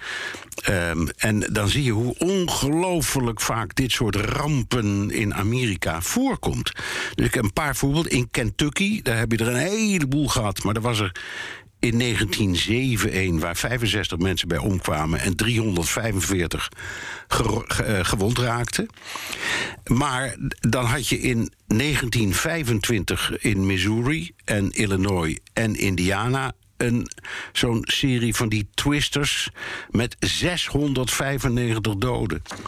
Um, 0.68 1.08
en 1.16 1.40
dan 1.52 1.68
zie 1.68 1.84
je 1.84 1.90
hoe 1.90 2.18
ongelooflijk 2.18 3.40
vaak 3.40 3.74
dit 3.74 3.92
soort 3.92 4.16
rampen 4.16 5.10
in 5.10 5.34
Amerika 5.34 6.00
voorkomt. 6.00 6.72
Dus 7.14 7.26
ik 7.26 7.34
heb 7.34 7.44
een 7.44 7.52
paar 7.52 7.76
voorbeelden. 7.76 8.12
In 8.12 8.30
Kentucky, 8.30 9.02
daar 9.02 9.18
heb 9.18 9.32
je 9.32 9.38
er 9.38 9.48
een 9.48 9.56
heleboel 9.56 10.28
gehad, 10.28 10.62
maar 10.62 10.74
er 10.74 10.80
was 10.80 10.98
er 10.98 11.12
in 11.80 11.98
1907 11.98 13.38
waar 13.38 13.56
65 13.56 14.18
mensen 14.18 14.48
bij 14.48 14.58
omkwamen 14.58 15.20
en 15.20 15.36
345 15.36 16.68
ge 17.28 17.64
ge 17.66 18.04
gewond 18.04 18.38
raakten. 18.38 18.86
Maar 19.84 20.36
dan 20.60 20.84
had 20.84 21.08
je 21.08 21.20
in 21.20 21.52
1925 21.66 23.38
in 23.38 23.66
Missouri 23.66 24.30
en 24.44 24.70
Illinois 24.70 25.38
en 25.52 25.74
Indiana 25.74 26.52
een 26.80 27.10
zo'n 27.52 27.82
serie 27.86 28.34
van 28.34 28.48
die 28.48 28.68
twisters 28.74 29.50
met 29.90 30.16
695 30.18 31.94
doden. 31.96 32.42
Mm 32.48 32.58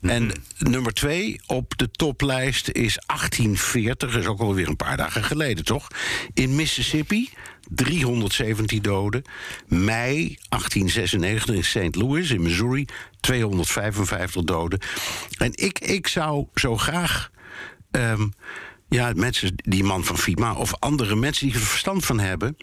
-hmm. 0.00 0.10
En 0.10 0.32
nummer 0.58 0.92
twee 0.92 1.40
op 1.46 1.78
de 1.78 1.90
toplijst 1.90 2.68
is 2.68 2.98
1840, 3.06 4.16
is 4.16 4.26
ook 4.26 4.40
alweer 4.40 4.68
een 4.68 4.76
paar 4.76 4.96
dagen 4.96 5.24
geleden, 5.24 5.64
toch? 5.64 5.86
In 6.34 6.54
Mississippi 6.54 7.30
317 7.68 8.82
doden. 8.82 9.22
Mei 9.66 10.36
1896 10.48 11.54
in 11.54 11.64
St. 11.64 11.94
Louis 11.94 12.30
in 12.30 12.42
Missouri 12.42 12.84
255 13.20 14.42
doden. 14.42 14.80
En 15.38 15.52
ik, 15.54 15.78
ik 15.78 16.08
zou 16.08 16.46
zo 16.54 16.76
graag. 16.76 17.30
Um, 17.90 18.32
ja, 18.90 19.12
mensen, 19.16 19.52
die 19.56 19.84
man 19.84 20.04
van 20.04 20.18
FIMA 20.18 20.54
of 20.54 20.74
andere 20.78 21.16
mensen 21.16 21.46
die 21.46 21.54
er 21.54 21.62
verstand 21.62 22.04
van 22.04 22.18
hebben. 22.18 22.56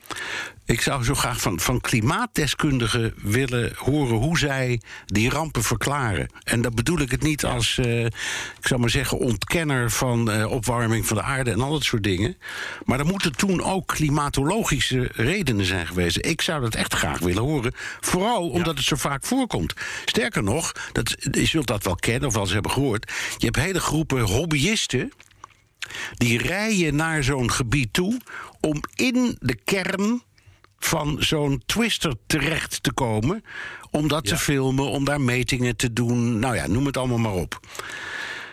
Ik 0.66 0.82
zou 0.82 1.04
zo 1.04 1.14
graag 1.14 1.42
van, 1.42 1.60
van 1.60 1.82
klimaatdeskundigen 1.82 3.14
willen 3.22 3.74
horen 3.76 4.16
hoe 4.16 4.38
zij 4.38 4.82
die 5.06 5.30
rampen 5.30 5.64
verklaren. 5.64 6.30
En 6.44 6.62
dat 6.62 6.76
bedoel 6.76 7.00
ik 7.00 7.12
het 7.12 7.22
niet 7.22 7.46
als, 7.46 7.78
uh, 7.78 8.06
ik 8.06 8.14
zou 8.62 8.80
maar 8.80 8.90
zeggen, 8.90 9.18
ontkenner 9.18 9.92
van 9.92 10.32
uh, 10.32 10.52
opwarming 10.52 11.06
van 11.06 11.18
de 11.18 11.24
aarde 11.24 11.52
en 11.52 11.62
al 11.62 11.72
dat 11.72 11.84
soort 11.84 12.04
dingen. 12.04 12.38
Maar 12.86 13.00
er 13.00 13.06
moeten 13.06 13.36
toen 13.36 13.64
ook 13.64 13.88
klimatologische 13.88 15.10
redenen 15.14 15.66
zijn 15.66 15.88
geweest. 15.88 16.26
Ik 16.26 16.42
zou 16.42 16.62
dat 16.62 16.76
echt 16.76 16.94
graag 16.94 17.20
willen 17.20 17.44
horen. 17.44 17.74
Vooral 18.00 18.50
omdat 18.50 18.74
ja. 18.74 18.74
het 18.74 18.84
zo 18.84 18.96
vaak 18.96 19.26
voorkomt. 19.26 19.74
Sterker 20.06 20.44
nog, 20.44 20.72
dat, 20.92 21.16
je 21.32 21.46
zult 21.46 21.68
dat 21.68 21.84
wel 21.84 21.96
kennen 21.96 22.28
of 22.28 22.34
wel 22.34 22.44
eens 22.44 22.54
hebben 22.54 22.72
gehoord. 22.72 23.12
Je 23.38 23.46
hebt 23.46 23.58
hele 23.58 23.80
groepen 23.80 24.22
hobbyisten 24.22 25.12
die 26.14 26.38
rijden 26.38 26.96
naar 26.96 27.24
zo'n 27.24 27.52
gebied 27.52 27.94
toe 27.94 28.18
om 28.60 28.82
in 28.96 29.38
de 29.40 29.56
kern 29.64 30.22
van 30.80 31.16
zo'n 31.20 31.62
twister 31.66 32.14
terecht 32.26 32.84
te 32.84 32.94
komen. 32.94 33.44
Om 33.92 34.08
dat 34.08 34.28
ja. 34.30 34.36
te 34.36 34.42
filmen, 34.42 34.90
om 34.90 35.06
daar 35.06 35.22
metingen 35.22 35.76
te 35.76 35.94
doen. 35.94 36.40
Nou 36.40 36.56
ja, 36.56 36.68
noem 36.68 36.86
het 36.86 36.98
allemaal 36.98 37.18
maar 37.18 37.34
op. 37.34 37.60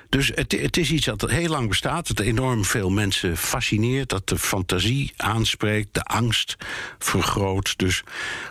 Dus 0.08 0.30
het, 0.34 0.52
het, 0.52 0.76
is 0.76 0.90
iets 0.90 1.04
dat 1.04 1.30
heel 1.30 1.48
lang 1.48 1.68
bestaat, 1.68 2.06
dat 2.06 2.26
enorm 2.26 2.64
veel 2.64 2.90
mensen 2.90 3.36
fascineert, 3.36 4.08
dat 4.08 4.28
de 4.28 4.38
fantasie 4.38 5.12
aanspreekt, 5.16 5.94
de 5.94 6.02
angst 6.02 6.56
vergroot. 6.98 7.78
Dus 7.78 8.02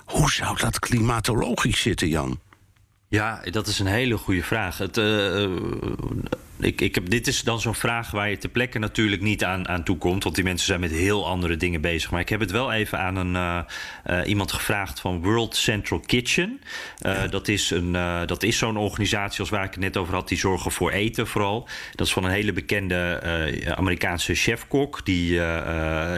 hoe 0.05 0.31
zou 0.31 0.57
dat 0.57 0.79
klimatologisch 0.79 1.81
zitten, 1.81 2.07
Jan? 2.07 2.39
Ja, 3.07 3.41
dat 3.51 3.67
is 3.67 3.79
een 3.79 3.85
hele 3.85 4.17
goede 4.17 4.43
vraag. 4.43 4.77
Het, 4.77 4.97
uh, 4.97 5.49
ik, 6.59 6.81
ik 6.81 6.95
heb, 6.95 7.09
dit 7.09 7.27
is 7.27 7.41
dan 7.41 7.61
zo'n 7.61 7.75
vraag 7.75 8.11
waar 8.11 8.29
je 8.29 8.37
ter 8.37 8.49
plekke 8.49 8.79
natuurlijk 8.79 9.21
niet 9.21 9.43
aan, 9.43 9.67
aan 9.67 9.83
toe 9.83 9.97
komt. 9.97 10.23
Want 10.23 10.35
die 10.35 10.43
mensen 10.43 10.67
zijn 10.67 10.79
met 10.79 10.91
heel 10.91 11.27
andere 11.27 11.57
dingen 11.57 11.81
bezig. 11.81 12.11
Maar 12.11 12.19
ik 12.19 12.29
heb 12.29 12.39
het 12.39 12.51
wel 12.51 12.71
even 12.71 12.99
aan 12.99 13.15
een, 13.15 13.33
uh, 13.33 13.59
uh, 14.09 14.27
iemand 14.27 14.51
gevraagd 14.51 14.99
van 14.99 15.21
World 15.21 15.55
Central 15.55 15.99
Kitchen. 15.99 16.61
Uh, 17.05 17.13
ja. 17.13 17.27
Dat 17.27 17.47
is, 17.47 17.69
een, 17.69 17.91
dat 18.25 18.43
is 18.43 18.57
zo'n 18.57 18.77
organisatie 18.77 19.39
als 19.39 19.49
waar 19.49 19.63
ik 19.63 19.71
het 19.71 19.79
net 19.79 19.97
over 19.97 20.13
had. 20.13 20.27
Die 20.27 20.37
zorgen 20.37 20.71
voor 20.71 20.91
eten 20.91 21.27
vooral. 21.27 21.67
Dat 21.95 22.07
is 22.07 22.13
van 22.13 22.23
een 22.23 22.31
hele 22.31 22.53
bekende 22.53 23.21
Amerikaanse 23.75 24.35
chefkok. 24.35 25.05
Die 25.05 25.41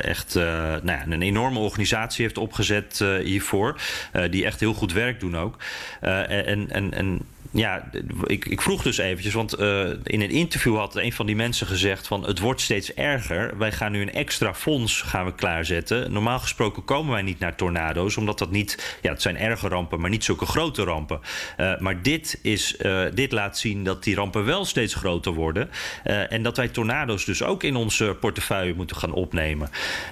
echt 0.02 0.34
nou 0.34 0.86
ja, 0.86 1.04
een 1.08 1.22
enorme 1.22 1.60
organisatie 1.60 2.24
heeft 2.26 2.38
opgezet 2.38 3.06
hiervoor. 3.24 3.82
die 4.30 4.46
echt 4.46 4.60
heel 4.60 4.74
goed 4.74 4.94
werk 4.94 5.20
doen 5.20 5.38
ook. 5.38 5.58
en, 6.02 6.70
en, 6.72 6.94
en 6.94 7.22
ja, 7.56 7.90
ik, 8.24 8.46
ik, 8.46 8.62
vroeg 8.62 8.84
dus 8.84 8.98
eventjes, 8.98 9.34
want 9.34 9.60
uh, 9.60 9.90
in 10.04 10.22
een 10.22 10.30
interview 10.30 10.78
had 10.78 10.96
een 10.96 11.14
van 11.14 11.26
die 11.26 11.36
mensen 11.36 11.68
gezegd 11.68 12.08
van 12.08 12.26
het 12.26 12.40
wordt 12.40 12.62
steeds 12.62 12.94
erger. 12.94 13.58
Wij 13.58 13.72
gaan 13.72 13.92
nu 13.92 14.02
een 14.02 14.14
extra 14.14 14.54
fonds 14.54 15.02
gaan 15.02 15.26
we 15.26 15.36
klaarzetten. 15.36 16.12
Normaal 16.12 16.40
gesproken 16.40 16.84
komen 16.84 17.12
wij 17.12 17.22
niet 17.22 17.40
naar 17.40 17.56
tornado's, 17.56 18.18
omdat 18.18 18.40
dat 18.40 18.52
niet, 18.52 18.98
ja, 19.02 19.12
het 19.12 19.22
zijn 19.22 19.38
erge 19.38 19.68
rampen, 19.68 20.00
maar 20.00 20.10
niet 20.10 20.24
zulke 20.24 20.46
grote 20.46 20.84
rampen. 20.84 21.20
Uh, 21.58 21.80
maar 21.80 22.02
dit, 22.02 22.40
is, 22.42 22.76
uh, 22.82 23.02
dit 23.14 23.32
laat 23.32 23.58
zien 23.58 23.84
dat 23.84 24.04
die 24.04 24.16
rampen 24.16 24.46
wel 24.46 24.66
steeds 24.66 24.94
groter 24.94 25.34
worden. 25.34 25.70
en 26.04 26.44
dat 26.44 26.58
wij 26.58 26.68
tornado's 26.68 27.26
dus 27.26 27.44
ook 27.44 27.64
in 27.64 27.76
onze 27.76 28.18
portefeuille 28.20 28.74
moeten 28.74 28.96
gaan 28.96 29.14
opnemen. 29.14 29.70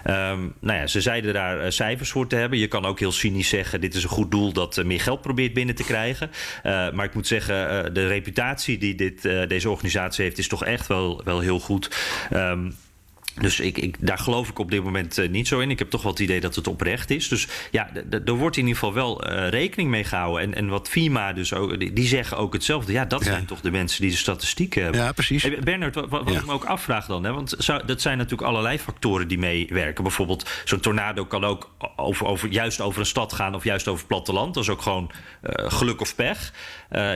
Um, 0.08 0.53
nou 0.60 0.79
ja, 0.79 0.88
ze 0.88 1.01
zeiden 1.01 1.34
daar 1.34 1.71
cijfers 1.71 2.10
voor 2.10 2.27
te 2.27 2.36
hebben. 2.36 2.60
Je 2.60 2.67
kan 2.67 2.86
ook 2.86 2.99
heel 2.99 3.12
cynisch 3.12 3.49
zeggen, 3.49 3.82
dit 3.82 3.95
is 3.95 4.03
een 4.03 4.10
goed 4.10 4.32
doel 4.32 4.53
dat 4.53 4.84
meer 4.84 5.01
geld 5.01 5.21
probeert 5.21 5.53
binnen 5.53 5.75
te 5.75 5.84
krijgen. 5.84 6.32
maar 6.63 7.06
ik 7.06 7.13
moet 7.13 7.27
zeggen, 7.27 7.33
uh, 7.41 7.84
de 7.93 8.08
reputatie 8.08 8.78
die 8.78 8.96
dit, 8.96 9.26
uh, 9.26 9.48
deze 9.48 9.69
organisatie 9.69 10.24
heeft, 10.24 10.38
is 10.38 10.48
toch 10.48 10.65
echt 10.65 10.88
wel, 10.88 11.22
wel 11.24 11.39
heel 11.39 11.60
goed. 11.60 11.96
Um, 12.34 12.76
dus 13.41 13.60
ik, 13.60 13.78
ik, 13.78 13.96
daar 14.00 14.17
geloof 14.17 14.50
ik 14.50 14.60
op 14.60 14.72
dit 14.72 14.84
moment 14.84 15.17
uh, 15.17 15.30
niet 15.30 15.48
zo 15.48 15.60
in. 15.60 15.72
Ik 15.72 15.80
heb 15.80 15.89
toch 15.89 16.02
wel 16.02 16.12
het 16.12 16.22
idee 16.22 16.39
dat 16.39 16.56
het 16.56 16.67
oprecht 16.67 17.10
is. 17.10 17.28
Dus 17.28 17.48
ja, 17.72 17.89
er 18.26 18.34
wordt 18.34 18.58
in 18.58 18.67
ieder 18.67 18.80
geval 18.80 18.93
wel 18.93 19.32
uh, 19.32 19.50
rekening 19.50 19.89
mee 19.89 20.04
gehouden. 20.04 20.41
En, 20.41 20.54
en 20.56 20.67
wat 20.67 20.89
FIMA 20.89 21.34
dus 21.34 21.54
ook, 21.54 21.80
die, 21.80 21.93
die 21.93 22.08
zeggen 22.08 22.38
ook 22.38 22.54
hetzelfde. 22.54 22.91
Ja, 22.91 23.06
dat 23.06 23.19
ja. 23.19 23.32
zijn 23.32 23.46
toch 23.46 23.62
de 23.62 23.72
mensen 23.72 24.02
die 24.02 24.12
de 24.12 24.17
statistieken 24.17 24.84
hebben. 24.84 25.02
Ja, 25.02 25.12
precies. 25.12 25.43
Hey, 25.43 25.60
Bernard, 25.60 25.96
wat, 25.96 26.10
wat 26.10 26.30
ja. 26.30 26.39
ik 26.39 26.46
me 26.46 26.52
ook 26.52 26.65
afvraag 26.65 27.06
dan. 27.06 27.24
Hè, 27.24 27.34
want 27.34 27.56
zou, 27.58 27.86
dat 27.86 28.02
zijn 28.02 28.17
natuurlijk 28.17 28.50
allerlei 28.50 28.80
factoren 28.80 29.28
die 29.28 29.38
meewerken. 29.38 30.04
Bijvoorbeeld, 30.04 30.50
zo'n 30.65 30.80
tornado 30.80 31.26
kan 31.26 31.43
ook 31.43 31.72
over, 31.96 32.26
over, 32.26 32.50
juist 32.50 32.82
over 32.82 33.00
een 33.00 33.06
stad 33.06 33.34
gaan 33.34 33.56
of 33.56 33.63
juist 33.63 33.88
over 33.88 34.00
het 34.00 34.08
platteland. 34.08 34.54
Dat 34.54 34.63
is 34.63 34.69
ook 34.69 34.82
gewoon 34.82 35.12
uh, 35.43 35.72
geluk 35.72 36.02
of 36.02 36.15
pech. 36.15 36.54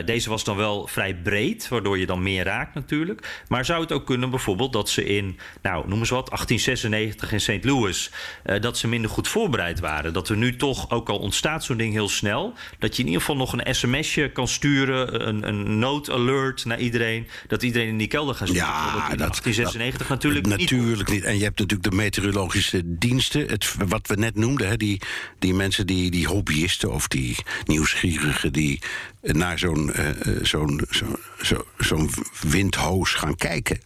deze 0.05 0.29
was 0.29 0.43
dan 0.43 0.57
wel 0.57 0.87
vrij 0.87 1.15
breed, 1.15 1.67
waardoor 1.67 1.97
je 1.97 2.05
dan 2.05 2.23
meer 2.23 2.43
raakt 2.43 2.73
natuurlijk. 2.73 3.43
Maar 3.47 3.65
zou 3.65 3.81
het 3.81 3.91
ook 3.91 4.05
kunnen 4.05 4.29
bijvoorbeeld 4.29 4.73
dat 4.73 4.89
ze 4.89 5.05
in, 5.05 5.39
nou, 5.61 5.87
noem 5.87 6.05
eens 6.11 6.15
wat, 6.15 6.29
1896 6.29 7.31
in 7.31 7.41
St. 7.41 7.65
Louis, 7.65 8.11
uh, 8.45 8.61
dat 8.61 8.77
ze 8.77 8.87
minder 8.87 9.09
goed 9.09 9.27
voorbereid 9.27 9.79
waren. 9.79 10.13
Dat 10.13 10.29
er 10.29 10.37
nu 10.37 10.55
toch, 10.55 10.89
ook 10.89 11.09
al 11.09 11.17
ontstaat 11.17 11.63
zo'n 11.63 11.77
ding 11.77 11.93
heel 11.93 12.09
snel, 12.09 12.53
dat 12.79 12.95
je 12.95 13.01
in 13.01 13.07
ieder 13.07 13.21
geval 13.21 13.37
nog 13.37 13.53
een 13.53 13.75
sms'je 13.75 14.31
kan 14.31 14.47
sturen, 14.47 15.27
een, 15.27 15.47
een 15.47 15.79
noodalert 15.79 16.65
naar 16.65 16.79
iedereen, 16.79 17.27
dat 17.47 17.63
iedereen 17.63 17.87
in 17.87 17.97
die 17.97 18.07
kelder 18.07 18.35
gaat 18.35 18.47
zitten. 18.47 18.65
Ja, 18.65 18.83
dat 18.83 19.11
in 19.11 19.17
dat, 19.17 19.17
1896 19.17 20.07
dat, 20.07 20.09
natuurlijk, 20.09 20.47
natuurlijk 20.47 21.09
niet. 21.09 21.23
En 21.23 21.37
je 21.37 21.43
hebt 21.43 21.59
natuurlijk 21.59 21.89
de 21.89 21.95
meteorologische 21.95 22.81
diensten, 22.85 23.47
het, 23.47 23.75
wat 23.87 24.07
we 24.07 24.15
net 24.15 24.35
noemden, 24.35 24.67
hè, 24.67 24.77
die, 24.77 25.01
die 25.39 25.53
mensen, 25.53 25.87
die, 25.87 26.11
die 26.11 26.27
hobbyisten 26.27 26.91
of 26.91 27.07
die 27.07 27.35
nieuwsgierigen, 27.65 28.53
die 28.53 28.79
naar 29.21 29.59
zo'n 29.59 29.91
uh, 29.95 30.09
zo'n 30.41 30.81
zo, 30.89 31.65
zo, 31.79 32.07
windhoos 32.41 33.13
gaan 33.13 33.35
kijken. 33.35 33.81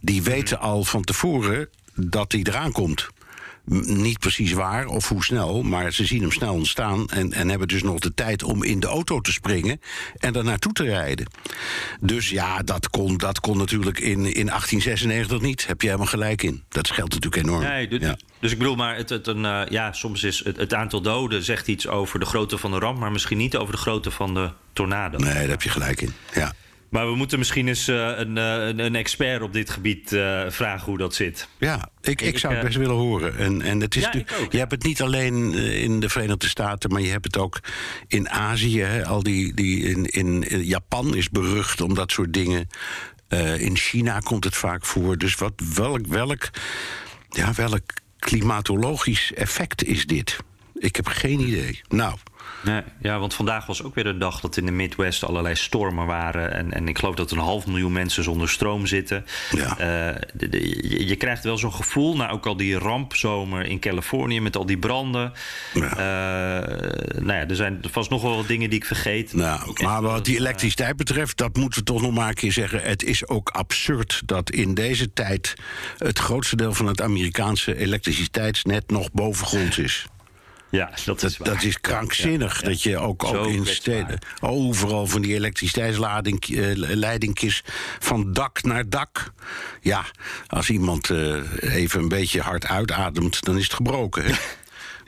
Die 0.00 0.22
weten 0.22 0.58
al 0.58 0.84
van 0.84 1.02
tevoren 1.02 1.68
dat 1.94 2.32
hij 2.32 2.40
eraan 2.40 2.72
komt. 2.72 3.08
Niet 3.84 4.18
precies 4.18 4.52
waar 4.52 4.86
of 4.86 5.08
hoe 5.08 5.24
snel, 5.24 5.62
maar 5.62 5.92
ze 5.92 6.04
zien 6.04 6.20
hem 6.20 6.32
snel 6.32 6.54
ontstaan 6.54 7.08
en, 7.08 7.32
en 7.32 7.48
hebben 7.48 7.68
dus 7.68 7.82
nog 7.82 7.98
de 7.98 8.14
tijd 8.14 8.42
om 8.42 8.64
in 8.64 8.80
de 8.80 8.86
auto 8.86 9.20
te 9.20 9.32
springen 9.32 9.80
en 10.16 10.34
er 10.34 10.44
naartoe 10.44 10.72
te 10.72 10.84
rijden. 10.84 11.26
Dus 12.00 12.30
ja, 12.30 12.62
dat 12.62 12.90
kon, 12.90 13.16
dat 13.16 13.40
kon 13.40 13.58
natuurlijk 13.58 13.98
in, 13.98 14.18
in 14.18 14.46
1896 14.46 15.40
niet. 15.40 15.66
Heb 15.66 15.80
je 15.80 15.86
helemaal 15.86 16.08
gelijk 16.08 16.42
in. 16.42 16.62
Dat 16.68 16.86
scheelt 16.86 17.12
natuurlijk 17.12 17.42
enorm. 17.44 17.62
Nee, 17.62 17.88
dus, 17.88 18.00
ja. 18.00 18.16
dus 18.40 18.52
ik 18.52 18.58
bedoel, 18.58 18.76
maar 18.76 18.96
het, 18.96 19.08
het, 19.08 19.26
een, 19.26 19.44
uh, 19.44 19.62
ja, 19.68 19.92
soms 19.92 20.22
is 20.22 20.44
het, 20.44 20.56
het 20.56 20.74
aantal 20.74 21.00
doden 21.00 21.42
zegt 21.42 21.68
iets 21.68 21.88
over 21.88 22.18
de 22.18 22.26
grootte 22.26 22.58
van 22.58 22.70
de 22.70 22.78
ramp, 22.78 22.98
maar 22.98 23.12
misschien 23.12 23.38
niet 23.38 23.56
over 23.56 23.72
de 23.72 23.80
grootte 23.80 24.10
van 24.10 24.34
de 24.34 24.50
tornado. 24.72 25.18
Nee, 25.18 25.32
daar 25.32 25.48
heb 25.48 25.62
je 25.62 25.70
gelijk 25.70 26.00
in. 26.00 26.12
Ja. 26.34 26.52
Maar 26.88 27.06
we 27.06 27.16
moeten 27.16 27.38
misschien 27.38 27.68
eens 27.68 27.88
uh, 27.88 28.18
een, 28.18 28.36
uh, 28.36 28.66
een, 28.66 28.94
expert 28.94 29.42
op 29.42 29.52
dit 29.52 29.70
gebied 29.70 30.12
uh, 30.12 30.44
vragen 30.48 30.86
hoe 30.86 30.98
dat 30.98 31.14
zit. 31.14 31.48
Ja, 31.58 31.90
ik, 32.00 32.20
ik 32.20 32.38
zou 32.38 32.54
het 32.54 32.64
best 32.64 32.76
willen 32.76 32.94
horen. 32.94 33.38
En, 33.38 33.62
en 33.62 33.80
het 33.80 33.96
is 33.96 34.02
ja, 34.02 34.22
je 34.50 34.58
hebt 34.58 34.70
het 34.70 34.82
niet 34.82 35.02
alleen 35.02 35.54
in 35.54 36.00
de 36.00 36.08
Verenigde 36.08 36.48
Staten, 36.48 36.92
maar 36.92 37.00
je 37.00 37.10
hebt 37.10 37.24
het 37.24 37.36
ook 37.36 37.60
in 38.06 38.30
Azië. 38.30 38.80
Hè, 38.80 39.06
al 39.06 39.22
die, 39.22 39.54
die 39.54 39.84
in, 39.84 40.04
in 40.04 40.64
Japan 40.64 41.14
is 41.14 41.30
berucht 41.30 41.80
om 41.80 41.94
dat 41.94 42.10
soort 42.10 42.32
dingen. 42.32 42.68
in 43.58 43.76
China 43.76 44.18
komt 44.18 44.44
het 44.44 44.56
vaak 44.56 44.84
voor. 44.84 45.18
Dus 45.18 45.34
wat, 45.34 45.52
welk, 45.74 46.06
welk, 46.06 46.50
ja, 47.30 47.52
welk 47.52 47.82
klimatologisch 48.18 49.32
effect 49.34 49.84
is 49.84 50.06
dit? 50.06 50.36
Ik 50.74 50.96
heb 50.96 51.06
geen 51.06 51.40
idee. 51.40 51.80
Nou. 51.88 52.18
Nee, 52.62 52.82
ja, 53.00 53.18
want 53.18 53.34
vandaag 53.34 53.66
was 53.66 53.82
ook 53.82 53.94
weer 53.94 54.06
een 54.06 54.18
dag 54.18 54.40
dat 54.40 54.56
in 54.56 54.66
de 54.66 54.72
Midwest 54.72 55.24
allerlei 55.24 55.54
stormen 55.54 56.06
waren. 56.06 56.52
En, 56.52 56.72
en 56.72 56.88
ik 56.88 56.98
geloof 56.98 57.14
dat 57.14 57.30
een 57.30 57.38
half 57.38 57.66
miljoen 57.66 57.92
mensen 57.92 58.22
zonder 58.22 58.48
stroom 58.48 58.86
zitten. 58.86 59.24
Ja. 59.50 59.70
Uh, 59.70 60.20
de, 60.32 60.48
de, 60.48 60.88
je, 60.88 61.06
je, 61.06 61.16
krijgt 61.16 61.44
wel 61.44 61.58
zo'n 61.58 61.72
gevoel, 61.72 62.16
nou 62.16 62.32
ook 62.32 62.46
al 62.46 62.56
die 62.56 62.78
rampzomer 62.78 63.66
in 63.66 63.78
Californië 63.78 64.40
met 64.40 64.56
al 64.56 64.66
die 64.66 64.78
branden. 64.78 65.32
Ja. 65.74 65.90
Uh, 65.90 65.96
nou 67.22 67.38
ja, 67.38 67.48
er 67.48 67.56
zijn 67.56 67.80
vast 67.90 68.10
nog 68.10 68.22
wel 68.22 68.36
wat 68.36 68.48
dingen 68.48 68.70
die 68.70 68.78
ik 68.78 68.84
vergeet. 68.84 69.32
Nou, 69.32 69.82
maar 69.82 70.02
wat 70.02 70.24
die 70.24 70.36
elektriciteit 70.36 70.96
betreft, 70.96 71.36
dat 71.36 71.56
moeten 71.56 71.78
we 71.78 71.84
toch 71.84 72.02
nog 72.02 72.14
maar 72.14 72.28
een 72.28 72.34
keer 72.34 72.52
zeggen. 72.52 72.82
Het 72.82 73.02
is 73.02 73.28
ook 73.28 73.48
absurd 73.48 74.22
dat 74.24 74.50
in 74.50 74.74
deze 74.74 75.12
tijd 75.12 75.54
het 75.98 76.18
grootste 76.18 76.56
deel 76.56 76.74
van 76.74 76.86
het 76.86 77.00
Amerikaanse 77.00 77.76
elektriciteitsnet 77.76 78.90
nog 78.90 79.12
bovengronds 79.12 79.78
is. 79.78 80.06
Ja, 80.70 80.90
dat 81.04 81.22
is, 81.22 81.36
dat, 81.36 81.46
dat 81.46 81.62
is 81.62 81.80
krankzinnig. 81.80 82.52
Ja, 82.52 82.58
ja, 82.60 82.62
ja. 82.62 82.68
Dat 82.68 82.82
je 82.82 82.98
ook, 82.98 83.24
ook 83.24 83.46
in 83.46 83.66
steden 83.66 84.18
overal 84.40 85.06
van 85.06 85.22
die 85.22 85.34
elektriciteitsleidingjes 85.34 87.62
van 87.98 88.32
dak 88.32 88.62
naar 88.62 88.88
dak. 88.88 89.32
Ja, 89.80 90.04
als 90.46 90.70
iemand 90.70 91.10
uh, 91.10 91.36
even 91.60 92.00
een 92.00 92.08
beetje 92.08 92.40
hard 92.40 92.66
uitademt, 92.66 93.44
dan 93.44 93.56
is 93.56 93.64
het 93.64 93.72
gebroken. 93.72 94.24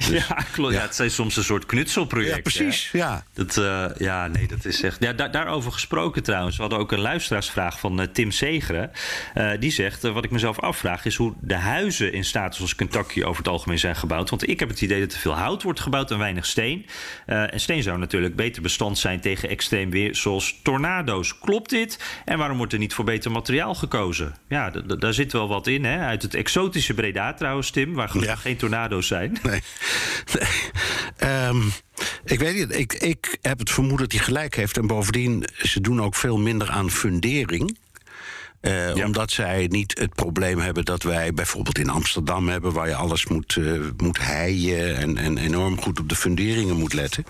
Dus, 0.08 0.26
ja, 0.28 0.36
klopt. 0.52 0.74
Ja. 0.74 0.80
het 0.80 0.94
zijn 0.94 1.10
soms 1.10 1.36
een 1.36 1.44
soort 1.44 1.66
knutselproject. 1.66 2.36
Ja, 2.36 2.42
precies. 2.42 2.88
Hè? 2.92 2.98
Ja. 2.98 3.24
Dat, 3.32 3.56
uh, 3.56 3.84
ja, 3.98 4.26
nee, 4.26 4.46
dat 4.46 4.64
is 4.64 4.82
echt. 4.82 4.96
Ja, 5.00 5.12
daar, 5.12 5.30
daarover 5.30 5.72
gesproken 5.72 6.22
trouwens. 6.22 6.56
We 6.56 6.62
hadden 6.62 6.80
ook 6.80 6.92
een 6.92 7.00
luisteraarsvraag 7.00 7.80
van 7.80 8.00
uh, 8.00 8.06
Tim 8.12 8.30
Segeren. 8.30 8.90
Uh, 9.34 9.50
die 9.58 9.70
zegt: 9.70 10.02
Wat 10.02 10.24
ik 10.24 10.30
mezelf 10.30 10.60
afvraag 10.60 11.04
is 11.04 11.16
hoe 11.16 11.34
de 11.40 11.54
huizen 11.54 12.12
in 12.12 12.24
staten 12.24 12.54
zoals 12.54 12.74
Kentucky 12.74 13.22
over 13.22 13.42
het 13.42 13.52
algemeen 13.52 13.78
zijn 13.78 13.96
gebouwd. 13.96 14.30
Want 14.30 14.48
ik 14.48 14.60
heb 14.60 14.68
het 14.68 14.80
idee 14.80 15.00
dat 15.00 15.12
er 15.12 15.18
veel 15.18 15.36
hout 15.36 15.62
wordt 15.62 15.80
gebouwd 15.80 16.10
en 16.10 16.18
weinig 16.18 16.46
steen. 16.46 16.86
en 17.26 17.60
steen 17.60 17.82
zou 17.82 17.98
natuurlijk 17.98 18.36
beter 18.36 18.62
bestand 18.62 18.98
zijn 18.98 19.20
tegen 19.20 19.48
extreem 19.48 19.90
weer, 19.90 20.14
zoals 20.14 20.60
tornado's. 20.62 21.38
Klopt 21.38 21.70
dit? 21.70 21.98
En 22.24 22.38
waarom 22.38 22.56
wordt 22.56 22.72
er 22.72 22.78
niet 22.78 22.94
voor 22.94 23.04
beter 23.04 23.30
materiaal 23.30 23.74
gekozen? 23.74 24.34
Ja, 24.48 24.70
daar 24.70 25.14
zit 25.14 25.32
wel 25.32 25.48
wat 25.48 25.66
in. 25.66 25.84
Hè? 25.84 25.98
Uit 25.98 26.22
het 26.22 26.34
exotische 26.34 26.94
Breda 26.94 27.34
trouwens, 27.34 27.70
Tim, 27.70 27.94
waar 27.94 28.08
gelukkig 28.08 28.36
ja. 28.36 28.40
geen 28.42 28.56
tornado's 28.56 29.06
zijn. 29.06 29.38
Nee. 29.42 29.60
Nee. 30.32 30.48
Um, 31.24 31.72
ik 32.24 32.38
weet 32.38 32.54
niet. 32.54 32.78
Ik, 32.78 32.92
ik 32.92 33.38
heb 33.42 33.58
het 33.58 33.70
vermoeden 33.70 34.08
dat 34.08 34.16
hij 34.16 34.26
gelijk 34.26 34.56
heeft. 34.56 34.76
En 34.76 34.86
bovendien, 34.86 35.44
ze 35.56 35.80
doen 35.80 36.02
ook 36.02 36.14
veel 36.14 36.38
minder 36.38 36.70
aan 36.70 36.90
fundering. 36.90 37.78
Uh, 38.60 38.94
ja. 38.94 39.04
Omdat 39.04 39.30
zij 39.30 39.66
niet 39.70 39.98
het 39.98 40.14
probleem 40.14 40.58
hebben 40.58 40.84
dat 40.84 41.02
wij 41.02 41.32
bijvoorbeeld 41.32 41.78
in 41.78 41.88
Amsterdam 41.88 42.48
hebben, 42.48 42.72
waar 42.72 42.88
je 42.88 42.94
alles 42.94 43.26
moet, 43.26 43.56
uh, 43.56 43.80
moet 43.96 44.18
heien 44.18 44.96
en, 44.96 45.16
en 45.16 45.38
enorm 45.38 45.80
goed 45.80 46.00
op 46.00 46.08
de 46.08 46.16
funderingen 46.16 46.76
moet 46.76 46.92
letten. 46.92 47.24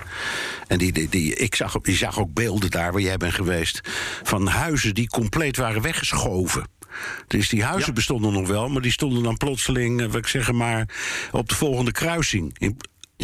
En 0.66 0.78
die, 0.78 0.92
die, 0.92 1.08
die, 1.08 1.34
ik 1.34 1.54
zag, 1.54 1.80
die 1.80 1.96
zag 1.96 2.18
ook 2.18 2.34
beelden 2.34 2.70
daar 2.70 2.92
waar 2.92 3.00
jij 3.00 3.16
bent 3.16 3.34
geweest 3.34 3.80
van 4.22 4.46
huizen 4.46 4.94
die 4.94 5.08
compleet 5.08 5.56
waren 5.56 5.82
weggeschoven. 5.82 6.66
Dus 7.26 7.48
die 7.48 7.64
huizen 7.64 7.88
ja. 7.88 7.92
bestonden 7.92 8.32
nog 8.32 8.48
wel, 8.48 8.68
maar 8.68 8.82
die 8.82 8.92
stonden 8.92 9.22
dan 9.22 9.36
plotseling, 9.36 10.06
wat 10.06 10.14
ik 10.14 10.26
zeg 10.26 10.52
maar, 10.52 10.88
op 11.30 11.48
de 11.48 11.54
volgende 11.54 11.92
kruising. 11.92 12.54
In, 12.58 12.76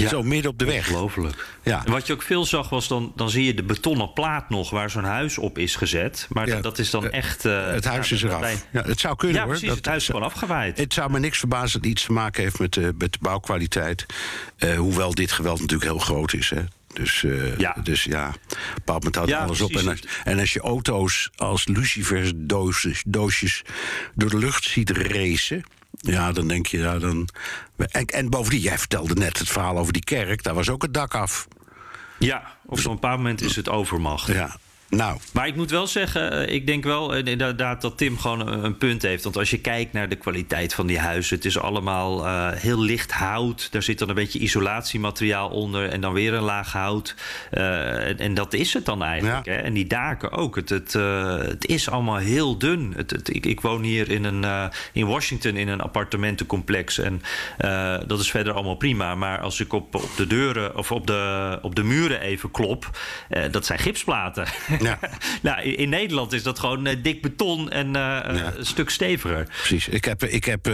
ja. 0.03 0.09
Zo 0.09 0.23
midden 0.23 0.51
op 0.51 0.59
de 0.59 0.65
weg. 0.65 0.89
Ongelooflijk. 0.89 1.47
Ja. 1.63 1.85
En 1.85 1.93
wat 1.93 2.07
je 2.07 2.13
ook 2.13 2.23
veel 2.23 2.45
zag 2.45 2.69
was 2.69 2.89
dan, 2.89 3.13
dan 3.17 3.31
zie 3.31 3.45
je 3.45 3.55
de 3.55 3.63
betonnen 3.63 4.13
plaat 4.13 4.51
nog 4.51 4.71
waar 4.71 4.91
zo'n 4.91 5.05
huis 5.05 5.39
op 5.39 5.59
is 5.59 5.77
gezet. 5.77 6.27
Maar 6.29 6.49
ja, 6.49 6.61
dat 6.61 6.79
is 6.79 6.91
dan 6.91 7.11
echt. 7.11 7.45
Uh, 7.45 7.67
het 7.67 7.85
huis 7.85 8.13
is 8.13 8.23
eraf. 8.23 8.67
Ja, 8.71 8.83
het 8.83 9.01
zou 9.01 9.17
kunnen 9.17 9.37
ja, 9.37 9.45
hoor. 9.45 9.61
Dat, 9.61 9.77
het 9.77 9.87
huis 9.87 10.03
is 10.03 10.07
gewoon 10.07 10.23
afgewaaid. 10.23 10.79
Het 10.79 10.95
zou 10.95 11.11
me 11.11 11.19
niks 11.19 11.39
verbazen 11.39 11.83
dat 11.83 11.91
iets 11.91 12.05
te 12.05 12.13
maken 12.13 12.43
heeft 12.43 12.59
met 12.59 12.73
de, 12.73 12.95
met 12.99 13.13
de 13.13 13.19
bouwkwaliteit. 13.21 14.07
Uh, 14.59 14.79
hoewel 14.79 15.15
dit 15.15 15.33
geweld 15.33 15.61
natuurlijk 15.61 15.91
heel 15.91 15.99
groot 15.99 16.33
is. 16.33 16.51
Hè. 16.51 16.63
Dus 16.97 17.25
ja, 17.59 17.77
dus, 17.83 18.05
ja 18.05 18.35
bepaald 18.75 19.05
moment 19.05 19.29
ja, 19.29 19.45
alles 19.45 19.61
op. 19.61 19.71
En 19.71 19.89
als, 19.89 20.03
en 20.25 20.39
als 20.39 20.53
je 20.53 20.61
auto's 20.61 21.31
als 21.37 21.67
lucifers 21.67 22.33
doosjes, 22.35 23.03
doosjes 23.07 23.63
door 24.15 24.31
de 24.31 24.39
lucht 24.39 24.65
ziet 24.65 24.91
racen... 24.91 25.63
Ja, 25.99 26.33
dan 26.33 26.49
denk 26.49 26.67
je, 26.67 26.79
ja, 26.79 26.99
dan. 26.99 27.29
En, 27.77 28.07
en 28.07 28.31
bovendien, 28.31 28.61
jij 28.61 28.79
vertelde 28.79 29.15
net 29.15 29.39
het 29.39 29.49
verhaal 29.49 29.79
over 29.79 29.93
die 29.93 30.05
kerk, 30.05 30.43
daar 30.43 30.55
was 30.55 30.69
ook 30.69 30.83
het 30.83 30.95
dak 30.95 31.15
af. 31.15 31.49
Ja, 32.19 32.57
op 32.67 32.81
zo'n 32.81 32.99
paar 32.99 33.17
moment 33.17 33.41
is 33.41 33.57
het 33.57 33.69
overmacht. 33.69 34.27
Ja, 34.27 34.57
nou. 34.88 35.18
Maar 35.33 35.46
ik 35.46 35.57
moet 35.57 35.70
wel 35.70 35.87
zeggen, 35.87 36.33
eh, 36.33 36.55
ik 36.55 36.66
denk 36.66 36.85
wel 36.85 37.14
eh, 37.14 37.25
inderdaad 37.25 37.81
dat 37.81 37.99
Tim 37.99 38.18
gewoon 38.18 38.49
een 38.64 38.77
punt 38.77 39.03
heeft. 39.03 39.25
Want 39.25 39.37
als 39.37 39.51
je 39.51 39.61
kijkt 39.61 39.92
naar 39.92 40.09
de 40.09 40.16
kwaliteit 40.16 40.75
van 40.75 40.87
die 40.87 40.99
huizen, 40.99 41.37
het 41.37 41.44
is 41.44 41.59
allemaal 41.59 42.27
uh, 42.27 42.49
heel 42.53 42.81
licht 42.81 43.12
hout. 43.12 43.68
Daar 43.70 43.83
zit 43.83 43.99
dan 43.99 44.09
een 44.09 44.14
beetje 44.14 44.38
isolatiemateriaal 44.38 45.49
onder 45.49 45.88
en 45.88 46.01
dan 46.01 46.12
weer 46.12 46.35
een 46.35 46.42
laag 46.42 46.72
hout. 46.72 47.14
Uh, 47.53 48.09
en, 48.09 48.18
en, 48.18 48.35
dat 48.35 48.53
is 48.53 48.72
het 48.72 48.85
dan 48.85 49.03
eigenlijk. 49.03 49.46
Ja. 49.46 49.53
Hè? 49.53 49.59
En 49.59 49.75
die 49.75 49.87
daken 49.87 50.31
ook. 50.33 50.57
Het, 50.57 50.68
het, 50.68 50.94
uh, 50.94 51.38
het 51.38 51.66
is 51.66 51.90
allemaal 51.90 52.16
heel 52.16 52.59
dun. 52.59 52.92
Het, 52.96 53.11
het, 53.11 53.35
ik, 53.35 53.46
ik, 53.46 53.61
woon 53.61 53.83
hier 53.83 54.11
in, 54.11 54.25
een, 54.25 54.70
in 54.92 55.07
Washington 55.07 55.57
in 55.57 55.68
een 55.68 55.81
appartementencomplex. 55.81 56.99
En 56.99 57.22
dat 58.07 58.20
is 58.20 58.31
verder 58.31 58.53
allemaal 58.53 58.77
prima. 58.77 59.14
Maar 59.14 59.40
als 59.40 59.61
ik 59.61 59.72
op, 59.72 59.94
op 59.94 60.11
de 60.16 60.27
deuren 60.27 60.77
of 60.77 60.92
op 60.92 61.07
de, 61.07 61.59
op 61.62 61.75
de 61.75 61.83
muren 61.83 62.20
even 62.20 62.51
klop, 62.51 62.99
dat 63.51 63.66
zijn 63.66 63.79
gipsplaten. 63.79 64.46
Ja. 64.81 64.99
nou, 65.43 65.62
in, 65.62 65.89
Nederland 65.89 66.33
is 66.33 66.43
dat 66.43 66.59
gewoon 66.59 66.87
uh, 66.87 66.95
dik 67.03 67.23
beton 67.23 67.71
en 67.71 67.87
uh, 67.87 67.93
ja. 67.93 68.53
een 68.57 68.67
stuk 68.67 68.91
steviger. 68.91 69.47
Precies. 69.57 69.89
Ik 69.89 70.05
heb, 70.05 70.25
ik 70.25 70.45
heb 70.45 70.69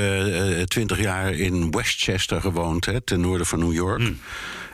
twintig 0.65 1.01
jaar 1.01 1.33
in 1.33 1.71
Westchester 1.71 2.41
gewoond, 2.41 2.85
hè, 2.85 3.01
ten 3.01 3.21
noorden 3.21 3.47
van 3.47 3.59
New 3.59 3.73
York. 3.73 4.01
Mm. 4.01 4.19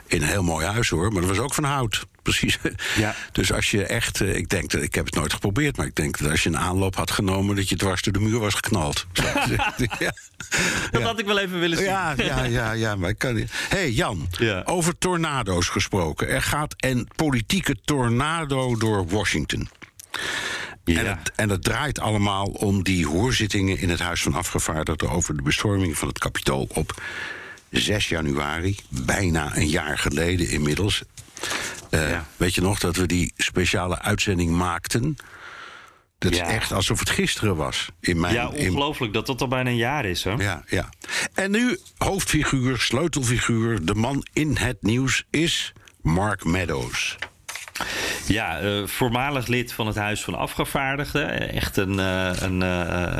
In 0.09 0.21
een 0.21 0.27
heel 0.27 0.43
mooi 0.43 0.65
huis 0.65 0.89
hoor, 0.89 1.11
maar 1.11 1.21
dat 1.21 1.29
was 1.29 1.39
ook 1.39 1.53
van 1.53 1.63
hout. 1.63 2.05
Precies. 2.23 2.57
Ja. 2.95 3.15
Dus 3.31 3.53
als 3.53 3.71
je 3.71 3.85
echt, 3.85 4.19
ik 4.19 4.49
denk 4.49 4.71
dat 4.71 4.81
ik 4.81 4.95
heb 4.95 5.05
het 5.05 5.15
nooit 5.15 5.33
geprobeerd, 5.33 5.77
maar 5.77 5.85
ik 5.85 5.95
denk 5.95 6.17
dat 6.17 6.31
als 6.31 6.43
je 6.43 6.49
een 6.49 6.57
aanloop 6.57 6.95
had 6.95 7.11
genomen, 7.11 7.55
dat 7.55 7.69
je 7.69 7.75
dwars 7.75 8.01
door 8.01 8.13
de 8.13 8.19
muur 8.19 8.39
was 8.39 8.53
geknald. 8.53 9.05
ja. 9.99 10.13
Dat 10.91 11.01
had 11.01 11.19
ik 11.19 11.25
wel 11.25 11.39
even 11.39 11.59
willen 11.59 11.77
zien. 11.77 11.87
Ja, 11.87 12.13
ja, 12.17 12.43
ja, 12.43 12.71
ja 12.71 12.95
maar 12.95 13.09
ik 13.09 13.17
kan 13.17 13.35
niet. 13.35 13.51
hey 13.53 13.91
Jan, 13.91 14.27
ja. 14.31 14.61
over 14.65 14.97
tornado's 14.97 15.67
gesproken. 15.67 16.29
Er 16.29 16.41
gaat 16.41 16.73
een 16.77 17.07
politieke 17.15 17.75
tornado 17.85 18.77
door 18.77 19.07
Washington. 19.07 19.69
Ja. 20.83 20.99
En, 20.99 21.07
het, 21.07 21.31
en 21.35 21.49
het 21.49 21.63
draait 21.63 21.99
allemaal 21.99 22.45
om 22.45 22.83
die 22.83 23.07
hoorzittingen 23.07 23.77
in 23.77 23.89
het 23.89 23.99
Huis 23.99 24.21
van 24.21 24.33
Afgevaardigden 24.33 25.09
over 25.09 25.35
de 25.35 25.41
bestorming 25.41 25.97
van 25.97 26.07
het 26.07 26.19
Capitool 26.19 26.67
op 26.73 27.01
6 27.71 28.09
januari, 28.09 28.75
bijna 28.89 29.55
een 29.55 29.67
jaar 29.67 29.97
geleden 29.97 30.49
inmiddels. 30.49 31.03
Uh, 31.89 32.09
ja. 32.09 32.25
Weet 32.37 32.55
je 32.55 32.61
nog 32.61 32.79
dat 32.79 32.95
we 32.95 33.05
die 33.05 33.33
speciale 33.37 33.99
uitzending 33.99 34.51
maakten? 34.51 35.15
Dat 36.17 36.35
ja. 36.35 36.45
is 36.45 36.53
echt 36.53 36.71
alsof 36.71 36.99
het 36.99 37.09
gisteren 37.09 37.55
was. 37.55 37.89
In 37.99 38.19
mijn, 38.19 38.33
ja, 38.33 38.47
ongelooflijk 38.47 39.13
dat 39.13 39.25
dat 39.25 39.41
al 39.41 39.47
bijna 39.47 39.69
een 39.69 39.75
jaar 39.75 40.05
is. 40.05 40.23
Hè? 40.23 40.31
Ja, 40.31 40.63
ja. 40.67 40.89
En 41.33 41.51
nu 41.51 41.79
hoofdfiguur, 41.97 42.77
sleutelfiguur, 42.77 43.85
de 43.85 43.95
man 43.95 44.25
in 44.33 44.57
het 44.57 44.77
nieuws 44.81 45.23
is 45.29 45.73
Mark 46.01 46.43
Meadows. 46.43 47.17
Ja, 48.25 48.61
uh, 48.61 48.87
voormalig 48.87 49.47
lid 49.47 49.73
van 49.73 49.87
het 49.87 49.95
Huis 49.95 50.23
van 50.23 50.35
Afgevaardigden. 50.35 51.51
Echt 51.51 51.77
een, 51.77 51.93
uh, 51.93 52.31
een 52.39 52.59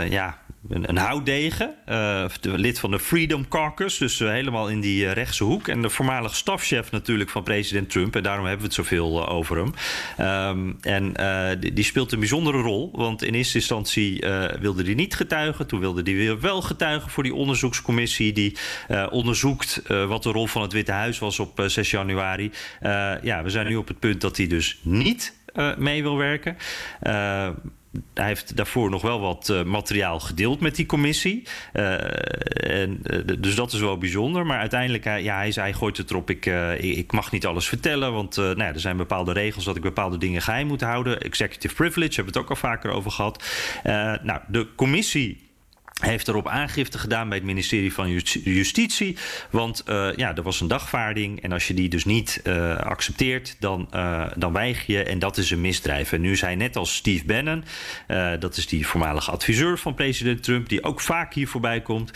ja, 0.09 0.37
een, 0.67 0.89
een 0.89 0.97
houtdegen. 0.97 1.75
Uh, 1.89 2.25
lid 2.41 2.79
van 2.79 2.91
de 2.91 2.99
Freedom 2.99 3.47
Caucus, 3.47 3.97
dus 3.97 4.19
uh, 4.19 4.29
helemaal 4.29 4.69
in 4.69 4.79
die 4.79 5.03
uh, 5.03 5.11
rechtse 5.11 5.43
hoek. 5.43 5.67
En 5.67 5.81
de 5.81 5.89
voormalig 5.89 6.35
stafchef 6.35 6.91
natuurlijk 6.91 7.29
van 7.29 7.43
president 7.43 7.89
Trump. 7.89 8.15
En 8.15 8.23
daarom 8.23 8.45
hebben 8.45 8.61
we 8.61 8.67
het 8.67 8.87
zoveel 8.87 9.27
over 9.27 9.57
hem. 9.57 9.73
Um, 10.27 10.77
en 10.81 11.13
die, 11.59 11.73
die, 11.73 11.83
speelt 11.83 12.11
een 12.11 12.19
bijzondere 12.19 12.61
rol. 12.61 12.89
Want 12.93 13.23
in 13.23 13.33
eerste 13.33 13.57
instantie 13.57 14.25
wilde 14.59 14.83
hij 14.83 14.93
niet 14.93 15.15
getuigen. 15.15 15.67
Toen 15.67 15.79
wilde 15.79 16.01
hij 16.01 16.13
weer 16.13 16.39
wel 16.39 16.61
getuigen 16.61 17.09
voor 17.09 17.23
die 17.23 17.33
onderzoekscommissie... 17.33 18.33
die 18.33 18.57
onderzoekt 19.09 19.81
wat 19.87 20.23
de 20.23 20.31
rol 20.31 20.47
van 20.47 20.61
het 20.61 20.73
Witte 20.73 20.91
Huis 20.91 21.19
was 21.19 21.39
op 21.39 21.63
6 21.65 21.91
januari. 21.91 22.51
ja, 23.21 23.43
we 23.43 23.49
zijn 23.49 23.67
nu 23.67 23.75
op 23.75 23.87
het 23.87 23.99
punt 23.99 24.21
dat 24.21 24.37
hij 24.37 24.47
dus 24.47 24.79
niet 24.83 25.33
mee 25.77 26.01
wil 26.01 26.17
werken 26.17 26.57
hij 28.13 28.27
heeft 28.27 28.55
daarvoor 28.55 28.89
nog 28.89 29.01
wel 29.01 29.19
wat 29.19 29.49
uh, 29.51 29.63
materiaal 29.63 30.19
gedeeld 30.19 30.59
met 30.59 30.75
die 30.75 30.85
commissie. 30.85 31.47
Uh, 31.73 31.93
en, 32.81 33.01
uh, 33.03 33.19
dus 33.39 33.55
dat 33.55 33.73
is 33.73 33.79
wel 33.79 33.97
bijzonder. 33.97 34.45
Maar 34.45 34.59
uiteindelijk, 34.59 35.03
ja, 35.03 35.35
hij, 35.35 35.51
hij 35.55 35.73
gooit 35.73 35.97
het 35.97 36.09
erop. 36.09 36.29
Ik, 36.29 36.45
ik 36.79 37.11
mag 37.11 37.31
niet 37.31 37.45
alles 37.45 37.67
vertellen. 37.67 38.13
Want 38.13 38.35
nou 38.35 38.61
er 38.61 38.79
zijn 38.79 38.97
bepaalde 38.97 39.33
regels 39.33 39.63
dat 39.63 39.75
ik 39.75 39.81
bepaalde 39.81 40.17
dingen 40.17 40.41
geheim 40.41 40.67
moet 40.67 40.81
houden. 40.81 41.21
Executive 41.21 41.75
privilege, 41.75 42.15
hebben 42.15 42.33
we 42.33 42.39
het 42.39 42.47
ook 42.47 42.55
al 42.55 42.69
vaker 42.69 42.91
over 42.91 43.11
gehad. 43.11 43.43
nou, 44.23 44.39
de 44.47 44.67
commissie 44.75 45.48
heeft 45.99 46.27
erop 46.27 46.47
aangifte 46.47 46.97
gedaan 46.97 47.27
bij 47.29 47.37
het 47.37 47.47
ministerie 47.47 47.93
van 47.93 48.09
Justitie. 48.43 49.17
Want 49.49 49.83
uh, 49.89 50.09
ja, 50.15 50.35
er 50.35 50.43
was 50.43 50.61
een 50.61 50.67
dagvaarding. 50.67 51.41
En 51.41 51.51
als 51.51 51.67
je 51.67 51.73
die 51.73 51.89
dus 51.89 52.05
niet 52.05 52.41
uh, 52.43 52.75
accepteert, 52.75 53.55
dan, 53.59 53.89
uh, 53.95 54.25
dan 54.35 54.53
weiger 54.53 54.93
je. 54.93 55.03
En 55.03 55.19
dat 55.19 55.37
is 55.37 55.51
een 55.51 55.61
misdrijf. 55.61 56.11
En 56.11 56.21
nu 56.21 56.31
is 56.31 56.41
hij 56.41 56.55
net 56.55 56.75
als 56.75 56.95
Steve 56.95 57.25
Bannon, 57.25 57.63
dat 58.39 58.57
is 58.57 58.67
die 58.67 58.87
voormalige 58.87 59.31
adviseur 59.31 59.77
van 59.77 59.93
president 59.93 60.43
Trump, 60.43 60.69
die 60.69 60.83
ook 60.83 61.01
vaak 61.01 61.33
hier 61.33 61.47
voorbij 61.47 61.81
komt. 61.81 62.11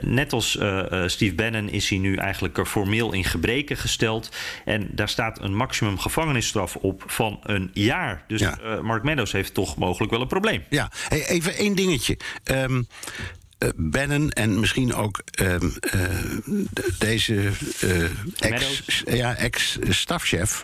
net 0.00 0.32
als 0.32 0.58
Steve 1.06 1.34
Bannon 1.34 1.68
is 1.68 1.88
hij 1.88 1.98
nu 1.98 2.16
eigenlijk 2.16 2.66
formeel 2.66 3.12
in 3.12 3.24
gebreken 3.24 3.76
gesteld. 3.76 4.36
En 4.64 4.88
daar 4.90 5.08
staat 5.08 5.40
een 5.40 5.54
maximum 5.54 5.98
gevangenisstraf 5.98 6.76
op 6.76 7.02
van 7.06 7.40
een 7.42 7.70
jaar. 7.72 8.24
Dus 8.26 8.40
ja. 8.40 8.58
Mark 8.82 9.02
Meadows 9.02 9.32
heeft 9.32 9.54
toch 9.54 9.76
mogelijk 9.76 10.12
wel 10.12 10.20
een 10.20 10.26
probleem. 10.26 10.64
Ja, 10.68 10.90
hey, 11.08 11.26
even 11.26 11.54
één 11.54 11.74
dingetje. 11.74 12.18
Um, 12.62 12.86
uh, 13.58 13.68
Bannon 13.76 14.30
en 14.30 14.60
misschien 14.60 14.94
ook 14.94 15.20
um, 15.40 15.74
uh, 15.94 16.02
deze 16.98 17.50
uh, 17.84 18.04
ex, 18.38 19.02
ja, 19.06 19.34
ex-stafchef. 19.36 20.62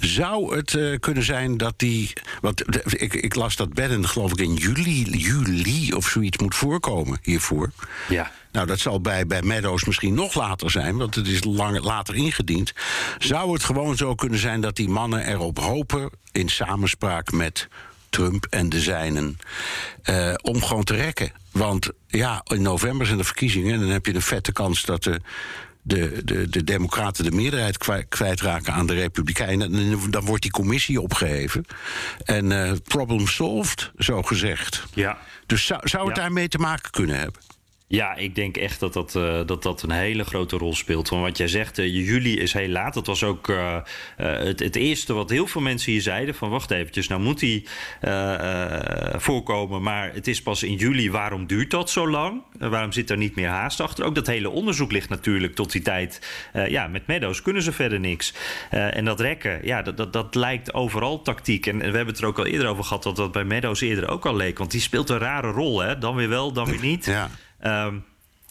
Zou 0.00 0.56
het 0.56 1.00
kunnen 1.00 1.22
zijn 1.22 1.56
dat 1.56 1.74
die. 1.76 2.12
Want 2.40 2.64
ik, 3.02 3.14
ik, 3.14 3.34
las 3.34 3.56
dat 3.56 3.74
Bannon, 3.74 4.08
geloof 4.08 4.30
ik, 4.30 4.38
in 4.38 4.54
juli, 4.54 5.02
juli 5.10 5.92
of 5.92 6.08
zoiets 6.08 6.38
moet 6.38 6.54
voorkomen 6.54 7.18
hiervoor. 7.22 7.70
Ja. 8.08 8.30
Nou, 8.52 8.66
dat 8.66 8.78
zal 8.78 9.00
bij, 9.00 9.26
bij 9.26 9.42
Meadows 9.42 9.84
misschien 9.84 10.14
nog 10.14 10.34
later 10.34 10.70
zijn, 10.70 10.96
want 10.96 11.14
het 11.14 11.26
is 11.26 11.44
lang, 11.44 11.80
later 11.80 12.14
ingediend. 12.14 12.72
Zou 13.18 13.52
het 13.52 13.64
gewoon 13.64 13.96
zo 13.96 14.14
kunnen 14.14 14.38
zijn 14.38 14.60
dat 14.60 14.76
die 14.76 14.88
mannen 14.88 15.26
erop 15.26 15.58
hopen, 15.58 16.10
in 16.32 16.48
samenspraak 16.48 17.32
met 17.32 17.68
Trump 18.10 18.46
en 18.50 18.68
de 18.68 18.80
zijnen. 18.80 19.38
Uh, 20.04 20.34
om 20.42 20.62
gewoon 20.62 20.84
te 20.84 20.94
rekken. 20.94 21.32
Want 21.50 21.88
ja, 22.06 22.40
in 22.44 22.62
november 22.62 23.06
zijn 23.06 23.18
de 23.18 23.24
verkiezingen. 23.24 23.74
En 23.74 23.80
dan 23.80 23.88
heb 23.88 24.06
je 24.06 24.12
de 24.12 24.20
vette 24.20 24.52
kans 24.52 24.84
dat 24.84 25.02
de. 25.02 25.20
De, 25.82 26.24
de, 26.24 26.48
de 26.48 26.64
Democraten 26.64 27.24
de 27.24 27.30
meerderheid 27.30 27.78
kwijtraken 28.08 28.72
aan 28.72 28.86
de 28.86 28.94
Republikeinen. 28.94 29.74
En 29.74 30.10
dan 30.10 30.24
wordt 30.24 30.42
die 30.42 30.50
commissie 30.50 31.00
opgeheven. 31.00 31.64
En 32.24 32.50
uh, 32.50 32.72
problem 32.84 33.26
solved, 33.26 33.90
zo 33.98 34.22
gezegd. 34.22 34.84
Ja. 34.94 35.18
Dus 35.46 35.66
zou, 35.66 35.88
zou 35.88 36.06
het 36.06 36.16
ja. 36.16 36.22
daarmee 36.22 36.48
te 36.48 36.58
maken 36.58 36.90
kunnen 36.90 37.18
hebben? 37.18 37.40
Ja, 37.92 38.14
ik 38.14 38.34
denk 38.34 38.56
echt 38.56 38.80
dat 38.80 38.92
dat, 38.92 39.14
uh, 39.14 39.40
dat 39.46 39.62
dat 39.62 39.82
een 39.82 39.90
hele 39.90 40.24
grote 40.24 40.56
rol 40.56 40.74
speelt. 40.74 41.08
Want 41.08 41.22
wat 41.22 41.36
jij 41.36 41.48
zegt, 41.48 41.78
uh, 41.78 41.94
juli 41.94 42.38
is 42.38 42.52
heel 42.52 42.68
laat. 42.68 42.94
Dat 42.94 43.06
was 43.06 43.24
ook 43.24 43.48
uh, 43.48 43.76
het, 44.16 44.60
het, 44.60 44.76
eerste 44.76 45.12
wat 45.12 45.30
heel 45.30 45.46
veel 45.46 45.60
mensen 45.60 45.92
hier 45.92 46.00
zeiden. 46.00 46.34
Van 46.34 46.50
wacht 46.50 46.70
eventjes, 46.70 47.08
nou 47.08 47.20
moet 47.20 47.38
die 47.38 47.66
voorkomen. 49.16 49.82
Maar 49.82 50.14
het 50.14 50.26
is 50.26 50.42
pas 50.42 50.62
in 50.62 50.74
juli. 50.74 51.10
Waarom 51.10 51.46
duurt 51.46 51.70
dat 51.70 51.90
zo 51.90 52.08
lang? 52.08 52.42
waarom 52.58 52.92
zit 52.92 53.10
er 53.10 53.16
niet 53.16 53.36
meer 53.36 53.48
haast 53.48 53.80
achter? 53.80 54.04
Ook 54.04 54.14
dat 54.14 54.26
hele 54.26 54.50
onderzoek 54.50 54.92
ligt 54.92 55.08
natuurlijk 55.08 55.54
tot 55.54 55.72
die 55.72 55.82
tijd. 55.82 56.26
ja, 56.68 56.86
met 56.86 57.06
Meadows 57.06 57.42
kunnen 57.42 57.62
ze 57.62 57.72
verder 57.72 58.00
niks. 58.00 58.34
en 58.70 59.04
dat 59.04 59.20
rekken, 59.20 59.60
ja, 59.62 59.82
dat, 59.82 59.96
dat, 59.96 60.12
dat 60.12 60.34
lijkt 60.34 60.74
overal 60.74 61.22
tactiek. 61.22 61.66
En, 61.66 61.82
en, 61.82 61.90
we 61.90 61.96
hebben 61.96 62.14
het 62.14 62.22
er 62.22 62.28
ook 62.28 62.38
al 62.38 62.46
eerder 62.46 62.68
over 62.68 62.84
gehad... 62.84 63.02
dat 63.02 63.16
dat 63.16 63.32
bij 63.32 63.44
Meadows 63.44 63.80
eerder 63.80 64.08
ook 64.08 64.26
al 64.26 64.36
leek. 64.36 64.58
Want 64.58 64.70
die 64.70 64.80
speelt 64.80 65.10
een 65.10 65.18
rare 65.18 65.50
rol, 65.50 65.80
hè? 65.80 65.98
Dan 65.98 66.14
weer 66.14 66.28
wel, 66.28 66.52
dan 66.52 66.66
weer 66.66 66.80
niet. 66.80 67.04
Ja. 67.04 67.30
Um, 67.62 68.04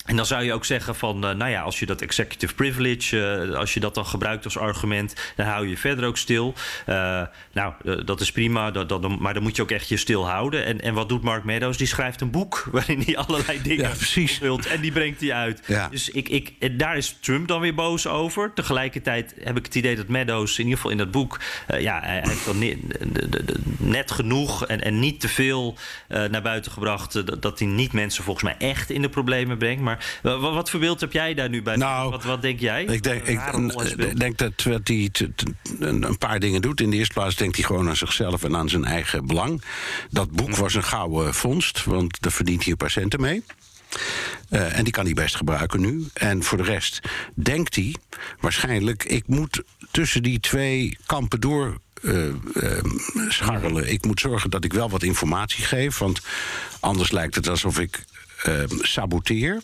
En 0.09 0.15
dan 0.15 0.25
zou 0.25 0.43
je 0.43 0.53
ook 0.53 0.65
zeggen 0.65 0.95
van, 0.95 1.15
uh, 1.15 1.31
nou 1.31 1.51
ja, 1.51 1.61
als 1.61 1.79
je 1.79 1.85
dat 1.85 2.01
executive 2.01 2.53
privilege, 2.53 3.45
uh, 3.47 3.55
als 3.55 3.73
je 3.73 3.79
dat 3.79 3.95
dan 3.95 4.05
gebruikt 4.05 4.43
als 4.43 4.57
argument, 4.57 5.15
dan 5.35 5.45
hou 5.45 5.67
je 5.67 5.77
verder 5.77 6.05
ook 6.05 6.17
stil. 6.17 6.53
Uh, 6.87 7.21
nou, 7.51 7.73
dat 8.05 8.21
is 8.21 8.31
prima, 8.31 8.71
dat, 8.71 8.89
dat, 8.89 9.19
maar 9.19 9.33
dan 9.33 9.43
moet 9.43 9.55
je 9.55 9.61
ook 9.61 9.71
echt 9.71 9.89
je 9.89 9.97
stil 9.97 10.29
houden. 10.29 10.65
En, 10.65 10.81
en 10.81 10.93
wat 10.93 11.09
doet 11.09 11.21
Mark 11.23 11.43
Meadows? 11.43 11.77
Die 11.77 11.87
schrijft 11.87 12.21
een 12.21 12.31
boek 12.31 12.67
waarin 12.71 13.01
hij 13.01 13.17
allerlei 13.17 13.61
dingen 13.61 13.89
ja, 13.89 13.95
precies. 13.95 14.39
wilt 14.39 14.65
en 14.65 14.81
die 14.81 14.91
brengt 14.91 15.21
hij 15.21 15.33
uit. 15.33 15.61
Ja. 15.65 15.87
Dus 15.89 16.09
ik, 16.09 16.29
ik, 16.29 16.79
daar 16.79 16.97
is 16.97 17.17
Trump 17.19 17.47
dan 17.47 17.61
weer 17.61 17.75
boos 17.75 18.07
over. 18.07 18.53
Tegelijkertijd 18.53 19.35
heb 19.43 19.57
ik 19.57 19.65
het 19.65 19.75
idee 19.75 19.95
dat 19.95 20.07
Meadows 20.07 20.51
in 20.51 20.63
ieder 20.63 20.75
geval 20.75 20.91
in 20.91 20.97
dat 20.97 21.11
boek, 21.11 21.39
ja, 21.79 21.99
hij 22.03 22.21
heeft 22.23 22.45
dan 22.45 22.59
net, 22.59 22.77
net 23.79 24.11
genoeg 24.11 24.65
en, 24.65 24.81
en 24.81 24.99
niet 24.99 25.19
te 25.19 25.27
veel 25.27 25.77
naar 26.07 26.41
buiten 26.41 26.71
gebracht 26.71 27.41
dat 27.41 27.59
hij 27.59 27.67
niet 27.67 27.93
mensen 27.93 28.23
volgens 28.23 28.45
mij 28.45 28.69
echt 28.69 28.89
in 28.89 29.01
de 29.01 29.09
problemen 29.09 29.57
brengt. 29.57 29.81
Maar 29.81 29.98
Maar 30.23 30.39
wat 30.39 30.69
voor 30.69 30.79
beeld 30.79 31.01
heb 31.01 31.11
jij 31.11 31.33
daar 31.33 31.49
nu 31.49 31.61
bij? 31.61 31.75
Nou, 31.75 32.09
wat, 32.09 32.23
wat 32.23 32.41
denk 32.41 32.59
jij? 32.59 32.83
Ik 32.83 33.03
denk, 33.03 33.27
ik 33.27 33.39
denk 34.17 34.37
dat 34.37 34.53
hij 34.83 35.09
een 35.79 36.17
paar 36.17 36.39
dingen 36.39 36.61
doet. 36.61 36.81
In 36.81 36.89
de 36.89 36.97
eerste 36.97 37.13
plaats 37.13 37.35
denkt 37.35 37.55
hij 37.55 37.65
gewoon 37.65 37.87
aan 37.87 37.95
zichzelf 37.95 38.43
en 38.43 38.55
aan 38.55 38.69
zijn 38.69 38.85
eigen 38.85 39.27
belang. 39.27 39.63
Dat 40.09 40.31
boek 40.31 40.55
was 40.55 40.73
een 40.73 40.83
gouden 40.83 41.33
vondst, 41.33 41.83
want 41.83 42.21
daar 42.21 42.31
verdient 42.31 42.61
hij 42.61 42.71
een 42.71 42.77
paar 42.77 42.91
centen 42.91 43.21
mee. 43.21 43.43
Uh, 44.49 44.77
en 44.77 44.83
die 44.83 44.93
kan 44.93 45.05
hij 45.05 45.13
best 45.13 45.35
gebruiken 45.35 45.79
nu. 45.79 46.07
En 46.13 46.43
voor 46.43 46.57
de 46.57 46.63
rest 46.63 46.99
denkt 47.35 47.75
hij 47.75 47.95
waarschijnlijk... 48.39 49.03
ik 49.03 49.27
moet 49.27 49.63
tussen 49.91 50.23
die 50.23 50.39
twee 50.39 50.97
kampen 51.05 51.39
door 51.39 51.77
uh, 52.01 52.25
uh, 52.27 52.33
scharrelen. 53.27 53.91
Ik 53.91 54.05
moet 54.05 54.19
zorgen 54.19 54.49
dat 54.49 54.63
ik 54.63 54.73
wel 54.73 54.89
wat 54.89 55.03
informatie 55.03 55.63
geef... 55.63 55.97
want 55.97 56.21
anders 56.79 57.11
lijkt 57.11 57.35
het 57.35 57.47
alsof 57.47 57.79
ik 57.79 58.05
saboteer... 58.81 59.61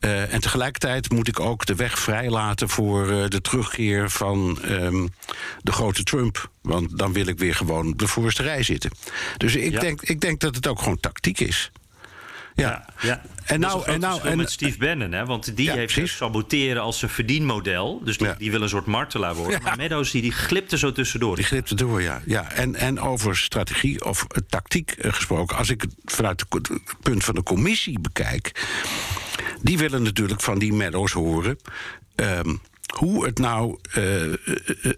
Uh, 0.00 0.32
en 0.32 0.40
tegelijkertijd 0.40 1.10
moet 1.10 1.28
ik 1.28 1.40
ook 1.40 1.66
de 1.66 1.74
weg 1.74 1.98
vrijlaten 1.98 2.68
voor 2.68 3.10
uh, 3.10 3.28
de 3.28 3.40
terugkeer 3.40 4.10
van 4.10 4.58
um, 4.64 5.08
de 5.60 5.72
grote 5.72 6.02
Trump. 6.02 6.50
Want 6.62 6.98
dan 6.98 7.12
wil 7.12 7.26
ik 7.26 7.38
weer 7.38 7.54
gewoon 7.54 7.92
op 7.92 7.98
de 7.98 8.06
voorste 8.06 8.42
rij 8.42 8.62
zitten. 8.62 8.90
Dus 9.36 9.56
ik, 9.56 9.72
ja. 9.72 9.80
denk, 9.80 10.02
ik 10.02 10.20
denk 10.20 10.40
dat 10.40 10.54
het 10.54 10.66
ook 10.66 10.78
gewoon 10.78 11.00
tactiek 11.00 11.40
is. 11.40 11.70
Ja, 12.60 12.84
ja. 13.00 13.22
En 13.44 13.60
nou, 13.60 13.84
en 13.84 14.00
nou 14.00 14.22
en 14.22 14.36
met 14.36 14.50
Steve 14.50 14.78
Bannon, 14.78 15.12
hè? 15.12 15.24
want 15.24 15.56
die 15.56 15.70
heeft 15.70 15.92
zich 15.92 16.08
saboteren 16.08 16.82
als 16.82 16.98
zijn 16.98 17.10
verdienmodel. 17.10 18.00
Dus 18.04 18.18
die, 18.18 18.28
die 18.38 18.50
wil 18.50 18.62
een 18.62 18.68
soort 18.68 18.86
martelaar 18.86 19.34
worden. 19.34 19.62
Maar 19.62 19.76
Meadows 19.76 20.10
die, 20.10 20.22
die 20.22 20.32
glipte 20.32 20.78
zo 20.78 20.92
tussendoor. 20.92 21.36
Die 21.36 21.44
glipte 21.44 21.74
door, 21.74 22.02
ja. 22.02 22.22
ja. 22.26 22.50
En, 22.50 22.74
en 22.74 23.00
over 23.00 23.36
strategie 23.36 24.04
of 24.04 24.26
tactiek 24.48 24.94
gesproken, 24.98 25.56
als 25.56 25.70
ik 25.70 25.80
het 25.80 25.94
vanuit 26.04 26.44
het 26.48 26.70
punt 27.00 27.24
van 27.24 27.34
de 27.34 27.42
commissie 27.42 28.00
bekijk, 28.00 28.68
die 29.62 29.78
willen 29.78 30.02
natuurlijk 30.02 30.40
van 30.40 30.58
die 30.58 30.72
Meadows 30.72 31.12
horen. 31.12 31.58
Um, 32.14 32.60
hoe 32.94 33.24
het 33.24 33.38
nou 33.38 33.78
uh, 33.96 34.26
uh, 34.26 34.34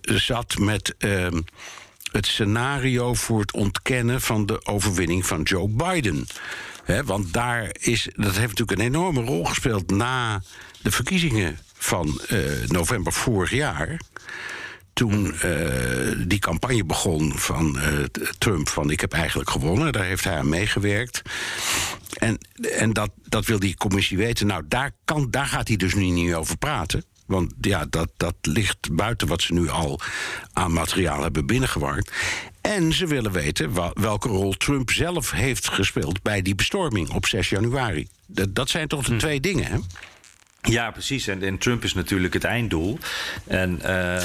zat 0.02 0.58
met. 0.58 0.94
Uh, 0.98 1.26
het 2.12 2.26
scenario 2.26 3.14
voor 3.14 3.40
het 3.40 3.52
ontkennen 3.52 4.20
van 4.20 4.46
de 4.46 4.66
overwinning 4.66 5.26
van 5.26 5.42
Joe 5.42 5.68
Biden 5.68 6.26
want 7.04 7.32
daar 7.32 7.70
is, 7.78 8.08
dat 8.14 8.36
heeft 8.36 8.58
natuurlijk 8.58 8.78
een 8.78 8.86
enorme 8.86 9.22
rol 9.22 9.44
gespeeld 9.44 9.90
na 9.90 10.42
de 10.82 10.90
verkiezingen 10.90 11.58
van 11.74 12.20
uh, 12.30 12.68
november 12.68 13.12
vorig 13.12 13.50
jaar. 13.50 14.00
Toen 14.92 15.34
uh, 15.44 16.26
die 16.26 16.38
campagne 16.38 16.84
begon 16.84 17.38
van 17.38 17.76
uh, 17.76 18.04
Trump: 18.38 18.68
van 18.68 18.90
ik 18.90 19.00
heb 19.00 19.12
eigenlijk 19.12 19.50
gewonnen, 19.50 19.92
daar 19.92 20.04
heeft 20.04 20.24
hij 20.24 20.36
aan 20.36 20.48
meegewerkt. 20.48 21.22
En, 22.18 22.38
en 22.78 22.92
dat, 22.92 23.10
dat 23.24 23.46
wil 23.46 23.58
die 23.58 23.76
commissie 23.76 24.16
weten. 24.16 24.46
Nou, 24.46 24.62
daar, 24.68 24.90
kan, 25.04 25.30
daar 25.30 25.46
gaat 25.46 25.68
hij 25.68 25.76
dus 25.76 25.94
nu 25.94 26.04
niet 26.04 26.34
over 26.34 26.56
praten. 26.56 27.04
Want 27.26 27.54
ja, 27.60 27.86
dat, 27.90 28.10
dat 28.16 28.34
ligt 28.42 28.92
buiten 28.92 29.28
wat 29.28 29.42
ze 29.42 29.52
nu 29.52 29.68
al 29.68 30.00
aan 30.52 30.72
materiaal 30.72 31.22
hebben 31.22 31.46
binnengewarkt. 31.46 32.12
En 32.60 32.92
ze 32.92 33.06
willen 33.06 33.32
weten 33.32 33.72
welke 34.00 34.28
rol 34.28 34.52
Trump 34.52 34.90
zelf 34.90 35.30
heeft 35.30 35.68
gespeeld 35.68 36.22
bij 36.22 36.42
die 36.42 36.54
bestorming 36.54 37.10
op 37.10 37.26
6 37.26 37.48
januari. 37.48 38.08
Dat, 38.26 38.54
dat 38.54 38.68
zijn 38.68 38.88
toch 38.88 39.04
de 39.04 39.12
hm. 39.12 39.18
twee 39.18 39.40
dingen, 39.40 39.64
hè? 39.64 39.78
Ja, 40.62 40.90
precies. 40.90 41.26
En, 41.26 41.42
en, 41.42 41.58
Trump 41.58 41.84
is 41.84 41.94
natuurlijk 41.94 42.34
het 42.34 42.44
einddoel. 42.44 42.98
En 43.46 43.80
uh, 43.82 44.22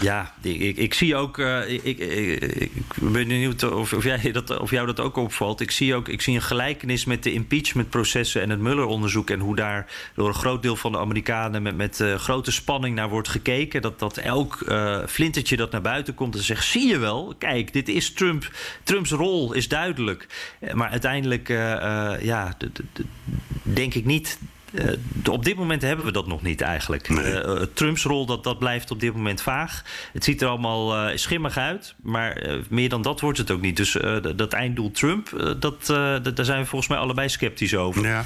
ja, 0.00 0.34
ik, 0.42 0.76
ik, 0.76 0.94
zie 0.94 1.16
ook. 1.16 1.38
Uh, 1.38 1.70
ik, 1.70 1.98
ik, 1.98 2.82
ben 2.94 3.12
benieuwd 3.12 3.62
of, 3.62 3.92
of, 3.92 4.04
jij 4.04 4.32
dat, 4.32 4.58
of 4.58 4.70
jou 4.70 4.86
dat 4.86 5.00
ook 5.00 5.16
opvalt. 5.16 5.60
Ik 5.60 5.70
zie 5.70 5.94
ook 5.94 6.08
ik 6.08 6.20
zie 6.20 6.34
een 6.34 6.42
gelijkenis 6.42 7.04
met 7.04 7.22
de 7.22 7.32
impeachmentprocessen 7.32 8.42
en 8.42 8.50
het 8.50 8.58
Mueller-onderzoek. 8.58 9.30
En 9.30 9.40
hoe 9.40 9.56
daar 9.56 9.86
door 10.14 10.28
een 10.28 10.34
groot 10.34 10.62
deel 10.62 10.76
van 10.76 10.92
de 10.92 10.98
Amerikanen 10.98 11.62
met, 11.62 11.76
met 11.76 12.00
uh, 12.00 12.14
grote 12.14 12.52
spanning 12.52 12.94
naar 12.94 13.08
wordt 13.08 13.28
gekeken. 13.28 13.82
Dat, 13.82 13.98
dat 13.98 14.16
elk 14.16 14.64
uh, 14.68 14.98
flintertje 15.06 15.56
dat 15.56 15.70
naar 15.70 15.82
buiten 15.82 16.14
komt 16.14 16.36
en 16.36 16.42
zegt: 16.42 16.64
zie 16.64 16.88
je 16.88 16.98
wel, 16.98 17.34
kijk, 17.38 17.72
dit 17.72 17.88
is 17.88 18.12
Trump. 18.12 18.50
Trumps 18.82 19.10
rol 19.10 19.52
is 19.52 19.68
duidelijk. 19.68 20.26
Maar 20.72 20.88
uiteindelijk, 20.88 21.48
ja, 22.20 22.56
denk 23.62 23.94
ik 23.94 24.04
niet 24.04 24.38
op 25.30 25.44
dit 25.44 25.56
moment 25.56 25.82
hebben 25.82 26.04
we 26.04 26.12
dat 26.12 26.26
nog 26.26 26.42
niet 26.42 26.60
eigenlijk. 26.60 27.08
Nee. 27.08 27.32
Uh, 27.32 27.60
Trumps 27.74 28.04
rol 28.04 28.26
dat, 28.26 28.44
dat 28.44 28.58
blijft 28.58 28.90
op 28.90 29.00
dit 29.00 29.14
moment 29.14 29.42
vaag. 29.42 29.84
Het 30.12 30.24
ziet 30.24 30.42
er 30.42 30.48
allemaal 30.48 31.18
schimmig 31.18 31.56
uit, 31.56 31.94
maar 32.02 32.58
meer 32.68 32.88
dan 32.88 33.02
dat 33.02 33.20
wordt 33.20 33.38
het 33.38 33.50
ook 33.50 33.60
niet. 33.60 33.76
Dus 33.76 33.96
dat 34.36 34.52
einddoel 34.52 34.90
Trump, 34.90 35.56
dat, 35.58 35.86
daar 36.36 36.44
zijn 36.44 36.60
we 36.60 36.66
volgens 36.66 36.90
mij 36.90 36.98
allebei 36.98 37.28
sceptisch 37.28 37.76
over. 37.76 38.06
Ja. 38.06 38.24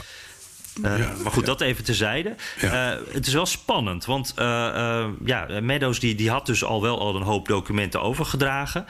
Uh, 0.85 0.99
ja, 0.99 1.13
maar 1.23 1.33
goed, 1.33 1.41
ja. 1.41 1.47
dat 1.47 1.61
even 1.61 1.85
terzijde. 1.85 2.35
Ja. 2.61 2.93
Uh, 2.93 3.01
het 3.13 3.27
is 3.27 3.33
wel 3.33 3.47
spannend, 3.47 4.05
want 4.05 4.35
uh, 4.39 5.07
ja, 5.25 5.47
Meadows 5.61 6.01
die, 6.01 6.15
die 6.15 6.31
had 6.31 6.47
dus 6.47 6.65
al 6.65 6.83
wel 6.83 7.01
al 7.01 7.17
een 7.17 7.23
hoop 7.23 7.49
documenten 7.49 8.03
overgedragen. 8.03 8.87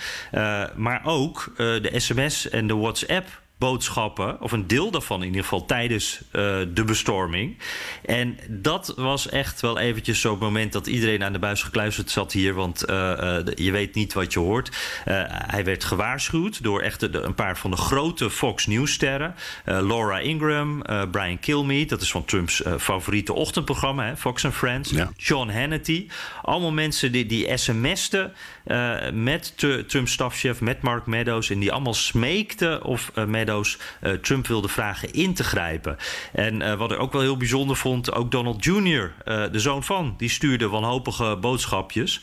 maar 0.76 1.00
ook 1.04 1.52
de 1.56 1.90
sms 1.96 2.48
en 2.48 2.66
de 2.66 2.76
WhatsApp 2.76 3.26
boodschappen, 3.58 4.40
of 4.40 4.52
een 4.52 4.66
deel 4.66 4.90
daarvan 4.90 5.20
in 5.20 5.26
ieder 5.26 5.42
geval, 5.42 5.64
tijdens 5.64 6.20
uh, 6.20 6.58
de 6.74 6.84
bestorming. 6.86 7.58
En 8.04 8.38
dat 8.48 8.92
was 8.96 9.28
echt 9.28 9.60
wel 9.60 9.78
eventjes 9.78 10.20
zo'n 10.20 10.38
moment 10.38 10.72
dat 10.72 10.86
iedereen 10.86 11.24
aan 11.24 11.32
de 11.32 11.38
buis 11.38 11.62
gekluisterd 11.62 12.10
zat 12.10 12.32
hier, 12.32 12.54
want 12.54 12.90
uh, 12.90 12.96
uh, 12.96 13.38
je 13.54 13.70
weet 13.70 13.94
niet 13.94 14.12
wat 14.12 14.32
je 14.32 14.38
hoort. 14.38 14.76
hij 15.46 15.64
werd 15.64 15.84
gewaarschuwd 15.84 16.62
door 16.62 16.80
echt 16.80 17.00
de, 17.00 17.20
een 17.20 17.34
paar 17.34 17.58
van 17.58 17.70
de 17.70 17.76
grote 17.76 18.30
Fox 18.30 18.66
News-sterren. 18.66 19.34
Laura 19.64 20.18
Ingram, 20.18 20.82
Brian 21.10 21.38
Kilmeade, 21.38 21.86
dat 21.86 22.00
is 22.00 22.10
van 22.10 22.24
Trumps 22.24 22.62
favoriete 22.78 23.32
ochtendprogramma, 23.32 24.04
hè, 24.04 24.16
Fox 24.16 24.44
and 24.44 24.54
Friends. 24.54 24.90
Ja. 24.90 25.10
John 25.16 25.48
Hannity. 25.48 26.08
Allemaal 26.42 26.72
mensen 26.72 27.12
die, 27.12 27.26
die 27.26 27.56
sms'ten 27.56 28.32
met 29.12 29.52
Trumps 29.86 30.12
stafchef, 30.12 30.60
met 30.60 30.82
Mark 30.82 31.06
Meadows, 31.06 31.50
en 31.50 31.58
die 31.58 31.72
allemaal 31.72 31.94
smeekten 31.94 32.84
of 32.84 33.12
Meadows 33.26 33.78
uh, 34.02 34.12
Trump 34.12 34.46
wilde 34.46 34.68
vragen 34.68 35.12
in 35.12 35.34
te 35.34 35.44
grijpen. 35.44 35.96
En 36.32 36.78
wat 36.78 36.92
ik 36.92 36.98
ook 36.98 37.12
wel 37.12 37.20
heel 37.20 37.36
bijzonder 37.36 37.76
vond, 37.76 38.12
ook 38.12 38.30
Donald 38.30 38.64
Jr., 38.64 39.12
de 39.24 39.58
zoon 39.58 39.84
van, 39.84 40.14
die 40.16 40.28
stuurde 40.28 40.68
wanhopige 40.68 41.36
boodschapjes 41.40 42.20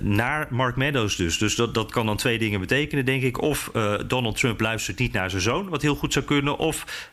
naar 0.00 0.46
Mark 0.50 0.76
Meadows 0.76 1.16
dus. 1.16 1.38
Dus 1.38 1.54
dat, 1.54 1.74
dat 1.74 1.90
kan 1.90 2.06
dan 2.06 2.16
twee 2.16 2.38
dingen 2.38 2.60
betekenen, 2.60 3.04
denk 3.04 3.22
ik. 3.22 3.40
Of 3.40 3.70
Donald 4.06 4.36
Trump 4.36 4.60
luistert 4.60 4.98
niet 4.98 5.12
naar 5.12 5.30
zijn 5.30 5.42
zoon, 5.42 5.68
wat 5.68 5.82
heel 5.82 5.94
goed 5.94 6.12
zou 6.12 6.24
kunnen. 6.24 6.58
Of 6.58 7.08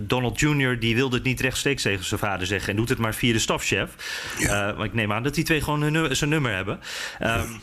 Donald 0.00 0.40
Jr. 0.40 0.78
die 0.78 0.94
wilde 0.94 1.16
het 1.16 1.24
niet 1.24 1.40
rechtstreeks 1.40 1.82
tegen 1.82 2.04
zijn 2.04 2.20
vader 2.20 2.46
zeggen 2.46 2.70
en 2.70 2.76
doet 2.76 2.88
het 2.88 2.98
maar 2.98 3.14
via 3.14 3.32
de 3.32 3.38
stafchef. 3.38 3.90
Ja. 4.38 4.74
maar 4.76 4.86
ik 4.86 4.94
neem 4.94 5.12
aan 5.12 5.22
dat 5.22 5.34
die 5.34 5.44
twee 5.44 5.62
gewoon 5.62 5.82
hun, 5.82 6.16
zijn 6.16 6.30
nummer 6.30 6.54
hebben. 6.54 6.80
Um, 7.38 7.60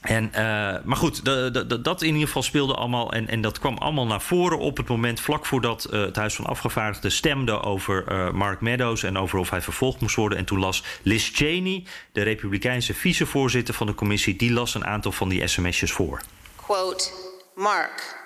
en, 0.00 0.24
uh, 0.24 0.38
maar 0.84 0.96
goed, 0.96 1.24
de, 1.24 1.64
de, 1.66 1.80
dat 1.80 2.02
in 2.02 2.12
ieder 2.12 2.26
geval 2.26 2.42
speelde 2.42 2.74
allemaal. 2.74 3.12
En, 3.12 3.28
en 3.28 3.40
dat 3.40 3.58
kwam 3.58 3.76
allemaal 3.76 4.06
naar 4.06 4.20
voren 4.20 4.58
op 4.58 4.76
het 4.76 4.88
moment 4.88 5.20
vlak 5.20 5.46
voordat 5.46 5.88
uh, 5.90 6.00
het 6.00 6.16
Huis 6.16 6.34
van 6.34 6.46
Afgevaardigden 6.46 7.12
stemde 7.12 7.60
over 7.60 8.04
uh, 8.12 8.30
Mark 8.30 8.60
Meadows 8.60 9.02
en 9.02 9.18
over 9.18 9.38
of 9.38 9.50
hij 9.50 9.60
vervolgd 9.60 10.00
moest 10.00 10.16
worden. 10.16 10.38
En 10.38 10.44
toen 10.44 10.58
las 10.58 10.84
Liz 11.02 11.30
Cheney, 11.32 11.84
de 12.12 12.22
Republikeinse 12.22 12.94
vicevoorzitter 12.94 13.74
van 13.74 13.86
de 13.86 13.94
commissie, 13.94 14.36
die 14.36 14.52
las 14.52 14.74
een 14.74 14.86
aantal 14.86 15.12
van 15.12 15.28
die 15.28 15.46
sms'jes 15.46 15.92
voor. 15.92 16.20
Quote: 16.56 17.10
Mark, 17.54 18.16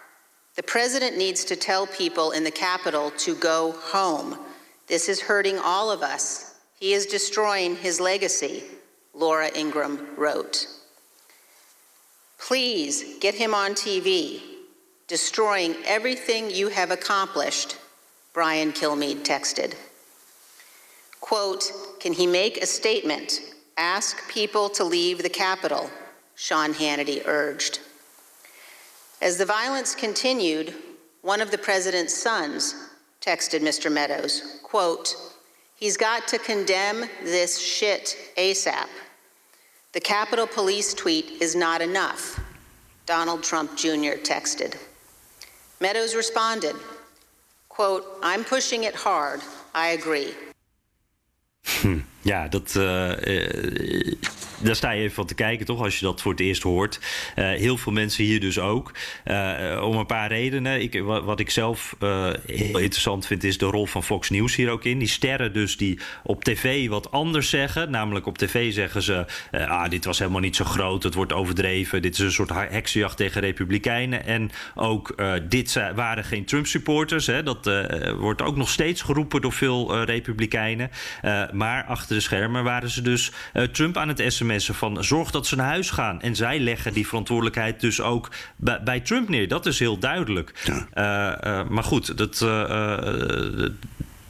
the 0.55 0.63
president 0.63 1.17
needs 1.17 1.45
to 1.45 1.57
tell 1.57 1.87
people 1.97 2.37
in 2.37 2.45
the 2.45 2.53
Capitol 2.53 3.13
to 3.17 3.35
go 3.41 3.75
home. 3.93 4.37
This 4.87 5.09
is 5.09 5.23
hurting 5.23 5.59
all 5.59 5.97
of 5.97 6.03
us. 6.15 6.41
He 6.79 6.87
is 6.87 7.07
destroying 7.07 7.77
his 7.83 7.99
legacy, 7.99 8.63
Laura 9.15 9.51
Ingram 9.55 10.09
wrote. 10.17 10.67
Please 12.39 13.19
get 13.21 13.35
him 13.35 13.55
on 13.55 13.73
TV. 13.73 14.41
Destroying 15.07 15.77
everything 15.85 16.51
you 16.51 16.69
have 16.69 16.91
accomplished, 16.91 17.77
Brian 18.33 18.73
Kilmeade 18.73 19.25
texted. 19.25 19.75
Quote, 21.21 21.71
can 22.01 22.13
he 22.13 22.27
make 22.27 22.57
a 22.59 22.67
statement? 22.67 23.41
Ask 23.77 24.29
people 24.29 24.69
to 24.71 24.85
leave 24.85 25.23
the 25.23 25.29
Capitol, 25.29 25.91
Sean 26.35 26.73
Hannity 26.73 27.23
urged. 27.27 27.81
As 29.21 29.37
the 29.37 29.47
violence 29.47 29.95
continued, 29.95 30.75
one 31.21 31.41
of 31.41 31.51
the 31.51 31.59
president's 31.59 32.15
sons 32.15 32.75
texted 33.21 33.61
Mr. 33.61 33.91
Meadows, 33.91 34.61
quote, 34.65 35.15
he's 35.77 35.97
got 35.97 36.27
to 36.29 36.39
condemn 36.39 37.05
this 37.23 37.61
shit 37.61 38.17
ASAP. 38.37 38.89
The 39.93 40.01
Capitol 40.01 40.47
Police 40.47 40.95
tweet 40.95 41.43
is 41.43 41.55
not 41.55 41.83
enough, 41.83 42.41
Donald 43.05 43.43
Trump 43.43 43.77
Jr. 43.77 44.17
texted. 44.25 44.79
Meadows 45.81 46.15
responded, 46.15 46.75
quote, 47.69 48.07
I'm 48.23 48.43
pushing 48.43 48.85
it 48.85 48.95
hard. 48.95 49.43
I 49.75 49.89
agree. 49.89 50.33
Hm. 51.65 52.05
Ja, 52.23 52.49
dat, 52.49 52.75
uh, 52.79 52.83
daar 54.63 54.77
sta 54.77 54.91
je 54.91 55.03
even 55.03 55.15
van 55.15 55.27
te 55.27 55.35
kijken, 55.35 55.67
toch? 55.67 55.83
Als 55.83 55.99
je 55.99 56.05
dat 56.05 56.21
voor 56.21 56.33
het 56.33 56.41
eerst 56.41 56.63
hoort. 56.63 57.01
Uh, 57.37 57.51
heel 57.51 57.77
veel 57.77 57.93
mensen 57.93 58.25
hier 58.25 58.41
dus 58.41 58.59
ook. 58.59 58.93
Om 59.83 59.97
een 59.97 60.07
paar 60.07 60.29
redenen. 60.29 60.83
Ik, 60.83 61.01
wat, 61.03 61.25
wat 61.25 61.41
ik 61.41 61.51
zelf 61.51 61.97
heel 62.47 62.79
interessant 62.79 63.27
vind, 63.27 63.45
is 63.45 63.59
de 63.59 63.67
rol 63.67 63.87
van 63.87 64.03
Fox 64.03 64.31
News 64.31 64.55
hier 64.55 64.71
ook 64.71 64.85
in. 64.85 64.99
Die 64.99 65.09
sterren 65.09 65.53
dus 65.53 65.77
die 65.77 65.99
op 66.23 66.45
tv 66.45 66.89
wat 66.89 67.11
anders 67.11 67.51
zeggen. 67.51 67.91
Namelijk 67.91 68.27
op 68.27 68.39
tv 68.39 68.73
zeggen 68.73 69.03
ze... 69.03 69.25
ah, 69.51 69.91
dit 69.91 70.05
was 70.05 70.19
helemaal 70.19 70.41
niet 70.41 70.57
zo 70.57 70.65
groot, 70.65 71.03
het 71.03 71.15
wordt 71.15 71.33
overdreven. 71.33 72.03
Dit 72.03 72.13
is 72.13 72.19
een 72.19 72.33
soort 72.33 72.51
heksenjacht 72.53 73.17
tegen 73.17 73.41
republikeinen. 73.41 74.27
En 74.27 74.51
ook 74.75 75.23
dit 75.49 75.81
waren 75.95 76.25
geen 76.25 76.45
Trump-supporters. 76.45 77.25
Dat 77.25 77.71
wordt 78.17 78.43
ook 78.43 78.57
nog 78.57 78.69
steeds 78.69 79.03
geroepen 79.03 79.41
door 79.41 79.53
veel 79.53 80.05
republikeinen. 80.05 80.91
maar 81.53 81.85
achter 81.85 82.12
de 82.15 82.21
schermen 82.21 82.65
waren 82.65 82.91
ze 82.91 83.03
dus 83.03 83.33
uh, 83.55 83.63
Trump 83.63 83.97
aan 83.97 84.09
het 84.09 84.23
sms'en 84.27 84.75
van 84.75 85.05
zorg 85.05 85.31
dat 85.31 85.47
ze 85.47 85.57
naar 85.57 85.67
huis 85.67 85.91
gaan. 85.91 86.21
En 86.21 86.37
zij 86.37 86.61
leggen 86.61 86.93
die 86.93 87.07
verantwoordelijkheid 87.07 87.81
dus 87.81 88.01
ook 88.01 88.31
bij, 88.57 88.83
bij 88.83 89.01
Trump 89.01 89.29
neer. 89.29 89.49
Dat 89.49 89.67
is 89.67 89.79
heel 89.79 89.99
duidelijk. 89.99 90.53
Ja. 90.65 91.39
Uh, 91.45 91.53
uh, 91.53 91.69
maar 91.69 91.85
goed, 91.85 92.17
dat, 92.17 92.41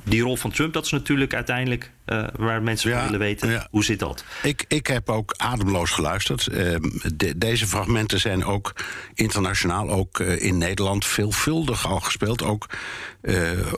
die 0.02 0.22
rol 0.22 0.36
van 0.36 0.50
Trump, 0.50 0.72
dat 0.72 0.84
is 0.84 0.90
natuurlijk 0.90 1.34
uiteindelijk 1.34 1.90
uh, 2.06 2.24
waar 2.36 2.62
mensen 2.62 2.90
ja, 2.90 2.96
van 2.96 3.04
willen 3.04 3.20
weten. 3.20 3.50
Ja. 3.50 3.66
Hoe 3.70 3.84
zit 3.84 3.98
dat? 3.98 4.24
Ik, 4.42 4.64
ik 4.68 4.86
heb 4.86 5.10
ook 5.10 5.34
ademloos 5.36 5.90
geluisterd. 5.90 6.48
Uh, 6.52 6.76
de, 7.14 7.38
deze 7.38 7.66
fragmenten 7.66 8.20
zijn 8.20 8.44
ook 8.44 8.74
internationaal, 9.14 9.90
ook 9.90 10.18
uh, 10.18 10.42
in 10.42 10.58
Nederland, 10.58 11.04
veelvuldig 11.04 11.86
al 11.86 12.00
gespeeld. 12.00 12.42
Ook 12.42 12.66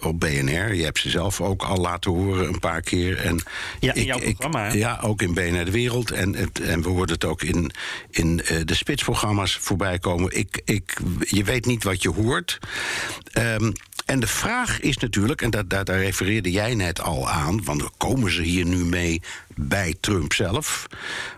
op 0.01 0.21
BNR. 0.21 0.75
Je 0.75 0.85
hebt 0.85 0.99
ze 0.99 1.11
zelf 1.11 1.41
ook 1.41 1.63
al 1.63 1.77
laten 1.77 2.11
horen 2.11 2.49
een 2.49 2.59
paar 2.59 2.81
keer. 2.81 3.19
En 3.19 3.43
ja, 3.81 3.95
in 3.95 4.01
ik, 4.01 4.07
jouw 4.07 4.19
programma. 4.19 4.73
Ja, 4.73 4.99
ook 5.03 5.23
in 5.23 5.35
BNR 5.35 5.65
De 5.65 5.71
Wereld. 5.71 6.11
En, 6.11 6.35
en 6.63 6.83
we 6.83 6.89
hoorden 6.89 7.15
het 7.15 7.25
ook 7.25 7.43
in, 7.43 7.71
in 8.11 8.37
de 8.65 8.75
spitsprogramma's 8.75 9.57
voorbij 9.57 9.99
komen. 9.99 10.37
Ik, 10.37 10.63
ik, 10.65 10.97
je 11.21 11.45
weet 11.45 11.67
niet 11.67 11.85
wat 11.85 12.03
je 12.03 12.11
hoort. 12.11 12.59
Um, 13.39 13.73
en 14.05 14.21
de 14.21 14.27
vraag 14.27 14.81
is 14.81 14.97
natuurlijk, 14.97 15.43
en 15.43 15.51
daar, 15.51 15.85
daar, 15.85 15.99
refereerde 15.99 16.51
jij 16.51 16.75
net 16.75 17.01
al 17.01 17.31
aan, 17.31 17.65
want 17.65 17.97
komen 17.97 18.33
ze 18.33 18.43
hier 18.43 18.65
nu 18.65 18.85
mee 18.85 19.23
bij 19.55 19.95
Trump 20.01 20.33
zelf? 20.33 20.87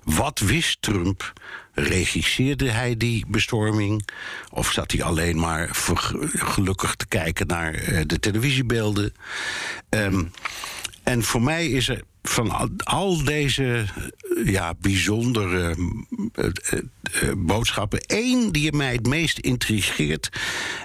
Wat 0.05 0.39
wist 0.39 0.83
Trump? 0.83 1.33
Regisseerde 1.73 2.71
hij 2.71 2.97
die 2.97 3.25
bestorming? 3.29 4.09
Of 4.51 4.73
zat 4.73 4.93
hij 4.93 5.03
alleen 5.03 5.39
maar 5.39 5.69
gelukkig 6.33 6.95
te 6.95 7.07
kijken 7.07 7.47
naar 7.47 7.75
uh, 7.75 8.01
de 8.07 8.19
televisiebeelden? 8.19 9.15
Um, 9.91 10.31
en 11.03 11.23
voor 11.23 11.43
mij 11.43 11.67
is 11.67 11.89
er 11.89 12.03
van 12.29 12.77
al, 12.85 13.25
deze 13.25 13.85
ja, 14.45 14.75
bijzondere 14.81 15.77
uh, 16.35 16.45
uh, 17.23 17.33
boodschappen 17.37 18.01
één 18.01 18.53
die 18.53 18.73
mij 18.73 18.93
het 18.93 19.07
meest 19.07 19.39
intrigeert. 19.39 20.29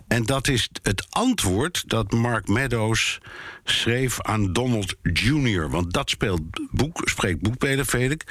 En 0.07 0.23
dat 0.23 0.47
is 0.47 0.69
het 0.83 1.07
antwoord 1.09 1.83
dat 1.87 2.11
Mark 2.11 2.47
Meadows 2.47 3.19
schreef 3.63 4.21
aan 4.21 4.53
Donald 4.53 4.95
Jr. 5.03 5.69
Want 5.69 5.93
dat 5.93 6.09
speelt 6.09 6.41
boek, 6.71 7.01
spreekt 7.03 7.41
boekbeden, 7.41 7.85
ik. 8.11 8.23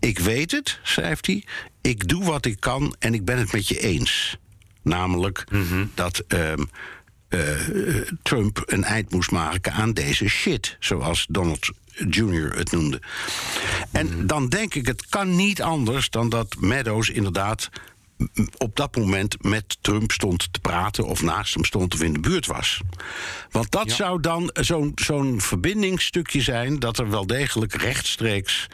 Ik 0.00 0.18
weet 0.18 0.50
het, 0.50 0.78
schrijft 0.82 1.26
hij. 1.26 1.44
Ik 1.80 2.08
doe 2.08 2.24
wat 2.24 2.44
ik 2.44 2.60
kan 2.60 2.96
en 2.98 3.14
ik 3.14 3.24
ben 3.24 3.38
het 3.38 3.52
met 3.52 3.68
je 3.68 3.78
eens. 3.78 4.36
Namelijk 4.82 5.44
mm 5.50 5.66
-hmm. 5.68 5.90
dat. 5.94 6.24
Ehm, 6.28 6.62
uh, 7.28 7.40
Trump 8.22 8.62
een 8.66 8.84
eind 8.84 9.12
moest 9.12 9.30
maken 9.30 9.72
aan 9.72 9.92
deze 9.92 10.28
shit, 10.28 10.76
zoals 10.80 11.26
Donald 11.30 11.70
Jr. 12.10 12.56
het 12.56 12.72
noemde. 12.72 13.02
En 13.90 14.26
dan 14.26 14.48
denk 14.48 14.74
ik, 14.74 14.86
het 14.86 15.06
kan 15.08 15.36
niet 15.36 15.62
anders 15.62 16.10
dan 16.10 16.28
dat 16.28 16.56
Meadows 16.58 17.08
inderdaad 17.08 17.70
op 18.56 18.76
dat 18.76 18.96
moment 18.96 19.42
met 19.42 19.78
Trump 19.80 20.10
stond 20.10 20.52
te 20.52 20.60
praten 20.60 21.04
of 21.04 21.22
naast 21.22 21.54
hem 21.54 21.64
stond 21.64 21.94
of 21.94 22.02
in 22.02 22.12
de 22.12 22.20
buurt 22.20 22.46
was. 22.46 22.80
Want 23.50 23.70
dat 23.70 23.90
zou 23.90 24.20
dan 24.20 24.50
zo'n 24.52 24.92
zo'n 24.94 25.40
verbindingsstukje 25.40 26.40
zijn 26.40 26.78
dat 26.78 26.98
er 26.98 27.10
wel 27.10 27.26
degelijk 27.26 27.74
rechtstreeks 27.74 28.66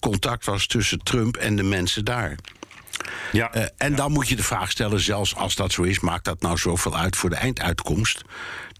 contact 0.00 0.44
was 0.44 0.66
tussen 0.66 0.98
Trump 0.98 1.36
en 1.36 1.56
de 1.56 1.62
mensen 1.62 2.04
daar. 2.04 2.36
Ja, 3.32 3.56
uh, 3.56 3.62
en 3.76 3.90
ja. 3.90 3.96
dan 3.96 4.12
moet 4.12 4.28
je 4.28 4.36
de 4.36 4.42
vraag 4.42 4.70
stellen, 4.70 5.00
zelfs 5.00 5.34
als 5.34 5.54
dat 5.54 5.72
zo 5.72 5.82
is, 5.82 6.00
maakt 6.00 6.24
dat 6.24 6.40
nou 6.40 6.56
zoveel 6.56 6.96
uit 6.96 7.16
voor 7.16 7.30
de 7.30 7.36
einduitkomst? 7.36 8.22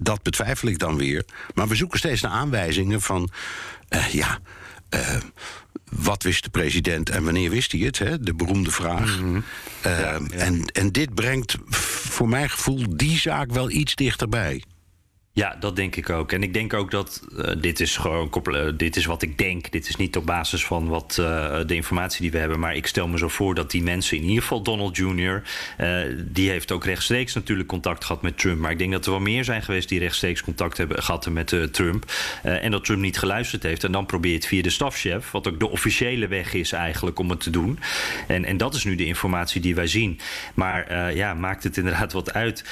Dat 0.00 0.22
betwijfel 0.22 0.68
ik 0.68 0.78
dan 0.78 0.96
weer. 0.96 1.24
Maar 1.54 1.68
we 1.68 1.74
zoeken 1.74 1.98
steeds 1.98 2.20
naar 2.20 2.32
aanwijzingen 2.32 3.00
van, 3.00 3.30
uh, 3.90 4.08
ja. 4.08 4.38
Uh, 4.94 5.16
wat 5.90 6.22
wist 6.22 6.44
de 6.44 6.50
president 6.50 7.10
en 7.10 7.24
wanneer 7.24 7.50
wist 7.50 7.72
hij 7.72 7.80
het? 7.80 7.98
Hè? 7.98 8.20
De 8.20 8.34
beroemde 8.34 8.70
vraag. 8.70 9.20
Mm 9.20 9.24
-hmm. 9.24 9.44
uh, 9.86 10.00
ja, 10.00 10.10
ja. 10.10 10.18
En, 10.28 10.64
en 10.72 10.92
dit 10.92 11.14
brengt 11.14 11.56
voor 11.68 12.28
mijn 12.28 12.50
gevoel 12.50 12.96
die 12.96 13.18
zaak 13.18 13.52
wel 13.52 13.70
iets 13.70 13.94
dichterbij. 13.94 14.62
Ja, 15.36 15.56
dat 15.60 15.76
denk 15.76 15.96
ik 15.96 16.10
ook. 16.10 16.32
En 16.32 16.42
ik 16.42 16.54
denk 16.54 16.74
ook 16.74 16.90
dat 16.90 17.22
uh, 17.32 17.50
dit 17.58 17.80
is 17.80 17.96
gewoon 17.96 18.30
uh, 18.44 18.68
dit 18.76 18.96
is 18.96 19.04
wat 19.04 19.22
ik 19.22 19.38
denk. 19.38 19.70
Dit 19.70 19.88
is 19.88 19.96
niet 19.96 20.16
op 20.16 20.26
basis 20.26 20.64
van 20.64 20.88
wat 20.88 21.16
uh, 21.20 21.58
de 21.66 21.74
informatie 21.74 22.20
die 22.20 22.30
we 22.30 22.38
hebben. 22.38 22.58
Maar 22.58 22.74
ik 22.74 22.86
stel 22.86 23.08
me 23.08 23.18
zo 23.18 23.28
voor 23.28 23.54
dat 23.54 23.70
die 23.70 23.82
mensen, 23.82 24.16
in 24.16 24.22
ieder 24.22 24.42
geval 24.42 24.62
Donald 24.62 24.96
Jr., 24.96 25.42
die 26.16 26.50
heeft 26.50 26.72
ook 26.72 26.84
rechtstreeks 26.84 27.34
natuurlijk 27.34 27.68
contact 27.68 28.04
gehad 28.04 28.22
met 28.22 28.38
Trump. 28.38 28.58
Maar 28.58 28.70
ik 28.70 28.78
denk 28.78 28.92
dat 28.92 29.04
er 29.04 29.10
wel 29.10 29.20
meer 29.20 29.44
zijn 29.44 29.62
geweest 29.62 29.88
die 29.88 29.98
rechtstreeks 29.98 30.42
contact 30.42 30.76
hebben 30.76 31.02
gehad 31.02 31.30
met 31.30 31.56
Trump. 31.70 32.12
en 32.42 32.70
dat 32.70 32.84
Trump 32.84 33.00
niet 33.00 33.18
geluisterd 33.18 33.62
heeft. 33.62 33.84
En 33.84 33.92
dan 33.92 34.06
probeert 34.06 34.46
via 34.46 34.62
de 34.62 34.70
stafchef, 34.70 35.30
wat 35.30 35.48
ook 35.48 35.60
de 35.60 35.70
officiële 35.70 36.28
weg 36.28 36.54
is 36.54 36.72
eigenlijk 36.72 37.18
om 37.18 37.30
het 37.30 37.40
te 37.40 37.50
doen. 37.50 37.78
En, 38.26 38.44
en 38.44 38.56
dat 38.56 38.74
is 38.74 38.84
nu 38.84 38.94
de 38.94 39.06
informatie 39.06 39.60
die 39.60 39.74
wij 39.74 39.86
zien. 39.86 40.20
Maar 40.54 41.14
ja, 41.14 41.34
maakt 41.34 41.62
het 41.62 41.76
inderdaad 41.76 42.12
wat 42.12 42.32
uit. 42.32 42.64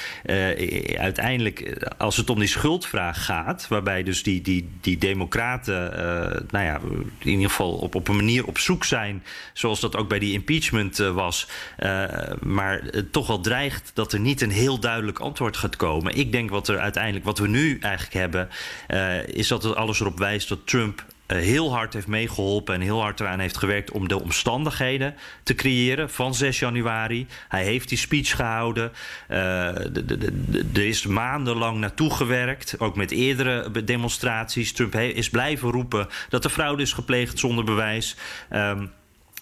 uiteindelijk, 0.96 1.86
als 1.98 2.16
het 2.16 2.30
om 2.30 2.38
die 2.38 2.52
schuldvraag 2.54 3.24
gaat, 3.24 3.68
waarbij 3.68 4.02
dus 4.02 4.22
die, 4.22 4.40
die, 4.40 4.70
die 4.80 4.98
democraten, 4.98 5.92
uh, 5.92 6.40
nou 6.50 6.64
ja, 6.64 6.80
in 7.18 7.30
ieder 7.30 7.48
geval 7.48 7.72
op, 7.72 7.94
op 7.94 8.08
een 8.08 8.16
manier 8.16 8.46
op 8.46 8.58
zoek 8.58 8.84
zijn, 8.84 9.22
zoals 9.52 9.80
dat 9.80 9.96
ook 9.96 10.08
bij 10.08 10.18
die 10.18 10.32
impeachment 10.32 11.00
uh, 11.00 11.10
was, 11.10 11.48
uh, 11.78 12.04
maar 12.42 12.90
toch 13.10 13.26
wel 13.26 13.40
dreigt 13.40 13.90
dat 13.94 14.12
er 14.12 14.20
niet 14.20 14.40
een 14.40 14.50
heel 14.50 14.78
duidelijk 14.78 15.18
antwoord 15.18 15.56
gaat 15.56 15.76
komen. 15.76 16.16
Ik 16.16 16.32
denk 16.32 16.50
wat 16.50 16.68
er 16.68 16.78
uiteindelijk, 16.78 17.24
wat 17.24 17.38
we 17.38 17.48
nu 17.48 17.78
eigenlijk 17.80 18.14
hebben, 18.14 18.48
is 19.26 19.48
dat 19.48 19.62
het 19.62 19.74
alles 19.74 20.00
erop 20.00 20.18
wijst 20.18 20.48
dat 20.48 20.66
Trump 20.66 21.04
heel 21.26 21.72
hard 21.72 21.92
heeft 21.92 22.06
meegeholpen 22.06 22.74
en 22.74 22.80
heel 22.80 23.00
hard 23.00 23.20
eraan 23.20 23.38
heeft 23.38 23.56
gewerkt 23.56 23.90
om 23.90 24.08
de 24.08 24.20
omstandigheden 24.20 25.14
te 25.42 25.54
creëren 25.54 26.10
van 26.10 26.34
6 26.34 26.58
januari. 26.58 27.26
Hij 27.48 27.64
heeft 27.64 27.88
die 27.88 27.98
speech 27.98 28.36
gehouden. 28.36 28.92
Uh, 29.30 29.36
er 30.74 30.86
is 30.86 31.06
maandenlang 31.06 31.78
naartoe 31.78 32.10
gewerkt, 32.10 32.80
ook 32.80 32.96
met 32.96 33.10
eerdere 33.10 33.84
demonstraties. 33.84 34.72
Trump 34.72 34.94
is 34.94 35.30
blijven 35.30 35.70
roepen 35.70 36.08
dat 36.28 36.44
er 36.44 36.50
fraude 36.50 36.82
is 36.82 36.92
gepleegd 36.92 37.38
zonder 37.38 37.64
bewijs. 37.64 38.16
Um, 38.52 38.90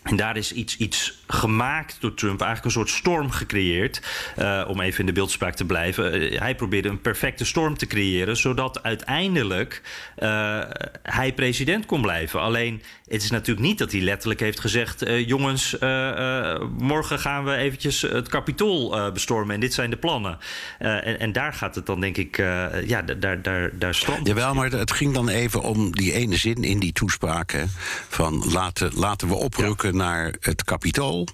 en 0.03 0.17
daar 0.17 0.37
is 0.37 0.53
iets, 0.53 0.77
iets 0.77 1.19
gemaakt 1.27 1.97
door 2.01 2.15
Trump, 2.15 2.41
eigenlijk 2.41 2.65
een 2.65 2.83
soort 2.83 2.99
storm 2.99 3.31
gecreëerd. 3.31 4.03
Uh, 4.39 4.65
om 4.69 4.81
even 4.81 5.01
in 5.01 5.07
de 5.07 5.13
beeldspraak 5.13 5.55
te 5.55 5.65
blijven. 5.65 6.23
Uh, 6.23 6.41
hij 6.41 6.55
probeerde 6.55 6.89
een 6.89 7.01
perfecte 7.01 7.45
storm 7.45 7.77
te 7.77 7.87
creëren, 7.87 8.37
zodat 8.37 8.83
uiteindelijk 8.83 9.83
uh, 10.19 10.61
hij 11.03 11.33
president 11.33 11.87
kon 11.87 12.03
blijven. 12.03 12.41
Alleen, 12.41 12.83
het 13.13 13.23
is 13.23 13.31
natuurlijk 13.31 13.67
niet 13.67 13.79
dat 13.79 13.93
hij 13.93 14.01
letterlijk 14.01 14.41
heeft 14.41 14.61
gezegd: 14.61 15.05
jongens, 15.27 15.77
morgen 16.79 17.19
gaan 17.19 17.45
we 17.45 17.55
eventjes 17.55 18.03
het 18.03 18.29
kapitool 18.29 19.13
bestormen 19.13 19.55
en 19.55 19.61
dit 19.61 19.75
zijn 19.75 19.91
de 19.91 19.97
plannen. 19.97 20.39
En, 20.79 21.19
en, 21.19 21.33
daar 21.33 21.53
gaat 21.53 21.75
het 21.75 21.87
dan, 21.87 22.01
denk 22.01 22.17
ik, 22.17 22.37
ja, 22.87 23.03
daar, 23.03 23.43
daar, 23.43 23.79
daar 23.79 23.95
stroomt. 23.95 24.27
Jawel, 24.27 24.55
maar 24.55 24.71
het 24.71 24.93
ging 24.93 25.15
dan 25.15 25.29
even 25.29 25.63
om 25.63 25.93
die 25.93 26.13
ene 26.13 26.37
zin 26.37 26.65
in 26.65 26.79
die 26.79 26.93
toespraak: 26.93 27.51
hè, 27.51 27.65
van 28.09 28.45
laten, 28.53 28.91
laten 28.95 29.29
we 29.29 29.35
oprukken. 29.35 29.97
Ja 29.97 30.01
naar 30.03 30.35
het 30.41 30.65
kapitool. 30.65 31.29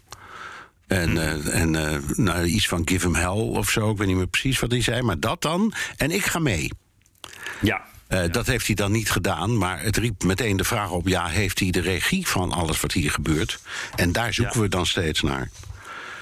En, 0.87 1.11
uh, 1.11 1.61
en 1.61 1.74
uh, 1.74 1.97
nou, 2.16 2.45
iets 2.45 2.68
van 2.68 2.83
give 2.85 3.07
him 3.07 3.14
hell 3.14 3.57
of 3.61 3.70
zo. 3.70 3.91
Ik 3.91 3.97
weet 3.97 4.07
niet 4.07 4.16
meer 4.16 4.26
precies 4.26 4.61
wat 4.61 4.70
hij 4.70 4.83
zei. 4.83 5.03
Maar 5.03 5.20
dat 5.20 5.43
dan. 5.43 5.72
En 5.97 6.11
ik 6.11 6.24
ga 6.24 6.39
mee. 6.39 6.70
Ja. 7.61 7.85
Uh, 8.09 8.23
ja. 8.23 8.29
Dat 8.29 8.47
heeft 8.47 8.67
hij 8.67 8.75
dan 8.75 8.93
niet 8.93 9.11
gedaan. 9.11 9.59
Maar 9.59 9.83
het 9.83 9.97
riep 9.97 10.23
meteen 10.23 10.57
de 10.57 10.65
vraag 10.65 10.91
op: 10.91 11.09
ja, 11.09 11.27
heeft 11.27 11.59
hij 11.59 11.71
de 11.71 11.81
regie 11.81 12.27
van 12.27 12.53
alles 12.53 12.81
wat 12.81 12.93
hier 12.93 13.11
gebeurt? 13.11 13.59
En 13.97 14.13
daar 14.13 14.35
zoeken 14.35 14.57
ja. 14.57 14.63
we 14.63 14.69
dan 14.69 14.87
steeds 14.87 15.23
naar. 15.23 15.51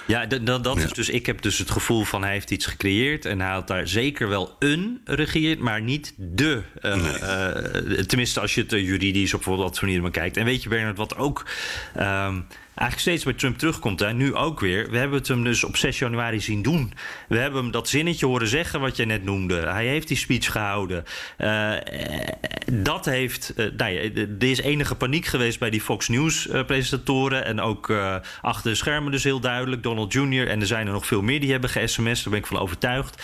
Ja, 0.07 0.27
dat, 0.27 0.65
dat 0.65 0.77
is 0.77 0.93
dus. 0.93 1.09
Ik 1.09 1.27
heb 1.27 1.43
dus 1.43 1.59
het 1.59 1.71
gevoel 1.71 2.05
van 2.05 2.23
hij 2.23 2.33
heeft 2.33 2.51
iets 2.51 2.67
gecreëerd. 2.67 3.25
En 3.25 3.41
hij 3.41 3.51
had 3.51 3.69
daar 3.69 3.89
zeker 3.89 4.29
wel 4.29 4.57
een 4.59 5.01
regeerd, 5.05 5.59
maar 5.59 5.83
niet 5.83 6.15
de. 6.17 6.63
Uh, 6.83 6.95
nee. 6.95 7.13
uh, 7.13 7.99
tenminste, 8.03 8.41
als 8.41 8.55
je 8.55 8.61
het 8.61 8.71
juridisch 8.71 9.35
op 9.35 9.41
bijvoorbeeld 9.41 9.73
dat 9.73 9.83
manier 9.83 10.03
maar 10.03 10.11
kijkt. 10.11 10.37
En 10.37 10.45
weet 10.45 10.63
je, 10.63 10.69
Bernard, 10.69 10.97
wat 10.97 11.17
ook. 11.17 11.47
Um, 11.99 12.47
eigenlijk 12.77 12.99
steeds 13.01 13.25
bij 13.25 13.33
Trump 13.33 13.59
terugkomt. 13.59 14.01
Hè. 14.01 14.13
Nu 14.13 14.35
ook 14.35 14.61
weer. 14.61 14.91
We 14.91 14.99
hebben 14.99 15.19
het 15.19 15.29
hem 15.29 15.45
dus 15.45 15.65
op 15.65 15.77
6 15.77 15.99
januari 15.99 16.41
zien 16.41 16.63
doen. 16.63 16.93
We 17.29 17.39
hebben 17.39 17.63
hem 17.63 17.71
dat 17.71 17.89
zinnetje 17.89 18.27
horen 18.27 18.49
zeggen 18.49 18.81
wat 18.81 18.97
je 18.97 19.05
net 19.05 19.25
noemde. 19.25 19.55
Hij 19.55 19.87
heeft 19.87 20.09
die 20.09 20.17
speech 20.17 20.53
gehouden. 20.53 21.05
Uh, 21.39 21.73
dat 22.73 23.05
heeft. 23.05 23.53
Uh, 23.57 23.67
nou 23.77 23.93
ja, 23.93 24.01
er 24.39 24.45
is 24.45 24.61
enige 24.61 24.95
paniek 24.95 25.25
geweest 25.25 25.59
bij 25.59 25.71
die 25.71 25.81
Fox 25.81 26.09
News-presentatoren. 26.09 27.45
en 27.45 27.61
ook 27.61 27.93
achter 28.43 28.71
de 28.71 28.77
schermen 28.77 29.13
dus 29.13 29.25
heel 29.25 29.41
duidelijk. 29.41 29.83
Donald 29.83 30.13
Jr. 30.13 30.49
En 30.49 30.61
er 30.61 30.67
zijn 30.67 30.87
er 30.87 30.93
nog 30.93 31.07
veel 31.07 31.23
meer 31.23 31.41
die 31.41 31.51
hebben 31.51 31.71
ge-SMS. 31.71 32.23
Daar 32.23 32.33
ben 32.33 32.43
ik 32.43 32.47
van 32.47 32.59
overtuigd. 32.59 33.23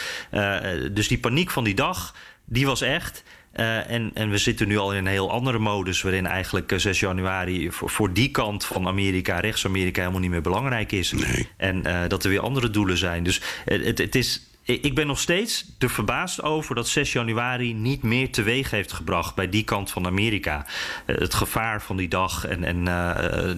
dus 0.93 1.09
die 1.09 1.19
paniek 1.19 1.51
van 1.51 1.65
die 1.65 1.75
dag, 1.75 2.15
die 2.45 2.67
was 2.67 2.81
echt. 2.81 3.23
Uh, 3.57 3.91
en, 3.91 4.11
en 4.15 4.31
we 4.31 4.39
zitten 4.39 4.69
nu 4.69 4.79
al 4.79 4.93
in 4.93 4.99
een 4.99 5.07
heel 5.07 5.31
andere 5.31 5.59
modus, 5.59 6.03
waarin 6.03 6.27
eigenlijk 6.27 6.73
6 6.77 7.01
januari 7.01 7.71
voor, 7.71 7.91
voor 7.91 8.13
die 8.13 8.31
kant 8.31 8.65
van 8.65 8.87
Amerika, 8.87 9.41
rechts-Amerika, 9.41 10.01
helemaal 10.01 10.21
niet 10.21 10.31
meer 10.31 10.43
belangrijk 10.43 10.93
is. 10.93 11.13
Nee. 11.13 11.49
En 11.57 11.83
uh, 11.87 12.01
dat 12.09 12.25
er 12.25 12.31
weer 12.31 12.41
andere 12.41 12.71
doelen 12.71 12.97
zijn. 12.97 13.25
Dus 13.25 13.41
het, 13.65 13.99
het 13.99 14.15
is. 14.15 14.47
Ik 14.65 14.95
ben 14.95 15.07
nog 15.07 15.21
steeds 15.21 15.67
er 15.79 15.91
verbaasd 15.91 16.43
over 16.43 16.75
dat 16.75 16.89
6 16.89 17.13
januari 17.13 17.75
niet 17.75 18.03
meer 18.03 18.31
teweeg 18.31 18.71
heeft 18.71 18.93
gebracht 18.93 19.35
bij 19.35 19.49
die 19.49 19.65
kant 19.65 19.91
van 19.91 20.07
Amerika. 20.07 20.67
Het 21.07 21.35
gevaar 21.35 21.83
van 21.83 21.97
die 21.97 22.09
dag 22.09 22.47
en, 22.47 22.65
en 22.65 22.85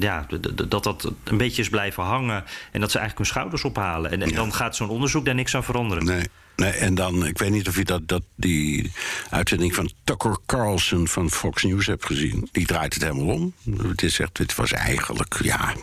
ja, 0.01 0.27
dat 0.69 0.85
dat 0.85 1.13
een 1.25 1.37
beetje 1.37 1.63
is 1.63 1.69
blijven 1.69 2.03
hangen 2.03 2.45
en 2.73 2.81
dat 2.81 2.91
ze 2.91 2.99
eigenlijk 2.99 3.17
hun 3.17 3.27
schouders 3.27 3.65
ophalen. 3.65 4.11
En, 4.11 4.23
en 4.23 4.29
ja. 4.29 4.35
dan 4.35 4.53
gaat 4.53 4.77
zo'n 4.77 4.89
onderzoek 4.89 5.25
daar 5.25 5.35
niks 5.35 5.55
aan 5.55 5.65
veranderen. 5.65 6.05
Nee. 6.05 6.29
Nee, 6.57 6.71
en 6.71 6.95
dan, 6.95 7.27
ik 7.27 7.39
weet 7.39 7.51
niet 7.51 7.69
of 7.69 7.77
je 7.77 7.85
dat, 7.85 8.09
dat 8.09 8.23
die 8.35 8.93
uitzending 9.31 9.75
van 9.75 9.93
Tucker 10.05 10.37
Carlson 10.47 11.09
van 11.09 11.31
Fox 11.31 11.63
News 11.63 11.87
hebt 11.87 12.07
gezien. 12.07 12.49
Die 12.53 12.67
draait 12.67 12.95
het 12.95 13.03
helemaal 13.03 13.35
om. 13.35 13.55
Het, 13.83 14.03
is 14.03 14.19
echt, 14.19 14.39
het 14.39 14.55
was 14.55 14.73
eigenlijk 14.73 15.43
ja, 15.43 15.75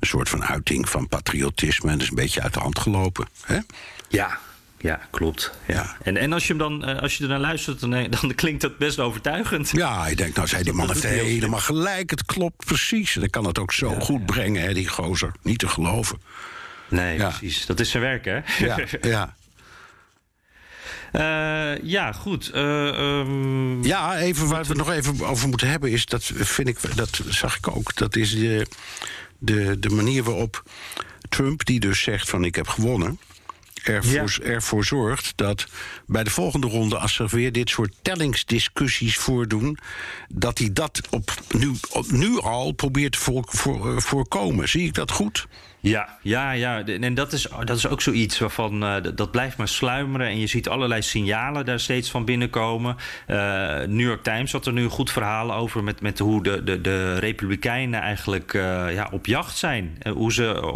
een 0.00 0.06
soort 0.08 0.28
van 0.28 0.44
uiting 0.44 0.88
van 0.88 1.08
patriotisme. 1.08 1.90
En 1.90 2.00
is 2.00 2.08
een 2.08 2.14
beetje 2.14 2.42
uit 2.42 2.54
de 2.54 2.60
hand 2.60 2.78
gelopen. 2.78 3.26
Hè? 3.44 3.58
Ja, 4.08 4.38
ja, 4.78 5.00
klopt. 5.10 5.52
Ja. 5.66 5.96
En, 6.02 6.16
en 6.16 6.32
als 6.32 6.46
je 6.46 6.54
hem 6.54 6.58
dan, 6.58 7.00
als 7.00 7.16
je 7.16 7.22
er 7.22 7.28
naar 7.28 7.38
luistert, 7.38 7.80
dan, 7.80 7.90
dan 8.20 8.34
klinkt 8.34 8.60
dat 8.60 8.78
best 8.78 8.98
overtuigend. 8.98 9.70
Ja, 9.72 10.06
ik 10.06 10.16
denk, 10.16 10.34
nou, 10.34 10.48
zei 10.48 10.62
die 10.62 10.72
man 10.72 10.86
heeft 10.86 11.02
helemaal 11.02 11.60
gelijk. 11.60 12.10
Het 12.10 12.24
klopt 12.24 12.64
precies. 12.64 13.14
En 13.14 13.20
dan 13.20 13.30
kan 13.30 13.44
het 13.44 13.58
ook 13.58 13.72
zo 13.72 13.90
ja, 13.90 14.00
goed 14.00 14.20
ja. 14.20 14.24
brengen, 14.24 14.62
hè, 14.62 14.74
die 14.74 14.88
gozer. 14.88 15.32
Niet 15.42 15.58
te 15.58 15.68
geloven. 15.68 16.20
Nee, 16.88 17.18
ja. 17.18 17.28
precies. 17.28 17.66
Dat 17.66 17.80
is 17.80 17.90
zijn 17.90 18.02
werk, 18.02 18.24
hè? 18.24 18.40
Ja, 18.58 18.78
ja. 19.00 19.34
Uh, 21.12 21.82
ja, 21.82 22.12
goed. 22.12 22.50
Uh, 22.54 23.18
um, 23.18 23.84
ja, 23.84 24.18
even 24.18 24.48
waar 24.48 24.62
we 24.62 24.68
het 24.68 24.76
nog 24.76 24.90
even 24.90 25.26
over 25.26 25.48
moeten 25.48 25.68
hebben 25.68 25.90
is 25.90 26.06
dat 26.06 26.24
vind 26.34 26.68
ik, 26.68 26.96
dat 26.96 27.20
zag 27.28 27.56
ik 27.56 27.68
ook. 27.68 27.96
Dat 27.96 28.16
is 28.16 28.30
de, 28.30 28.66
de, 29.38 29.78
de 29.78 29.88
manier 29.88 30.22
waarop 30.22 30.62
Trump, 31.28 31.64
die 31.64 31.80
dus 31.80 32.02
zegt 32.02 32.28
van 32.28 32.44
ik 32.44 32.54
heb 32.54 32.68
gewonnen. 32.68 33.18
Ervoor, 33.82 34.38
ja. 34.42 34.50
ervoor 34.50 34.84
zorgt 34.84 35.32
dat 35.36 35.66
bij 36.06 36.24
de 36.24 36.30
volgende 36.30 36.66
ronde, 36.66 36.98
als 36.98 37.18
er 37.18 37.28
weer 37.28 37.52
dit 37.52 37.70
soort 37.70 37.94
tellingsdiscussies 38.02 39.16
voordoen, 39.16 39.78
dat 40.28 40.58
hij 40.58 40.72
dat 40.72 41.00
op 41.10 41.34
nu, 41.48 41.72
op 41.90 42.10
nu 42.10 42.40
al 42.40 42.72
probeert 42.72 43.12
te 43.12 43.18
voor, 43.18 43.44
voor, 43.48 44.02
voorkomen. 44.02 44.68
Zie 44.68 44.86
ik 44.86 44.94
dat 44.94 45.10
goed? 45.10 45.46
Ja, 45.82 46.18
ja, 46.20 46.50
ja. 46.52 46.84
En 46.84 47.14
dat 47.14 47.32
is, 47.32 47.48
dat 47.64 47.76
is 47.76 47.88
ook 47.88 48.00
zoiets 48.00 48.38
waarvan 48.38 48.82
uh, 48.82 48.96
dat 49.14 49.30
blijft 49.30 49.56
maar 49.56 49.68
sluimeren. 49.68 50.26
En 50.26 50.38
je 50.38 50.46
ziet 50.46 50.68
allerlei 50.68 51.02
signalen 51.02 51.64
daar 51.64 51.80
steeds 51.80 52.10
van 52.10 52.24
binnenkomen. 52.24 52.96
Uh, 53.28 53.36
New 53.86 54.06
York 54.06 54.22
Times 54.22 54.52
had 54.52 54.66
er 54.66 54.72
nu 54.72 54.82
een 54.82 54.90
goed 54.90 55.10
verhaal 55.10 55.54
over 55.54 55.84
met, 55.84 56.00
met 56.00 56.18
hoe 56.18 56.42
de, 56.42 56.64
de, 56.64 56.80
de 56.80 57.18
Republikeinen 57.18 58.00
eigenlijk 58.00 58.52
uh, 58.52 58.62
ja, 58.94 59.08
op 59.12 59.26
jacht 59.26 59.56
zijn. 59.56 59.98
hoe 60.14 60.32
ze 60.32 60.74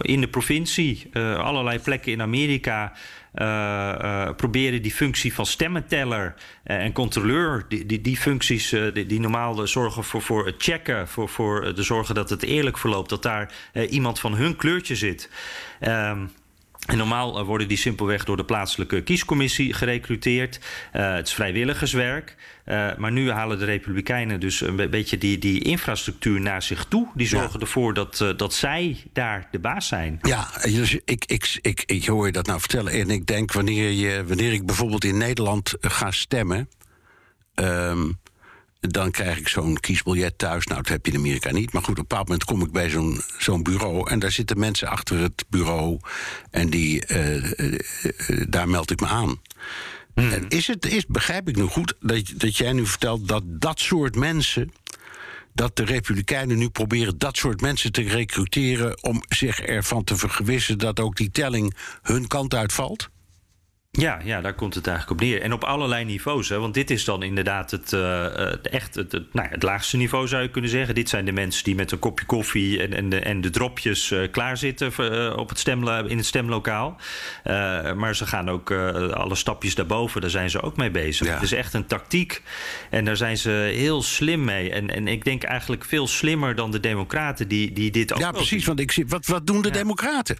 in 0.00 0.20
de 0.20 0.28
provincie, 0.28 1.10
allerlei 1.36 1.78
plekken 1.78 2.12
in 2.12 2.22
Amerika. 2.22 2.92
Uh, 3.34 3.44
uh, 3.46 4.30
proberen 4.36 4.82
die 4.82 4.92
functie 4.92 5.34
van 5.34 5.46
stemmenteller 5.46 6.34
uh, 6.64 6.76
en 6.76 6.92
controleur, 6.92 7.64
die, 7.68 7.86
die, 7.86 8.00
die 8.00 8.16
functies 8.16 8.68
die, 8.68 9.06
die, 9.06 9.20
normaal 9.20 9.66
zorgen 9.66 10.04
voor, 10.04 10.22
voor 10.22 10.46
het 10.46 10.54
checken, 10.58 11.08
voor, 11.08 11.28
voor 11.28 11.74
de 11.74 11.82
zorgen 11.82 12.14
dat 12.14 12.30
het 12.30 12.42
eerlijk 12.42 12.78
verloopt, 12.78 13.08
dat 13.08 13.22
daar 13.22 13.52
iemand 13.88 14.20
van 14.20 14.34
hun 14.34 14.56
kleurtje 14.56 14.96
zit. 14.96 15.30
Um, 15.80 16.30
en 16.88 16.96
normaal 16.96 17.44
worden 17.44 17.68
die 17.68 17.76
simpelweg 17.76 18.24
door 18.24 18.36
de 18.36 18.44
plaatselijke 18.44 19.02
kiescommissie 19.02 19.72
gerecruiteerd. 19.72 20.60
Uh, 20.96 21.14
het 21.14 21.26
is 21.26 21.34
vrijwilligerswerk. 21.34 22.36
Uh, 22.66 22.96
maar 22.96 23.12
nu 23.12 23.30
halen 23.30 23.58
de 23.58 23.64
Republikeinen 23.64 24.40
dus 24.40 24.60
een 24.60 24.90
beetje 24.90 25.18
die, 25.18 25.38
die 25.38 25.62
infrastructuur 25.62 26.40
naar 26.40 26.62
zich 26.62 26.84
toe. 26.84 27.08
Die 27.14 27.26
zorgen 27.26 27.52
ja. 27.52 27.60
ervoor 27.60 27.94
dat, 27.94 28.20
uh, 28.22 28.30
dat 28.36 28.54
zij 28.54 29.04
daar 29.12 29.48
de 29.50 29.58
baas 29.58 29.86
zijn. 29.86 30.18
Ja, 30.22 30.48
dus 30.62 30.98
ik, 31.04 31.24
ik, 31.24 31.58
ik, 31.60 31.82
ik 31.86 32.06
hoor 32.06 32.26
je 32.26 32.32
dat 32.32 32.46
nou 32.46 32.60
vertellen. 32.60 32.92
En 32.92 33.10
ik 33.10 33.26
denk 33.26 33.52
wanneer, 33.52 33.90
je, 33.90 34.24
wanneer 34.26 34.52
ik 34.52 34.66
bijvoorbeeld 34.66 35.04
in 35.04 35.18
Nederland 35.18 35.74
ga 35.80 36.10
stemmen. 36.10 36.68
Um, 37.54 38.18
dan 38.80 39.10
krijg 39.10 39.38
ik 39.38 39.48
zo'n 39.48 39.80
kiesbiljet 39.80 40.38
thuis. 40.38 40.66
Nou, 40.66 40.82
dat 40.82 40.90
heb 40.90 41.06
je 41.06 41.12
in 41.12 41.18
Amerika 41.18 41.50
niet. 41.50 41.72
Maar 41.72 41.82
goed, 41.82 41.90
op 41.90 41.98
een 41.98 42.06
bepaald 42.08 42.28
moment 42.28 42.44
kom 42.44 42.62
ik 42.62 42.72
bij 42.72 42.90
zo'n 42.90 43.20
zo'n 43.38 43.62
bureau. 43.62 44.10
En 44.10 44.18
daar 44.18 44.32
zitten 44.32 44.58
mensen 44.58 44.88
achter 44.88 45.18
het 45.18 45.44
bureau. 45.48 45.98
En 46.50 46.70
die, 46.70 47.04
uh, 47.08 47.34
uh, 47.34 47.78
uh, 48.28 48.46
daar 48.48 48.68
meld 48.68 48.90
ik 48.90 49.00
me 49.00 49.06
aan. 49.06 49.40
Hmm. 50.14 50.30
En 50.30 50.48
is 50.48 50.66
het, 50.66 50.86
is, 50.86 51.06
begrijp 51.06 51.48
ik 51.48 51.56
nu 51.56 51.62
goed 51.62 51.94
dat, 52.00 52.32
dat 52.36 52.56
jij 52.56 52.72
nu 52.72 52.86
vertelt 52.86 53.28
dat 53.28 53.42
dat 53.46 53.80
soort 53.80 54.16
mensen. 54.16 54.72
Dat 55.54 55.76
de 55.76 55.84
Republikeinen 55.84 56.58
nu 56.58 56.68
proberen 56.68 57.18
dat 57.18 57.36
soort 57.36 57.60
mensen 57.60 57.92
te 57.92 58.02
recruteren. 58.02 59.02
om 59.02 59.22
zich 59.28 59.60
ervan 59.60 60.04
te 60.04 60.16
vergewissen 60.16 60.78
dat 60.78 61.00
ook 61.00 61.16
die 61.16 61.30
telling 61.30 61.74
hun 62.02 62.26
kant 62.26 62.54
uitvalt? 62.54 63.08
Ja, 63.90 64.20
ja, 64.24 64.40
daar 64.40 64.54
komt 64.54 64.74
het 64.74 64.86
eigenlijk 64.86 65.20
op 65.20 65.26
neer. 65.26 65.42
En 65.42 65.52
op 65.52 65.64
allerlei 65.64 66.04
niveaus. 66.04 66.48
Hè, 66.48 66.58
want 66.58 66.74
dit 66.74 66.90
is 66.90 67.04
dan 67.04 67.22
inderdaad 67.22 67.70
het, 67.70 67.92
uh, 67.92 68.64
echt 68.64 68.94
het, 68.94 69.12
het, 69.12 69.34
nou, 69.34 69.48
het 69.48 69.62
laagste 69.62 69.96
niveau, 69.96 70.28
zou 70.28 70.42
je 70.42 70.50
kunnen 70.50 70.70
zeggen. 70.70 70.94
Dit 70.94 71.08
zijn 71.08 71.24
de 71.24 71.32
mensen 71.32 71.64
die 71.64 71.74
met 71.74 71.92
een 71.92 71.98
kopje 71.98 72.26
koffie 72.26 72.82
en, 72.82 72.94
en, 72.94 73.08
de, 73.08 73.18
en 73.18 73.40
de 73.40 73.50
dropjes 73.50 74.10
uh, 74.10 74.30
klaarzitten 74.30 74.92
uh, 75.00 75.36
op 75.36 75.48
het 75.48 75.58
stemlo 75.58 76.04
in 76.04 76.16
het 76.16 76.26
stemlokaal. 76.26 76.96
maar 77.96 78.16
ze 78.16 78.26
gaan 78.26 78.50
ook 78.50 78.72
alle 79.12 79.34
stapjes 79.34 79.74
daarboven, 79.74 80.20
daar 80.20 80.30
zijn 80.30 80.50
ze 80.50 80.62
ook 80.62 80.76
mee 80.76 80.90
bezig. 80.90 81.26
Ja. 81.26 81.32
Het 81.32 81.42
is 81.42 81.52
echt 81.52 81.74
een 81.74 81.86
tactiek. 81.86 82.42
En 82.90 83.04
daar 83.04 83.16
zijn 83.16 83.36
ze 83.36 83.50
heel 83.74 84.02
slim 84.02 84.44
mee. 84.44 84.70
En, 84.70 84.90
en 84.90 85.08
ik 85.08 85.24
denk 85.24 85.42
eigenlijk 85.42 85.84
veel 85.84 86.06
slimmer 86.06 86.54
dan 86.54 86.70
de 86.70 86.80
Democraten 86.80 87.48
die, 87.48 87.72
die 87.72 87.90
dit 87.90 88.12
ook. 88.12 88.18
Ja, 88.18 88.30
precies. 88.30 88.64
Want 88.64 88.80
ik 88.80 88.92
zie, 88.92 89.06
wat, 89.06 89.26
wat 89.26 89.46
doen 89.46 89.62
de 89.62 89.68
ja. 89.68 89.74
Democraten? 89.74 90.36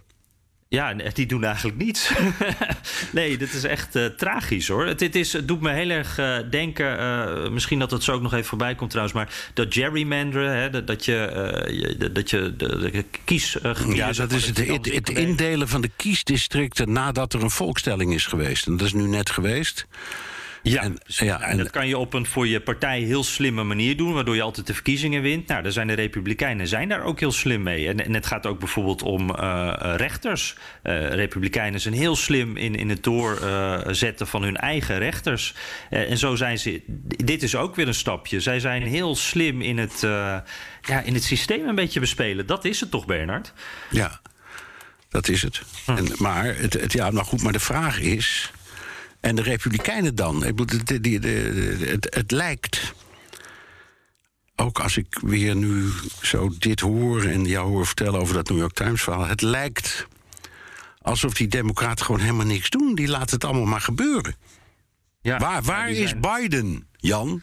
Ja, 0.71 0.93
die 0.93 1.25
doen 1.25 1.43
eigenlijk 1.43 1.77
niets. 1.77 2.11
nee, 3.11 3.37
dit 3.37 3.53
is 3.53 3.63
echt 3.63 3.95
uh, 3.95 4.05
tragisch 4.05 4.67
hoor. 4.67 4.85
Het, 4.85 4.99
het, 4.99 5.15
is, 5.15 5.33
het 5.33 5.47
doet 5.47 5.61
me 5.61 5.71
heel 5.71 5.89
erg 5.89 6.19
uh, 6.19 6.37
denken, 6.49 6.99
uh, 6.99 7.49
misschien 7.49 7.79
dat 7.79 7.91
het 7.91 8.03
zo 8.03 8.13
ook 8.13 8.21
nog 8.21 8.33
even 8.33 8.45
voorbij 8.45 8.75
komt 8.75 8.89
trouwens, 8.89 9.17
maar 9.17 9.51
dat 9.53 9.73
gerrymanderen, 9.73 10.57
hè, 10.57 10.69
dat, 10.69 10.87
dat, 10.87 11.05
je, 11.05 11.13
je, 11.97 12.11
dat 12.11 12.29
je 12.29 12.55
de, 12.55 12.91
de 12.91 13.05
kiesgebieden... 13.23 13.95
Ja, 13.95 14.11
dat 14.11 14.31
is 14.31 14.45
het, 14.45 14.67
het, 14.67 14.93
het 14.93 15.09
indelen 15.09 15.67
van 15.67 15.81
de 15.81 15.91
kiesdistricten 15.95 16.91
nadat 16.91 17.33
er 17.33 17.43
een 17.43 17.51
volkstelling 17.51 18.13
is 18.13 18.25
geweest. 18.25 18.67
En 18.67 18.77
dat 18.77 18.87
is 18.87 18.93
nu 18.93 19.07
net 19.07 19.29
geweest. 19.29 19.87
Ja, 20.63 20.81
en, 20.81 20.97
ja, 21.05 21.41
en 21.41 21.57
dat 21.57 21.69
kan 21.69 21.87
je 21.87 21.97
op 21.97 22.13
een 22.13 22.25
voor 22.25 22.47
je 22.47 22.59
partij 22.59 22.99
heel 22.99 23.23
slimme 23.23 23.63
manier 23.63 23.97
doen, 23.97 24.13
waardoor 24.13 24.35
je 24.35 24.41
altijd 24.41 24.67
de 24.67 24.73
verkiezingen 24.73 25.21
wint. 25.21 25.47
Nou, 25.47 25.63
daar 25.63 25.71
zijn 25.71 25.87
de 25.87 25.93
Republikeinen 25.93 26.67
zijn 26.67 26.89
daar 26.89 27.03
ook 27.03 27.19
heel 27.19 27.31
slim 27.31 27.63
mee. 27.63 27.87
En, 27.87 28.05
en 28.05 28.13
het 28.13 28.25
gaat 28.25 28.45
ook 28.45 28.59
bijvoorbeeld 28.59 29.01
om 29.01 29.29
uh, 29.29 29.73
rechters. 29.95 30.55
Uh, 30.83 31.09
Republikeinen 31.09 31.79
zijn 31.79 31.93
heel 31.93 32.15
slim 32.15 32.57
in, 32.57 32.75
in 32.75 32.89
het 32.89 33.03
doorzetten 33.03 34.27
van 34.27 34.43
hun 34.43 34.57
eigen 34.57 34.97
rechters. 34.97 35.55
en 35.89 36.17
zo 36.17 36.35
zijn 36.35 36.59
ze. 36.59 36.81
Dit 37.07 37.43
is 37.43 37.55
ook 37.55 37.75
weer 37.75 37.87
een 37.87 37.93
stapje. 37.93 38.39
Zij 38.39 38.59
zijn 38.59 38.83
heel 38.83 39.15
slim 39.15 39.61
in 39.61 39.77
het, 39.77 39.99
ja, 40.81 41.01
in 41.03 41.13
het 41.13 41.23
systeem 41.23 41.67
een 41.67 41.75
beetje 41.75 41.99
bespelen. 41.99 42.45
Dat 42.45 42.65
is 42.65 42.79
het 42.79 42.91
toch, 42.91 43.05
Bernard? 43.05 43.53
Ja, 43.89 44.19
dat 45.09 45.27
is 45.27 45.41
het. 45.41 45.61
Hm. 45.85 45.91
En, 45.91 46.07
maar, 46.17 46.55
het, 46.55 46.73
het, 46.73 46.93
ja, 46.93 47.11
nou 47.11 47.25
goed, 47.25 47.41
maar 47.41 47.53
de 47.53 47.59
vraag 47.59 47.99
is. 47.99 48.51
En 49.19 49.35
de 49.35 49.41
Republikeinen 49.41 50.15
dan? 50.15 50.43
Het, 52.09 52.31
lijkt. 52.31 52.93
Ook 54.55 54.79
als 54.79 54.97
ik 54.97 55.19
weer 55.21 55.55
nu 55.55 55.89
zo 56.21 56.51
dit 56.57 56.79
hoor 56.79 57.23
en 57.23 57.45
jou 57.45 57.67
hoor 57.67 57.85
vertellen 57.85 58.19
over 58.19 58.33
dat 58.33 58.49
New 58.49 58.57
York 58.57 58.73
Times 58.73 59.01
verhaal. 59.01 59.27
Het 59.27 59.41
lijkt 59.41 60.07
alsof 61.01 61.33
die 61.33 61.47
Democraten 61.47 62.05
gewoon 62.05 62.21
helemaal 62.21 62.45
niks 62.45 62.69
doen. 62.69 62.95
Die 62.95 63.07
laten 63.07 63.35
het 63.35 63.43
allemaal 63.43 63.65
maar 63.65 63.81
gebeuren. 63.81 64.35
Ja, 65.21 65.37
waar 65.37 65.63
waar 65.63 65.89
is 65.89 66.13
Biden, 66.19 66.87
Jan? 66.97 67.41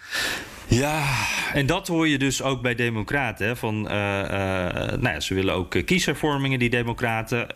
Ja, 0.69 1.05
en 1.53 1.67
dat 1.67 1.89
hoor 1.89 2.09
je 2.09 2.19
dus 2.19 2.43
ook 2.43 2.63
bij 2.63 2.75
Democraten. 2.75 3.57
Van, 3.57 3.75
uh, 3.75 3.93
uh, 3.93 4.31
nou 4.77 5.09
ja, 5.09 5.21
ze 5.21 5.35
willen 5.35 5.55
ook 5.55 5.77
kieshervormingen, 5.85 6.59
die 6.59 6.71
Democraten. 6.71 7.47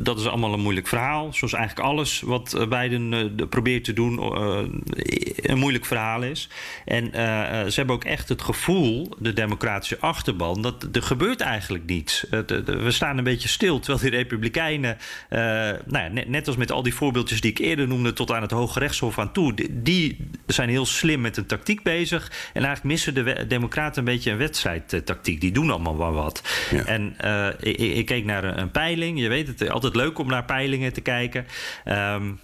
Dat 0.00 0.18
is 0.18 0.26
allemaal 0.26 0.52
een 0.52 0.60
moeilijk 0.60 0.86
verhaal. 0.86 1.32
Zoals 1.32 1.52
eigenlijk 1.52 1.88
alles 1.88 2.20
wat 2.20 2.66
Biden 2.68 3.34
probeert 3.48 3.84
te 3.84 3.92
doen, 3.92 4.20
een 5.36 5.58
moeilijk 5.58 5.84
verhaal 5.84 6.22
is. 6.22 6.48
En 6.84 7.10
ze 7.70 7.72
hebben 7.74 7.94
ook 7.94 8.04
echt 8.04 8.28
het 8.28 8.42
gevoel, 8.42 9.14
de 9.18 9.32
democratische 9.32 9.98
achterban, 10.00 10.62
dat 10.62 10.88
er 10.92 11.02
gebeurt 11.02 11.40
eigenlijk 11.40 11.84
niets. 11.86 12.26
we 12.28 12.90
staan 12.90 13.18
een 13.18 13.24
beetje 13.24 13.48
stil, 13.48 13.78
terwijl 13.78 14.10
die 14.10 14.18
Republikeinen, 14.18 14.98
nou 15.86 16.04
ja, 16.04 16.08
net, 16.08 16.28
net, 16.28 16.46
als 16.46 16.56
met 16.56 16.72
al 16.72 16.82
die 16.82 16.94
voorbeeldjes 16.94 17.40
die 17.40 17.50
ik 17.50 17.58
eerder 17.58 17.88
noemde, 17.88 18.12
tot 18.12 18.30
aan 18.30 18.42
het 18.42 18.50
Hoge 18.50 18.78
Rechtshof 18.78 19.18
aan 19.18 19.32
toe, 19.32 19.54
die 19.70 20.28
zijn 20.46 20.68
heel 20.68 20.86
slim 20.86 21.20
met 21.20 21.36
een 21.36 21.46
tactiek 21.46 21.82
bezig. 21.82 22.09
En 22.18 22.64
eigenlijk 22.64 22.84
missen 22.84 23.14
de 23.14 23.46
Democraten 23.46 23.98
een 23.98 24.12
beetje 24.12 24.30
een 24.30 24.36
wedstrijdtactiek. 24.36 25.40
Die 25.40 25.52
doen 25.52 25.70
allemaal 25.70 25.98
wel 25.98 26.12
wat. 26.12 26.42
En 26.86 27.16
uh, 27.24 27.46
ik, 27.60 27.78
ik, 27.78 28.06
keek 28.06 28.24
naar 28.24 28.44
een, 28.44 28.58
een, 28.58 28.70
peiling. 28.70 29.20
Je 29.20 29.28
weet 29.28 29.46
het, 29.46 29.70
altijd 29.70 29.94
leuk 29.94 30.18
om 30.18 30.26
naar 30.26 30.44
peilingen 30.44 30.92
te 30.92 31.00
kijken. 31.00 31.46
Um, 31.84 32.40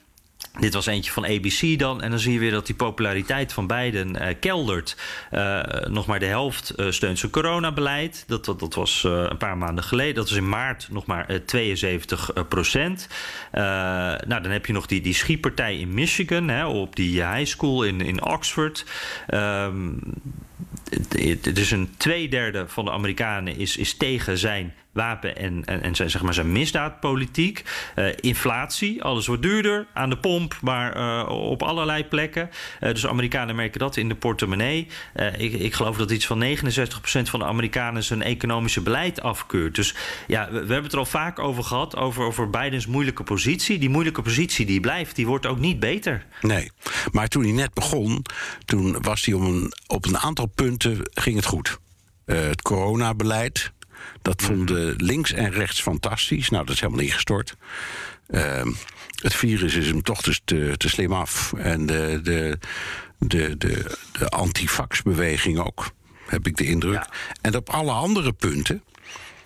dit 0.60 0.74
was 0.74 0.86
eentje 0.86 1.12
van 1.12 1.24
ABC 1.24 1.78
dan. 1.78 2.02
En 2.02 2.10
dan 2.10 2.18
zie 2.18 2.32
je 2.32 2.38
weer 2.38 2.50
dat 2.50 2.66
die 2.66 2.74
populariteit 2.74 3.52
van 3.52 3.66
Biden 3.66 4.22
uh, 4.22 4.28
keldert. 4.40 4.96
Uh, 5.32 5.62
nog 5.84 6.06
maar 6.06 6.18
de 6.18 6.26
helft 6.26 6.72
uh, 6.76 6.90
steunt 6.90 7.18
zijn 7.18 7.32
coronabeleid. 7.32 8.24
Dat, 8.26 8.44
dat, 8.44 8.60
dat 8.60 8.74
was 8.74 9.04
een 9.04 9.36
paar 9.36 9.58
maanden 9.58 9.84
geleden. 9.84 10.14
Dat 10.14 10.28
was 10.28 10.38
in 10.38 10.48
maart 10.48 10.88
nog 10.90 11.06
maar 11.06 11.44
72 11.44 12.32
procent. 12.48 13.08
nou, 13.52 14.42
dan 14.42 14.50
heb 14.50 14.66
je 14.66 14.72
nog 14.72 14.86
die, 14.86 15.00
die 15.00 15.14
schietpartij 15.14 15.78
in 15.78 15.94
Michigan. 15.94 16.48
Hè, 16.48 16.66
op 16.66 16.96
die 16.96 17.24
high 17.26 17.46
school 17.46 17.82
in, 17.82 18.00
in 18.00 18.24
Oxford. 18.24 18.84
Um, 19.34 20.00
dus 21.40 21.70
een 21.70 21.94
tweederde 21.96 22.68
van 22.68 22.84
de 22.84 22.90
Amerikanen 22.90 23.56
is, 23.56 23.76
is 23.76 23.96
tegen 23.96 24.38
zijn 24.38 24.74
wapen- 24.96 25.36
en, 25.36 25.64
en, 25.64 25.82
en 25.82 25.94
zijn, 25.94 26.10
zeg 26.10 26.22
maar 26.22 26.34
zijn 26.34 26.52
misdaadpolitiek. 26.52 27.64
Uh, 27.96 28.08
inflatie, 28.20 29.02
alles 29.02 29.26
wordt 29.26 29.42
duurder 29.42 29.86
aan 29.92 30.10
de 30.10 30.18
pomp, 30.18 30.58
maar 30.62 30.96
uh, 30.96 31.28
op 31.28 31.62
allerlei 31.62 32.04
plekken. 32.04 32.50
Uh, 32.80 32.90
dus 32.90 33.06
Amerikanen 33.06 33.56
merken 33.56 33.78
dat 33.78 33.96
in 33.96 34.08
de 34.08 34.14
portemonnee. 34.14 34.88
ik, 35.36 35.52
ik 35.52 35.74
geloof 35.74 35.96
dat 35.96 36.10
iets 36.10 36.26
van 36.26 36.44
69% 36.44 36.50
van 37.22 37.40
de 37.40 37.46
Amerikanen 37.46 38.02
zijn 38.02 38.22
economische 38.22 38.80
beleid 38.80 39.22
afkeurt. 39.22 39.74
Dus 39.74 39.94
ja, 40.26 40.44
we, 40.46 40.52
we, 40.52 40.58
hebben 40.58 40.82
het 40.82 40.92
er 40.92 40.98
al 40.98 41.06
vaak 41.06 41.38
over 41.38 41.64
gehad, 41.64 41.96
over, 41.96 42.24
over 42.24 42.50
Bidens 42.50 42.86
moeilijke 42.86 43.22
positie. 43.22 43.78
Die 43.78 43.88
moeilijke 43.88 44.22
positie 44.22 44.66
die 44.66 44.80
blijft, 44.80 45.16
die 45.16 45.26
wordt 45.26 45.46
ook 45.46 45.58
niet 45.58 45.80
beter. 45.80 46.26
Nee, 46.40 46.70
maar 47.12 47.28
toen 47.28 47.42
hij 47.42 47.52
net 47.52 47.74
begon, 47.74 48.22
toen 48.64 49.02
was 49.02 49.24
hij 49.24 49.34
om 49.34 49.44
een, 49.44 49.72
op 49.86 50.06
een 50.06 50.18
aantal 50.18 50.46
punten 50.46 50.75
ging 51.14 51.36
het 51.36 51.44
goed. 51.44 51.78
het 52.24 52.62
coronabeleid, 52.62 53.72
dat 54.22 54.42
vonden 54.42 54.94
links 54.96 55.32
en 55.32 55.50
rechts 55.50 55.82
fantastisch. 55.82 56.48
Nou, 56.50 56.64
dat 56.64 56.74
is 56.74 56.80
helemaal 56.80 57.04
ingestort. 57.04 57.56
Uh, 58.30 58.66
het 59.22 59.34
virus 59.34 59.74
is 59.74 59.86
hem 59.86 60.02
toch 60.02 60.22
dus 60.22 60.40
te, 60.44 60.74
te 60.76 60.88
slim 60.88 61.12
af. 61.12 61.52
En 61.52 61.86
de, 61.86 62.20
de, 62.22 62.58
de, 63.18 63.56
de, 63.56 63.96
de 64.12 64.28
antifaxbeweging 64.28 65.58
ook, 65.58 65.90
heb 66.26 66.46
ik 66.46 66.56
de 66.56 66.66
indruk. 66.66 66.94
Ja. 66.94 67.10
En 67.40 67.56
op 67.56 67.70
alle 67.70 67.92
andere 67.92 68.32
punten. 68.32 68.82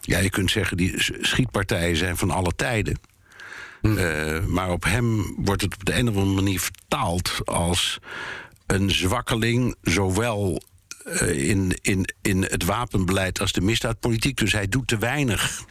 Ja, 0.00 0.18
je 0.18 0.30
kunt 0.30 0.50
zeggen, 0.50 0.76
die 0.76 0.94
schietpartijen 1.20 1.96
zijn 1.96 2.16
van 2.16 2.30
alle 2.30 2.52
tijden. 2.56 3.00
Hm. 3.80 3.96
Uh, 3.96 4.44
maar 4.44 4.70
op 4.70 4.84
hem 4.84 5.34
wordt 5.36 5.62
het 5.62 5.74
op 5.74 5.84
de 5.84 5.94
een 5.94 6.08
of 6.08 6.16
andere 6.16 6.34
manier 6.34 6.60
vertaald 6.60 7.40
als 7.44 7.98
een 8.66 8.90
zwakkeling, 8.90 9.74
zowel 9.82 10.50
uh, 10.52 10.58
in, 11.32 11.78
in, 11.82 12.14
in 12.22 12.42
het 12.42 12.64
wapenbeleid 12.64 13.40
als 13.40 13.52
de 13.52 13.60
misdaadpolitiek. 13.60 14.36
Dus 14.36 14.52
hij 14.52 14.68
doet 14.68 14.86
te 14.86 14.98
weinig 14.98 15.64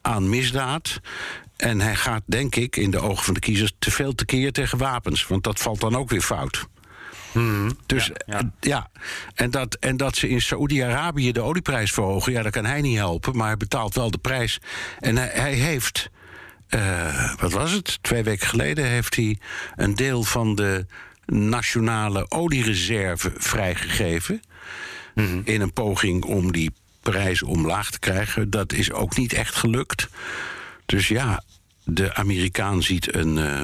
aan 0.00 0.28
misdaad. 0.28 1.00
En 1.56 1.80
hij 1.80 1.96
gaat, 1.96 2.22
denk 2.26 2.56
ik, 2.56 2.76
in 2.76 2.90
de 2.90 3.00
ogen 3.00 3.24
van 3.24 3.34
de 3.34 3.40
kiezers 3.40 3.72
te 3.78 3.90
veel 3.90 4.14
tekeer 4.14 4.52
tegen 4.52 4.78
wapens. 4.78 5.26
Want 5.26 5.44
dat 5.44 5.60
valt 5.60 5.80
dan 5.80 5.96
ook 5.96 6.10
weer 6.10 6.20
fout. 6.20 6.66
Hmm. 7.32 7.78
Dus 7.86 8.06
ja, 8.06 8.14
ja. 8.26 8.50
ja, 8.60 8.90
En, 9.34 9.50
dat, 9.50 9.74
en 9.74 9.96
dat 9.96 10.16
ze 10.16 10.28
in 10.28 10.40
Saoedi-Arabië 10.40 11.32
de 11.32 11.40
olieprijs 11.40 11.92
verhogen, 11.92 12.32
ja, 12.32 12.42
dat 12.42 12.52
kan 12.52 12.64
hij 12.64 12.80
niet 12.80 12.96
helpen, 12.96 13.36
maar 13.36 13.46
hij 13.46 13.56
betaalt 13.56 13.94
wel 13.94 14.10
de 14.10 14.18
prijs. 14.18 14.60
En 15.00 15.16
hij, 15.16 15.30
hij 15.32 15.52
heeft, 15.52 16.10
uh, 16.68 17.34
wat 17.40 17.52
was 17.52 17.72
het? 17.72 17.98
Twee 18.02 18.22
weken 18.22 18.46
geleden 18.46 18.84
heeft 18.84 19.16
hij 19.16 19.38
een 19.76 19.94
deel 19.94 20.22
van 20.22 20.54
de 20.54 20.86
nationale 21.26 22.30
oliereserve 22.30 23.32
vrijgegeven. 23.36 24.42
Mm-hmm. 25.14 25.42
In 25.44 25.60
een 25.60 25.72
poging 25.72 26.24
om 26.24 26.52
die 26.52 26.72
prijs 27.00 27.42
omlaag 27.42 27.90
te 27.90 27.98
krijgen. 27.98 28.50
Dat 28.50 28.72
is 28.72 28.92
ook 28.92 29.16
niet 29.16 29.32
echt 29.32 29.54
gelukt. 29.54 30.08
Dus 30.86 31.08
ja, 31.08 31.42
de 31.84 32.14
Amerikaan 32.14 32.82
ziet 32.82 33.14
een, 33.14 33.36
uh, 33.36 33.60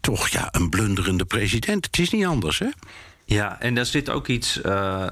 toch 0.00 0.28
ja, 0.28 0.48
een 0.50 0.68
blunderende 0.70 1.24
president. 1.24 1.84
Het 1.84 1.98
is 1.98 2.10
niet 2.10 2.26
anders, 2.26 2.58
hè? 2.58 2.68
Ja, 3.24 3.60
en 3.60 3.74
daar 3.74 3.86
zit 3.86 4.10
ook 4.10 4.28
iets, 4.28 4.60
uh, 4.66 5.06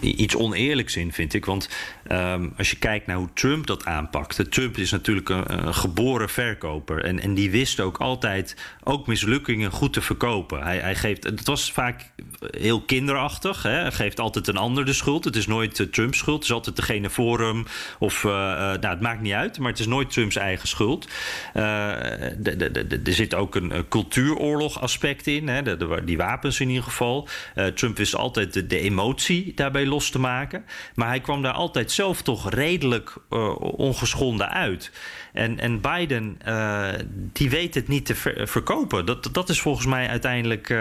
iets 0.00 0.36
oneerlijks 0.36 0.96
in, 0.96 1.12
vind 1.12 1.34
ik. 1.34 1.44
Want 1.44 1.68
um, 2.12 2.52
als 2.56 2.70
je 2.70 2.76
kijkt 2.76 3.06
naar 3.06 3.16
hoe 3.16 3.28
Trump 3.34 3.66
dat 3.66 3.84
aanpakte. 3.84 4.48
Trump 4.48 4.76
is 4.76 4.90
natuurlijk 4.90 5.28
een, 5.28 5.74
geboren 5.74 6.28
verkoper. 6.28 7.04
En, 7.04 7.20
en 7.20 7.34
die 7.34 7.50
wist 7.50 7.80
ook 7.80 7.98
altijd 7.98 8.56
ook 8.84 9.06
mislukkingen 9.06 9.70
goed 9.70 9.92
te 9.92 10.00
verkopen. 10.00 10.62
Hij, 10.62 10.78
hij 10.78 10.94
geeft, 10.94 11.24
het 11.24 11.46
was 11.46 11.72
vaak 11.72 12.10
heel 12.50 12.80
kinderachtig. 12.80 13.62
Hè? 13.62 13.70
Hij 13.70 13.92
geeft 13.92 14.20
altijd 14.20 14.48
een 14.48 14.56
ander 14.56 14.84
de 14.84 14.92
schuld. 14.92 15.24
Het 15.24 15.36
is 15.36 15.46
nooit 15.46 15.78
uh, 15.78 15.86
Trumps 15.86 16.18
schuld. 16.18 16.36
Het 16.36 16.44
is 16.44 16.52
altijd 16.52 16.76
degene 16.76 17.10
voor 17.10 17.40
hem. 17.40 17.66
Of, 17.98 18.22
nou, 18.22 18.86
het 18.86 19.00
maakt 19.00 19.20
niet 19.20 19.32
uit, 19.32 19.58
maar 19.58 19.70
het 19.70 19.80
is 19.80 19.86
nooit 19.86 20.10
Trumps 20.10 20.36
eigen 20.36 20.68
schuld. 20.68 21.08
er 21.52 23.00
zit 23.04 23.34
ook 23.34 23.54
een, 23.54 23.88
cultuuroorlog 23.88 24.80
aspect 24.80 25.26
in. 25.26 25.48
Hè? 25.48 25.62
De, 25.62 26.02
die 26.04 26.16
wapens 26.16 26.60
in 26.60 26.68
ieder 26.68 26.84
geval. 26.84 27.28
Uh, 27.60 27.66
Trump 27.66 27.96
wist 27.96 28.14
altijd 28.16 28.52
de, 28.52 28.66
de, 28.66 28.80
emotie 28.80 29.52
daarbij 29.54 29.86
los 29.86 30.10
te 30.10 30.18
maken. 30.18 30.64
Maar 30.94 31.08
hij 31.08 31.20
kwam 31.20 31.42
daar 31.42 31.52
altijd 31.52 31.92
zelf 31.92 32.22
toch 32.22 32.50
redelijk 32.50 33.14
uh, 33.30 33.60
ongeschonden 33.60 34.50
uit. 34.50 34.92
En, 35.32 35.58
en 35.58 35.80
Biden, 35.80 36.38
uh, 36.48 36.88
die 37.32 37.50
weet 37.50 37.74
het 37.74 37.88
niet 37.88 38.06
te 38.06 38.14
ver, 38.14 38.48
verkopen. 38.48 39.06
Dat, 39.06 39.28
dat 39.32 39.48
is 39.48 39.60
volgens 39.60 39.86
mij 39.86 40.08
uiteindelijk 40.08 40.74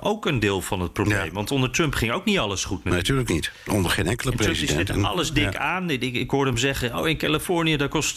ook 0.00 0.26
een 0.26 0.40
deel 0.40 0.60
van 0.60 0.80
het 0.80 0.92
probleem. 0.92 1.24
Ja. 1.24 1.30
Want 1.30 1.50
onder 1.50 1.70
Trump 1.70 1.94
ging 1.94 2.12
ook 2.12 2.24
niet 2.24 2.38
alles 2.38 2.64
goed. 2.64 2.84
Nee, 2.84 2.94
natuurlijk 2.94 3.28
niet. 3.28 3.52
Onder 3.66 3.90
geen 3.90 4.06
enkele 4.06 4.30
en 4.30 4.36
president. 4.36 4.86
Trump 4.86 4.88
zette 4.88 5.06
alles 5.06 5.32
dik 5.32 5.52
ja. 5.52 5.58
aan. 5.58 5.90
Ik, 5.90 6.02
ik, 6.02 6.30
hoorde 6.30 6.50
hem 6.50 6.58
zeggen, 6.58 6.98
oh 6.98 7.08
in 7.08 7.16
Californië 7.16 7.76
daar 7.76 7.88
kost 7.88 8.16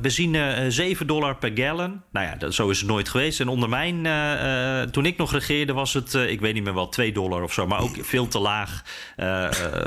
benzine 0.00 0.64
7 0.68 1.06
dollar 1.06 1.36
per 1.36 1.50
gallon. 1.54 2.00
Nou 2.12 2.26
ja, 2.26 2.36
dat, 2.36 2.54
zo 2.54 2.68
is 2.68 2.78
het 2.78 2.88
nooit 2.88 3.08
geweest. 3.08 3.40
En 3.40 3.48
onder 3.48 3.68
mijn, 3.68 4.02
toen 4.90 5.06
ik 5.06 5.16
nog 5.16 5.32
regeerde 5.32 5.72
was 5.72 5.92
het, 5.92 6.14
ik 6.14 6.40
weet 6.40 6.54
niet 6.54 6.64
meer 6.64 6.74
wel, 6.74 6.88
2 6.94 7.12
dollar 7.12 7.42
of 7.42 7.52
zo. 7.52 7.66
Maar 7.66 7.80
ook 7.80 7.96
veel 8.00 8.28
te 8.28 8.38
laag. 8.38 8.82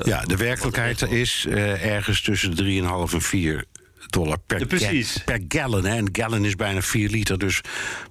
ja, 0.03 0.21
de 0.21 0.37
werkelijkheid 0.37 1.01
is 1.01 1.45
ergens 1.81 2.21
tussen 2.21 2.55
3,5 2.55 3.13
en 3.13 3.21
4 3.21 3.65
dollar 4.07 4.37
per, 4.45 4.79
ja, 4.79 5.03
per 5.25 5.41
gallon. 5.47 5.85
Hè. 5.85 5.97
Een 5.97 6.09
gallon 6.11 6.45
is 6.45 6.55
bijna 6.55 6.81
4 6.81 7.09
liter. 7.09 7.37
Dus 7.37 7.61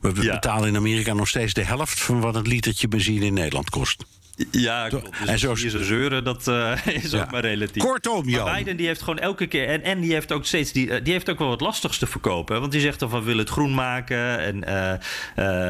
we 0.01 0.23
ja. 0.23 0.33
betalen 0.33 0.69
in 0.69 0.77
Amerika 0.77 1.13
nog 1.13 1.29
steeds 1.29 1.53
de 1.53 1.65
helft 1.65 2.01
van 2.01 2.21
wat 2.21 2.35
een 2.35 2.49
litertje 2.49 2.89
benzine 2.89 3.25
in 3.25 3.35
Nederland 3.35 3.71
kost. 3.71 4.05
Ja, 4.51 4.89
klopt. 4.89 5.19
Dus 5.19 5.29
en 5.29 5.39
zo 5.39 5.55
zeuren, 5.55 6.25
dat 6.25 6.49
uh, 6.49 6.87
is 7.03 7.11
ja. 7.11 7.23
ook 7.23 7.31
maar 7.31 7.41
relatief. 7.41 7.83
Kortom, 7.83 8.29
Jan. 8.29 8.45
Maar 8.45 8.57
Biden 8.57 8.77
die 8.77 8.87
heeft 8.87 9.03
gewoon 9.03 9.19
elke 9.19 9.47
keer... 9.47 9.69
En, 9.69 9.83
en 9.83 10.01
die 10.01 10.13
heeft 10.13 10.33
ook 10.33 10.45
steeds... 10.45 10.73
Die, 10.73 11.03
die 11.03 11.13
heeft 11.13 11.31
ook 11.31 11.39
wel 11.39 11.49
wat 11.49 11.61
lastigs 11.61 11.99
te 11.99 12.07
verkopen. 12.07 12.61
Want 12.61 12.73
die 12.73 12.81
zegt 12.81 13.01
dan 13.01 13.11
van, 13.11 13.21
we 13.21 13.27
willen 13.27 13.45
het 13.45 13.53
groen 13.53 13.75
maken. 13.75 14.39
En 14.39 14.65
uh, 14.69 14.93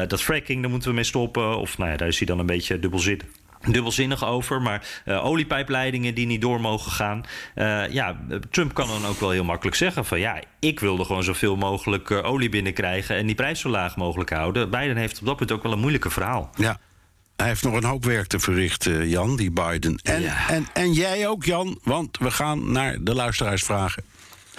uh, 0.01 0.07
dat 0.07 0.21
fracking, 0.21 0.61
daar 0.61 0.71
moeten 0.71 0.89
we 0.89 0.95
mee 0.95 1.03
stoppen. 1.03 1.57
Of 1.57 1.77
nou 1.77 1.91
ja, 1.91 1.97
daar 1.97 2.07
is 2.07 2.17
hij 2.17 2.27
dan 2.27 2.39
een 2.39 2.45
beetje 2.45 2.79
dubbelzinnig 2.79 3.25
dubbelzinnig 3.71 4.25
over. 4.25 4.61
Maar 4.61 4.87
uh, 5.05 5.25
oliepijpleidingen 5.25 6.13
die 6.15 6.25
niet 6.25 6.41
door 6.41 6.61
mogen 6.61 6.91
gaan. 6.91 7.23
Uh, 7.55 7.89
ja, 7.89 8.17
Trump 8.51 8.73
kan 8.73 8.87
dan 8.87 9.05
ook 9.05 9.19
wel 9.19 9.29
heel 9.29 9.43
makkelijk 9.43 9.75
zeggen 9.75 10.05
van 10.05 10.19
ja, 10.19 10.41
ik 10.59 10.79
wilde 10.79 11.05
gewoon 11.05 11.23
zoveel 11.23 11.55
mogelijk 11.55 12.09
uh, 12.09 12.25
olie 12.25 12.49
binnenkrijgen 12.49 13.15
en 13.15 13.25
die 13.25 13.35
prijs 13.35 13.59
zo 13.59 13.69
laag 13.69 13.95
mogelijk 13.95 14.29
houden. 14.29 14.69
Biden 14.69 14.97
heeft 14.97 15.19
op 15.19 15.25
dat 15.25 15.35
punt 15.35 15.51
ook 15.51 15.63
wel 15.63 15.71
een 15.71 15.79
moeilijke 15.79 16.09
verhaal. 16.09 16.49
Ja. 16.55 16.79
Hij 17.37 17.47
heeft 17.47 17.63
nog 17.63 17.73
een 17.73 17.83
hoop 17.83 18.05
werk 18.05 18.27
te 18.27 18.39
verrichten, 18.39 19.09
Jan, 19.09 19.35
die 19.35 19.51
Biden. 19.51 19.99
En, 20.03 20.21
ja. 20.21 20.49
en, 20.49 20.67
en 20.73 20.93
jij 20.93 21.27
ook, 21.27 21.45
Jan, 21.45 21.79
want 21.83 22.17
we 22.17 22.31
gaan 22.31 22.71
naar 22.71 22.97
de 23.01 23.13
luisteraarsvragen. 23.13 24.03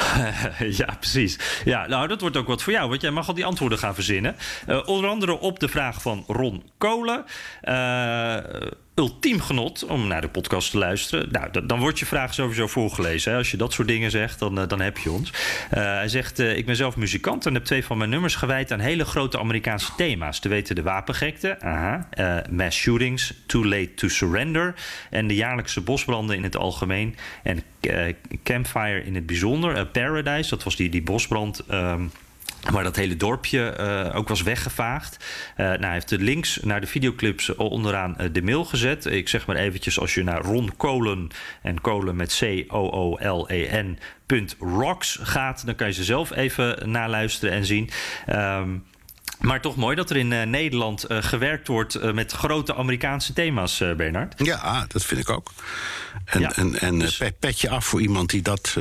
ja, 0.81 0.97
precies. 0.99 1.39
Ja, 1.65 1.87
nou, 1.87 2.09
dat 2.09 2.21
wordt 2.21 2.37
ook 2.37 2.47
wat 2.47 2.63
voor 2.63 2.73
jou, 2.73 2.89
want 2.89 3.01
jij 3.01 3.11
mag 3.11 3.29
al 3.29 3.35
die 3.35 3.45
antwoorden 3.45 3.79
gaan 3.79 3.95
verzinnen. 3.95 4.37
Uh, 4.69 4.89
onder 4.89 5.11
andere 5.11 5.39
op 5.39 5.59
de 5.59 5.69
vraag 5.69 6.03
van 6.03 6.25
Ron 6.27 6.63
Kolen. 6.79 7.25
Uh, 7.63 8.37
ultiem 8.99 9.41
genot 9.41 9.85
om 9.85 10.07
naar 10.07 10.21
de 10.21 10.29
podcast 10.29 10.71
te 10.71 10.79
luisteren. 10.79 11.29
Nou, 11.31 11.67
dan 11.67 11.79
wordt 11.79 11.99
je 11.99 12.07
vraag 12.07 12.35
sowieso 12.35 12.67
voorgelezen. 12.67 13.37
Als 13.37 13.51
je 13.51 13.57
dat 13.57 13.73
soort 13.73 13.89
dingen 13.89 14.11
zegt, 14.11 14.39
dan, 14.39 14.55
dan 14.55 14.81
heb 14.81 14.99
je 14.99 15.11
ons. 15.11 15.33
hij 15.71 16.09
zegt, 16.09 16.39
ik 16.39 16.67
ben 16.67 16.77
zelf 16.77 16.97
muzikant 16.97 17.47
en 17.47 17.55
heb 17.55 17.65
twee 17.65 17.85
van 17.85 17.99
mijn 17.99 18.11
nummers 18.11 18.35
gewijd 18.35 18.73
aan 18.73 18.79
hele 18.79 19.05
grote 19.05 19.39
Amerikaanse 19.39 19.93
thema's. 19.97 20.41
Te 20.41 20.49
weten 20.49 20.75
de 20.75 20.83
wapengekte, 20.83 21.61
aha, 21.61 22.09
mass 22.51 22.79
shootings, 22.79 23.35
too 23.47 23.65
late 23.65 23.95
to 23.95 24.09
surrender... 24.09 24.75
en 25.11 25.27
de 25.27 25.35
jaarlijkse 25.35 25.81
bosbranden 25.81 26.37
in 26.37 26.43
het 26.43 26.57
algemeen... 26.57 27.17
en 27.43 27.63
Campfire 28.43 29.05
in 29.05 29.15
het 29.15 29.27
bijzonder. 29.27 29.87
Paradise, 29.87 30.51
dat 30.51 30.63
was 30.63 30.77
die, 30.77 30.89
die 30.89 31.03
bosbrand... 31.03 31.59
Ehm, 31.69 32.05
waar 32.73 32.85
dat 32.85 32.97
hele 32.97 33.17
dorpje 33.17 33.77
uh, 33.81 34.17
ook 34.17 34.29
was 34.29 34.43
weggevaagd. 34.43 35.25
Uh, 35.57 35.67
nou, 35.67 35.81
hij 35.81 35.93
heeft 35.93 36.09
de 36.09 36.19
links 36.19 36.59
naar 36.63 36.81
de 36.81 36.87
videoclips 36.87 37.55
onderaan 37.55 38.17
uh, 38.21 38.27
de 38.33 38.43
mail 38.43 38.65
gezet. 38.65 39.07
Ik 39.07 39.29
zeg 39.29 39.47
maar 39.47 39.57
eventjes, 39.57 39.99
als 39.99 40.15
je 40.15 40.23
naar 40.23 40.41
Ron 40.41 40.77
Kolen 40.77 41.29
en 41.63 41.81
Kolen 41.81 42.17
met 42.17 42.39
C-O-O-L-E-N 42.39 43.99
.rocks 44.61 45.19
gaat, 45.23 45.67
dan 45.67 45.75
kan 45.75 45.87
je 45.87 45.93
ze 45.93 46.05
zelf 46.05 46.31
even 46.31 46.91
naluisteren 46.91 47.55
en 47.55 47.65
zien. 47.65 47.91
Um, 48.29 48.85
maar 49.39 49.61
toch 49.61 49.77
mooi 49.77 49.97
dat 49.97 50.11
er 50.11 50.17
in 50.17 50.31
uh, 50.31 50.43
Nederland 50.43 51.11
uh, 51.11 51.23
gewerkt 51.23 51.69
wordt 51.69 51.97
uh, 51.97 52.13
met 52.13 52.33
grote 52.33 52.75
Amerikaanse 52.75 53.33
thema's, 53.33 53.79
Bernard. 53.97 54.35
Ja, 54.37 54.85
dat 54.89 55.05
vind 55.05 55.21
ik 55.21 55.31
ook. 55.31 55.53
En, 56.25 56.41
ja, 56.41 56.53
en, 56.57 56.81
en 56.81 56.99
dus... 56.99 57.23
petje 57.41 57.69
af 57.69 57.85
voor 57.85 58.01
iemand 58.01 58.31
die 58.31 58.43
dat 58.43 58.77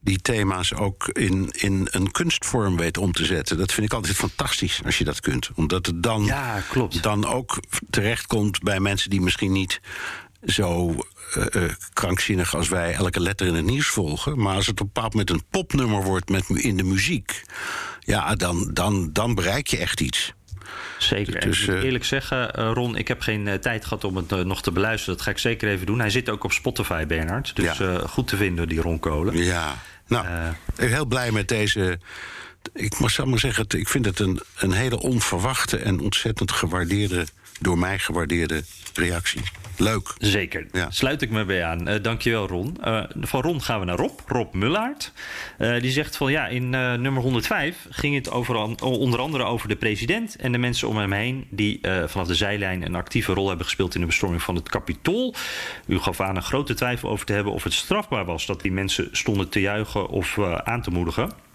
die 0.00 0.20
thema's 0.20 0.74
ook 0.74 1.08
in, 1.08 1.48
in 1.50 1.88
een 1.90 2.10
kunstvorm 2.10 2.76
weet 2.76 2.98
om 2.98 3.12
te 3.12 3.24
zetten. 3.24 3.58
Dat 3.58 3.72
vind 3.72 3.86
ik 3.86 3.92
altijd 3.92 4.16
fantastisch 4.16 4.80
als 4.84 4.98
je 4.98 5.04
dat 5.04 5.20
kunt. 5.20 5.50
Omdat 5.54 5.86
het 5.86 6.02
dan, 6.02 6.24
ja, 6.24 6.62
klopt. 6.70 7.02
dan 7.02 7.26
ook 7.26 7.60
terechtkomt 7.90 8.62
bij 8.62 8.80
mensen 8.80 9.10
die 9.10 9.20
misschien 9.20 9.52
niet 9.52 9.80
zo 10.44 10.94
uh, 11.36 11.44
uh, 11.50 11.70
krankzinnig 11.92 12.54
als 12.54 12.68
wij 12.68 12.94
elke 12.94 13.20
letter 13.20 13.46
in 13.46 13.54
het 13.54 13.64
nieuws 13.64 13.86
volgen. 13.86 14.38
Maar 14.38 14.54
als 14.54 14.66
het 14.66 14.80
op 14.80 14.86
een 14.86 14.92
bepaald 14.92 15.12
moment 15.12 15.30
een 15.30 15.44
popnummer 15.50 16.02
wordt 16.02 16.28
met, 16.28 16.48
in 16.48 16.76
de 16.76 16.82
muziek, 16.82 17.42
ja, 18.00 18.34
dan, 18.34 18.70
dan, 18.72 19.12
dan 19.12 19.34
bereik 19.34 19.66
je 19.66 19.76
echt 19.76 20.00
iets. 20.00 20.32
Zeker. 20.98 21.40
Dus, 21.40 21.60
ik 21.60 21.74
moet 21.74 21.84
eerlijk 21.84 22.04
zeggen, 22.04 22.50
Ron, 22.72 22.96
ik 22.96 23.08
heb 23.08 23.20
geen 23.20 23.58
tijd 23.60 23.84
gehad 23.84 24.04
om 24.04 24.16
het 24.16 24.44
nog 24.44 24.62
te 24.62 24.72
beluisteren. 24.72 25.14
Dat 25.14 25.24
ga 25.24 25.30
ik 25.30 25.38
zeker 25.38 25.68
even 25.68 25.86
doen. 25.86 25.98
Hij 25.98 26.10
zit 26.10 26.30
ook 26.30 26.44
op 26.44 26.52
Spotify, 26.52 27.06
Bernard. 27.06 27.56
Dus 27.56 27.78
ja. 27.78 27.98
goed 27.98 28.28
te 28.28 28.36
vinden, 28.36 28.68
die 28.68 28.80
Ron 28.80 28.98
Kolen. 28.98 29.36
Ja, 29.36 29.78
nou, 30.06 30.26
ik 30.26 30.74
ben 30.74 30.88
heel 30.88 31.06
blij 31.06 31.32
met 31.32 31.48
deze. 31.48 31.98
Ik 32.72 32.98
moet 32.98 33.24
maar 33.24 33.38
zeggen, 33.38 33.64
ik 33.68 33.88
vind 33.88 34.04
het 34.04 34.18
een, 34.18 34.40
een 34.56 34.72
hele 34.72 35.00
onverwachte 35.00 35.76
en 35.76 36.00
ontzettend 36.00 36.52
gewaardeerde, 36.52 37.26
door 37.60 37.78
mij 37.78 37.98
gewaardeerde 37.98 38.64
reactie. 38.98 39.42
Leuk. 39.76 40.14
Zeker. 40.18 40.66
Ja. 40.72 40.90
Sluit 40.90 41.22
ik 41.22 41.30
me 41.30 41.44
bij 41.44 41.64
aan. 41.64 41.88
Uh, 41.88 41.94
dankjewel, 42.02 42.46
Ron. 42.46 42.76
Uh, 42.84 43.02
van 43.20 43.40
Ron 43.40 43.62
gaan 43.62 43.80
we 43.80 43.86
naar 43.86 43.96
Rob. 43.96 44.20
Rob 44.26 44.54
Mullaert. 44.54 45.12
Uh, 45.58 45.80
die 45.80 45.90
zegt 45.90 46.16
van 46.16 46.30
ja, 46.30 46.46
in 46.46 46.70
nummer 46.70 47.22
105 47.22 47.86
ging 47.90 48.14
het 48.14 48.30
over, 48.30 48.56
onder 48.82 49.20
andere 49.20 49.44
over 49.44 49.68
de 49.68 49.76
president 49.76 50.36
en 50.36 50.52
de 50.52 50.58
mensen 50.58 50.88
om 50.88 50.96
hem 50.96 51.12
heen. 51.12 51.46
die 51.50 51.78
vanaf 52.06 52.26
de 52.26 52.34
zijlijn 52.34 52.82
een 52.82 52.94
actieve 52.94 53.32
rol 53.32 53.48
hebben 53.48 53.66
gespeeld 53.66 53.94
in 53.94 54.00
de 54.00 54.06
bestorming 54.06 54.42
van 54.42 54.54
het 54.54 54.68
Capitool. 54.68 55.34
U 55.86 55.98
gaf 55.98 56.20
aan 56.20 56.36
een 56.36 56.42
grote 56.42 56.74
twijfel 56.74 57.10
over 57.10 57.26
te 57.26 57.32
hebben 57.32 57.52
of 57.52 57.64
het 57.64 57.72
strafbaar 57.72 58.24
was 58.24 58.46
dat 58.46 58.60
die 58.60 58.72
mensen 58.72 59.08
stonden 59.12 59.48
te 59.48 59.60
juichen 59.60 60.08
of 60.08 60.38
aan 60.64 60.82
te 60.82 60.90
moedigen. 60.90 61.47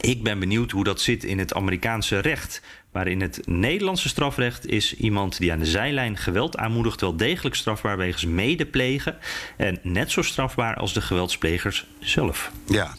Ik 0.00 0.22
ben 0.22 0.38
benieuwd 0.38 0.70
hoe 0.70 0.84
dat 0.84 1.00
zit 1.00 1.24
in 1.24 1.38
het 1.38 1.54
Amerikaanse 1.54 2.18
recht. 2.18 2.60
Maar 2.92 3.06
in 3.06 3.20
het 3.20 3.40
Nederlandse 3.44 4.08
strafrecht 4.08 4.66
is 4.66 4.94
iemand 4.94 5.38
die 5.38 5.52
aan 5.52 5.58
de 5.58 5.66
zijlijn 5.66 6.16
geweld 6.16 6.56
aanmoedigt 6.56 7.00
wel 7.00 7.16
degelijk 7.16 7.54
strafbaar 7.54 7.96
wegens 7.96 8.24
medeplegen. 8.24 9.18
En 9.56 9.78
net 9.82 10.10
zo 10.10 10.22
strafbaar 10.22 10.76
als 10.76 10.92
de 10.92 11.00
geweldsplegers 11.00 11.86
zelf. 12.00 12.50
Ja. 12.66 12.96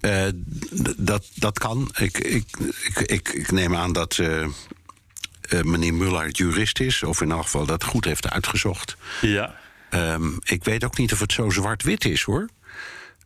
Uh, 0.00 0.26
dat, 0.96 1.30
dat 1.34 1.58
kan. 1.58 1.90
Ik, 1.98 2.18
ik, 2.18 2.44
ik, 3.06 3.28
ik, 3.28 3.50
neem 3.50 3.76
aan 3.76 3.92
dat 3.92 4.18
uh, 4.18 4.46
uh, 5.48 5.62
meneer 5.62 5.94
Muller 5.94 6.30
jurist 6.30 6.80
is, 6.80 7.02
of 7.02 7.20
in 7.20 7.30
elk 7.30 7.42
geval 7.42 7.66
dat 7.66 7.84
goed 7.84 8.04
heeft 8.04 8.30
uitgezocht. 8.30 8.96
Ja. 9.20 9.54
Um, 9.90 10.38
ik 10.42 10.64
weet 10.64 10.84
ook 10.84 10.98
niet 10.98 11.12
of 11.12 11.20
het 11.20 11.32
zo 11.32 11.50
zwart-wit 11.50 12.04
is 12.04 12.22
hoor. 12.22 12.48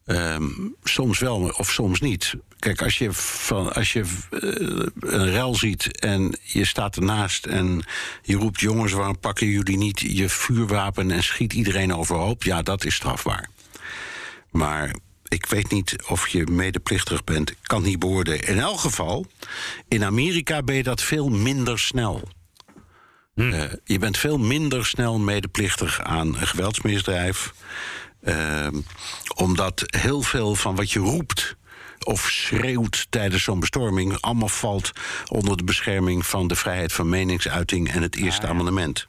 Um, 0.07 0.74
soms 0.82 1.18
wel 1.18 1.52
of 1.57 1.70
soms 1.70 2.00
niet. 2.00 2.34
Kijk, 2.59 2.82
als 2.82 2.98
je, 2.98 3.12
van, 3.12 3.72
als 3.74 3.92
je 3.92 4.05
uh, 4.30 4.86
een 5.00 5.30
rel 5.30 5.55
ziet 5.55 6.00
en 6.00 6.38
je 6.42 6.64
staat 6.64 6.96
ernaast 6.96 7.46
en 7.46 7.84
je 8.22 8.36
roept: 8.36 8.61
jongens, 8.61 8.92
waarom 8.92 9.18
pakken 9.18 9.46
jullie 9.46 9.76
niet 9.76 10.00
je 10.00 10.28
vuurwapen 10.28 11.11
en 11.11 11.22
schiet 11.22 11.52
iedereen 11.52 11.94
overhoop? 11.94 12.42
Ja, 12.42 12.62
dat 12.62 12.84
is 12.84 12.94
strafbaar. 12.94 13.48
Maar 14.50 14.94
ik 15.28 15.46
weet 15.46 15.70
niet 15.70 15.96
of 16.09 16.28
je 16.28 16.46
medeplichtig 16.46 17.24
bent, 17.24 17.50
ik 17.50 17.57
kan 17.62 17.82
niet 17.82 17.98
beoordelen. 17.98 18.48
In 18.48 18.59
elk 18.59 18.78
geval, 18.78 19.26
in 19.88 20.05
Amerika 20.05 20.62
ben 20.62 20.74
je 20.74 20.82
dat 20.82 21.02
veel 21.02 21.28
minder 21.28 21.78
snel. 21.78 22.28
Hm. 23.34 23.40
Uh, 23.40 23.64
je 23.84 23.98
bent 23.98 24.18
veel 24.18 24.38
minder 24.38 24.86
snel 24.86 25.18
medeplichtig 25.18 26.00
aan 26.00 26.26
een 26.26 26.46
geweldsmisdrijf. 26.46 27.52
Uh, 28.24 28.66
omdat 29.34 29.82
heel 29.86 30.22
veel 30.22 30.54
van 30.54 30.74
wat 30.76 30.90
je 30.90 30.98
roept 30.98 31.56
of 32.04 32.20
schreeuwt 32.30 33.06
tijdens 33.10 33.42
zo'n 33.42 33.60
bestorming, 33.60 34.20
allemaal 34.20 34.48
valt 34.48 34.92
onder 35.28 35.56
de 35.56 35.64
bescherming 35.64 36.26
van 36.26 36.48
de 36.48 36.56
vrijheid 36.56 36.92
van 36.92 37.08
meningsuiting 37.08 37.90
en 37.90 38.02
het 38.02 38.16
Eerste 38.16 38.46
ah, 38.46 38.50
Amendement. 38.50 39.06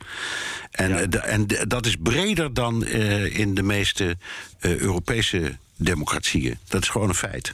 En, 0.72 0.90
ja. 0.90 1.06
de, 1.06 1.18
en 1.18 1.48
de, 1.48 1.68
dat 1.68 1.86
is 1.86 1.96
breder 2.04 2.54
dan 2.54 2.84
uh, 2.84 3.40
in 3.40 3.54
de 3.54 3.64
meeste 3.64 4.18
uh, 4.62 4.78
Europese 4.78 5.58
democratieën. 5.76 6.58
Dat 6.68 6.82
is 6.82 6.90
gewoon 6.90 7.10
een 7.10 7.16
feit. 7.16 7.54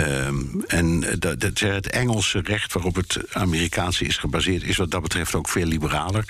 Um, 0.00 0.64
en 0.66 1.02
het 1.02 1.90
Engelse 1.90 2.40
recht 2.40 2.72
waarop 2.72 2.94
het 2.94 3.18
Amerikaanse 3.32 4.04
is 4.04 4.16
gebaseerd, 4.16 4.62
is 4.62 4.76
wat 4.76 4.90
dat 4.90 5.02
betreft 5.02 5.34
ook 5.34 5.48
veel 5.48 5.66
liberaler. 5.66 6.24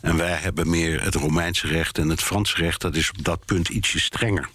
En 0.00 0.16
wij 0.16 0.36
hebben 0.36 0.70
meer 0.70 1.02
het 1.02 1.14
Romeinse 1.14 1.66
recht 1.66 1.98
en 1.98 2.08
het 2.08 2.22
Franse 2.22 2.56
recht, 2.56 2.80
dat 2.80 2.96
is 2.96 3.10
op 3.10 3.24
dat 3.24 3.44
punt 3.44 3.68
ietsje 3.68 4.00
strenger. 4.00 4.48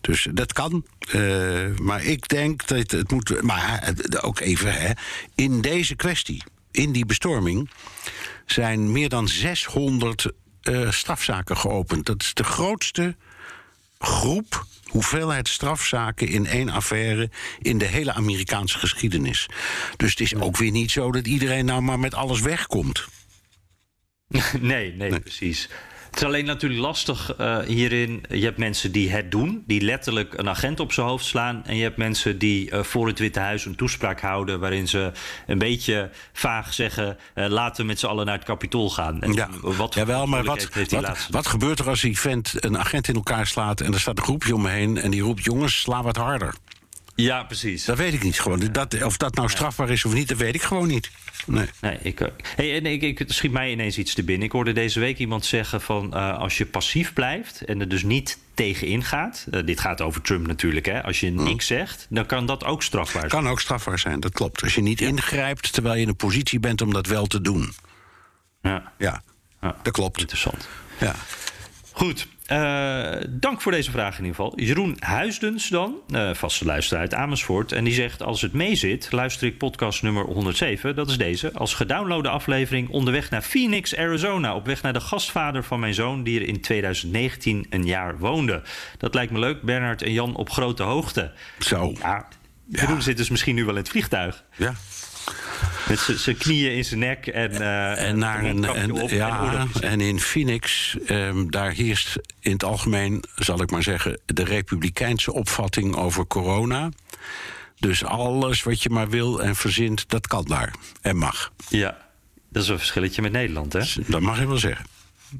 Dus 0.00 0.28
dat 0.32 0.52
kan. 0.52 0.84
Uh, 1.14 1.78
maar 1.78 2.04
ik 2.04 2.28
denk 2.28 2.66
dat 2.66 2.90
het 2.90 3.10
moet. 3.10 3.42
Maar 3.42 3.92
ook 4.20 4.40
even, 4.40 4.72
hè, 4.72 4.90
in 5.34 5.60
deze 5.60 5.94
kwestie, 5.94 6.42
in 6.70 6.92
die 6.92 7.06
bestorming, 7.06 7.70
zijn 8.46 8.92
meer 8.92 9.08
dan 9.08 9.28
600 9.28 10.26
uh, 10.62 10.90
strafzaken 10.90 11.56
geopend. 11.56 12.06
Dat 12.06 12.22
is 12.22 12.34
de 12.34 12.44
grootste 12.44 13.16
groep 14.00 14.66
hoeveelheid 14.84 15.48
strafzaken 15.48 16.28
in 16.28 16.46
één 16.46 16.68
affaire 16.68 17.30
in 17.58 17.78
de 17.78 17.84
hele 17.84 18.12
Amerikaanse 18.12 18.78
geschiedenis. 18.78 19.48
Dus 19.96 20.10
het 20.10 20.20
is 20.20 20.34
ook 20.34 20.56
weer 20.56 20.70
niet 20.70 20.90
zo 20.90 21.12
dat 21.12 21.26
iedereen 21.26 21.64
nou 21.64 21.82
maar 21.82 21.98
met 21.98 22.14
alles 22.14 22.40
wegkomt. 22.40 23.06
nee, 24.60 24.94
nee, 24.94 25.10
nee. 25.10 25.20
precies. 25.20 25.68
Het 26.10 26.18
is 26.18 26.24
alleen 26.24 26.44
natuurlijk 26.44 26.80
lastig 26.80 27.34
uh, 27.40 27.58
hierin. 27.58 28.24
Je 28.28 28.44
hebt 28.44 28.58
mensen 28.58 28.92
die 28.92 29.10
het 29.10 29.30
doen, 29.30 29.64
die 29.66 29.80
letterlijk 29.80 30.38
een 30.38 30.48
agent 30.48 30.80
op 30.80 30.92
zijn 30.92 31.06
hoofd 31.06 31.24
slaan. 31.24 31.62
En 31.64 31.76
je 31.76 31.82
hebt 31.82 31.96
mensen 31.96 32.38
die 32.38 32.70
uh, 32.70 32.82
voor 32.82 33.06
het 33.06 33.18
Witte 33.18 33.40
Huis 33.40 33.64
een 33.64 33.76
toespraak 33.76 34.20
houden. 34.20 34.60
waarin 34.60 34.88
ze 34.88 35.12
een 35.46 35.58
beetje 35.58 36.10
vaag 36.32 36.74
zeggen: 36.74 37.16
uh, 37.34 37.46
laten 37.46 37.80
we 37.80 37.86
met 37.86 37.98
z'n 37.98 38.06
allen 38.06 38.26
naar 38.26 38.34
het 38.34 38.44
kapitool 38.44 38.90
gaan. 38.90 39.22
En 39.22 39.32
ja, 39.32 39.48
wat 39.60 39.94
Jawel, 39.94 40.26
maar 40.26 40.44
wat, 40.44 40.68
wat, 40.90 41.26
wat, 41.30 41.46
gebeurt 41.46 41.78
er 41.78 41.88
als 41.88 42.00
die 42.00 42.18
vent 42.18 42.64
een 42.64 42.78
agent 42.78 43.08
in 43.08 43.14
elkaar 43.14 43.46
slaat. 43.46 43.80
en 43.80 43.92
er 43.92 44.00
staat 44.00 44.18
een 44.18 44.24
groepje 44.24 44.54
om 44.54 44.62
me 44.62 44.70
heen 44.70 44.98
en 44.98 45.10
die 45.10 45.22
roept: 45.22 45.44
jongens, 45.44 45.80
sla 45.80 46.02
wat 46.02 46.16
harder. 46.16 46.54
Ja, 47.20 47.42
precies. 47.42 47.84
Dat 47.84 47.96
weet 47.96 48.12
ik 48.12 48.22
niet 48.22 48.40
gewoon. 48.40 48.68
Dat, 48.72 49.02
of 49.02 49.16
dat 49.16 49.34
nou 49.34 49.48
strafbaar 49.48 49.90
is 49.90 50.04
of 50.04 50.14
niet, 50.14 50.28
dat 50.28 50.38
weet 50.38 50.54
ik 50.54 50.62
gewoon 50.62 50.88
niet. 50.88 51.10
Nee. 51.46 51.66
nee 51.80 51.98
ik, 52.02 52.20
eh, 52.20 52.28
hey, 52.56 52.76
en 52.76 52.86
ik, 52.86 53.02
ik, 53.02 53.24
schiet 53.26 53.52
mij 53.52 53.70
ineens 53.70 53.98
iets 53.98 54.14
te 54.14 54.22
binnen. 54.22 54.46
Ik 54.46 54.52
hoorde 54.52 54.72
deze 54.72 55.00
week 55.00 55.18
iemand 55.18 55.44
zeggen 55.44 55.80
van 55.80 56.10
uh, 56.14 56.38
als 56.38 56.58
je 56.58 56.66
passief 56.66 57.12
blijft 57.12 57.64
en 57.64 57.80
er 57.80 57.88
dus 57.88 58.02
niet 58.02 58.38
tegenin 58.54 59.04
gaat. 59.04 59.46
Uh, 59.50 59.66
dit 59.66 59.80
gaat 59.80 60.00
over 60.00 60.20
Trump 60.20 60.46
natuurlijk. 60.46 60.86
Hè, 60.86 61.02
als 61.02 61.20
je 61.20 61.30
hm. 61.30 61.42
niks 61.42 61.66
zegt, 61.66 62.06
dan 62.10 62.26
kan 62.26 62.46
dat 62.46 62.64
ook 62.64 62.82
strafbaar 62.82 63.28
zijn. 63.28 63.42
Kan 63.42 63.48
ook 63.48 63.60
strafbaar 63.60 63.98
zijn, 63.98 64.20
dat 64.20 64.32
klopt. 64.32 64.62
Als 64.62 64.74
je 64.74 64.82
niet 64.82 65.00
ingrijpt 65.00 65.72
terwijl 65.72 65.94
je 65.94 66.02
in 66.02 66.08
een 66.08 66.16
positie 66.16 66.60
bent 66.60 66.80
om 66.80 66.92
dat 66.92 67.06
wel 67.06 67.26
te 67.26 67.40
doen. 67.40 67.72
Ja, 68.62 68.92
ja. 68.98 69.22
ja. 69.60 69.76
dat 69.82 69.92
klopt. 69.92 70.20
Interessant. 70.20 70.68
Ja. 71.00 71.14
Goed, 72.00 72.26
uh, 72.52 73.12
dank 73.28 73.60
voor 73.60 73.72
deze 73.72 73.90
vraag 73.90 74.18
in 74.18 74.24
ieder 74.24 74.36
geval. 74.36 74.60
Jeroen 74.60 74.96
Huisdens 74.98 75.68
dan, 75.68 75.94
uh, 76.08 76.34
vaste 76.34 76.64
luisteraar 76.64 77.02
uit 77.02 77.14
Amersfoort. 77.14 77.72
En 77.72 77.84
die 77.84 77.92
zegt, 77.92 78.22
als 78.22 78.42
het 78.42 78.52
meezit, 78.52 79.12
luister 79.12 79.46
ik 79.46 79.58
podcast 79.58 80.02
nummer 80.02 80.24
107. 80.24 80.94
Dat 80.96 81.10
is 81.10 81.18
deze. 81.18 81.52
Als 81.52 81.74
gedownloade 81.74 82.28
aflevering 82.28 82.88
onderweg 82.88 83.30
naar 83.30 83.42
Phoenix, 83.42 83.96
Arizona. 83.96 84.54
Op 84.54 84.66
weg 84.66 84.82
naar 84.82 84.92
de 84.92 85.00
gastvader 85.00 85.64
van 85.64 85.80
mijn 85.80 85.94
zoon, 85.94 86.22
die 86.22 86.40
er 86.40 86.48
in 86.48 86.60
2019 86.60 87.66
een 87.70 87.86
jaar 87.86 88.18
woonde. 88.18 88.62
Dat 88.98 89.14
lijkt 89.14 89.32
me 89.32 89.38
leuk, 89.38 89.62
Bernard 89.62 90.02
en 90.02 90.12
Jan 90.12 90.36
op 90.36 90.50
grote 90.50 90.82
hoogte. 90.82 91.32
Zo. 91.58 91.92
Ja, 91.98 92.28
Jeroen 92.68 92.94
ja. 92.94 93.00
zit 93.00 93.16
dus 93.16 93.30
misschien 93.30 93.54
nu 93.54 93.64
wel 93.64 93.74
in 93.74 93.80
het 93.80 93.90
vliegtuig. 93.90 94.44
Ja. 94.56 94.74
Met 95.88 95.98
zijn 96.16 96.36
knieën 96.36 96.72
in 96.72 96.84
zijn 96.84 97.00
nek 97.00 97.26
en, 97.26 97.52
uh, 97.52 98.08
en 98.08 98.18
naar 98.18 98.44
een. 98.44 98.64
En, 98.64 98.92
op 98.92 99.10
ja, 99.10 99.52
en, 99.52 99.82
en, 99.82 100.00
in 100.00 100.20
Phoenix, 100.20 100.96
um, 101.08 101.50
daar 101.50 101.70
heerst 101.70 102.18
in 102.40 102.52
het 102.52 102.64
algemeen, 102.64 103.22
zal 103.34 103.62
ik 103.62 103.70
maar 103.70 103.82
zeggen, 103.82 104.20
de 104.26 104.44
republikeinse 104.44 105.32
opvatting 105.32 105.96
over 105.96 106.26
corona. 106.26 106.88
Dus 107.78 108.04
alles 108.04 108.62
wat 108.62 108.82
je 108.82 108.90
maar 108.90 109.08
wil 109.08 109.42
en 109.42 109.56
verzint, 109.56 110.08
dat 110.08 110.26
kan 110.26 110.44
daar 110.44 110.74
en 111.00 111.16
mag. 111.16 111.52
Ja, 111.68 111.96
dat 112.48 112.62
is 112.62 112.68
een 112.68 112.78
verschilletje 112.78 113.22
met 113.22 113.32
Nederland, 113.32 113.72
hè? 113.72 113.82
Dat 114.06 114.20
mag 114.20 114.38
je 114.38 114.46
wel 114.46 114.58
zeggen. 114.58 114.86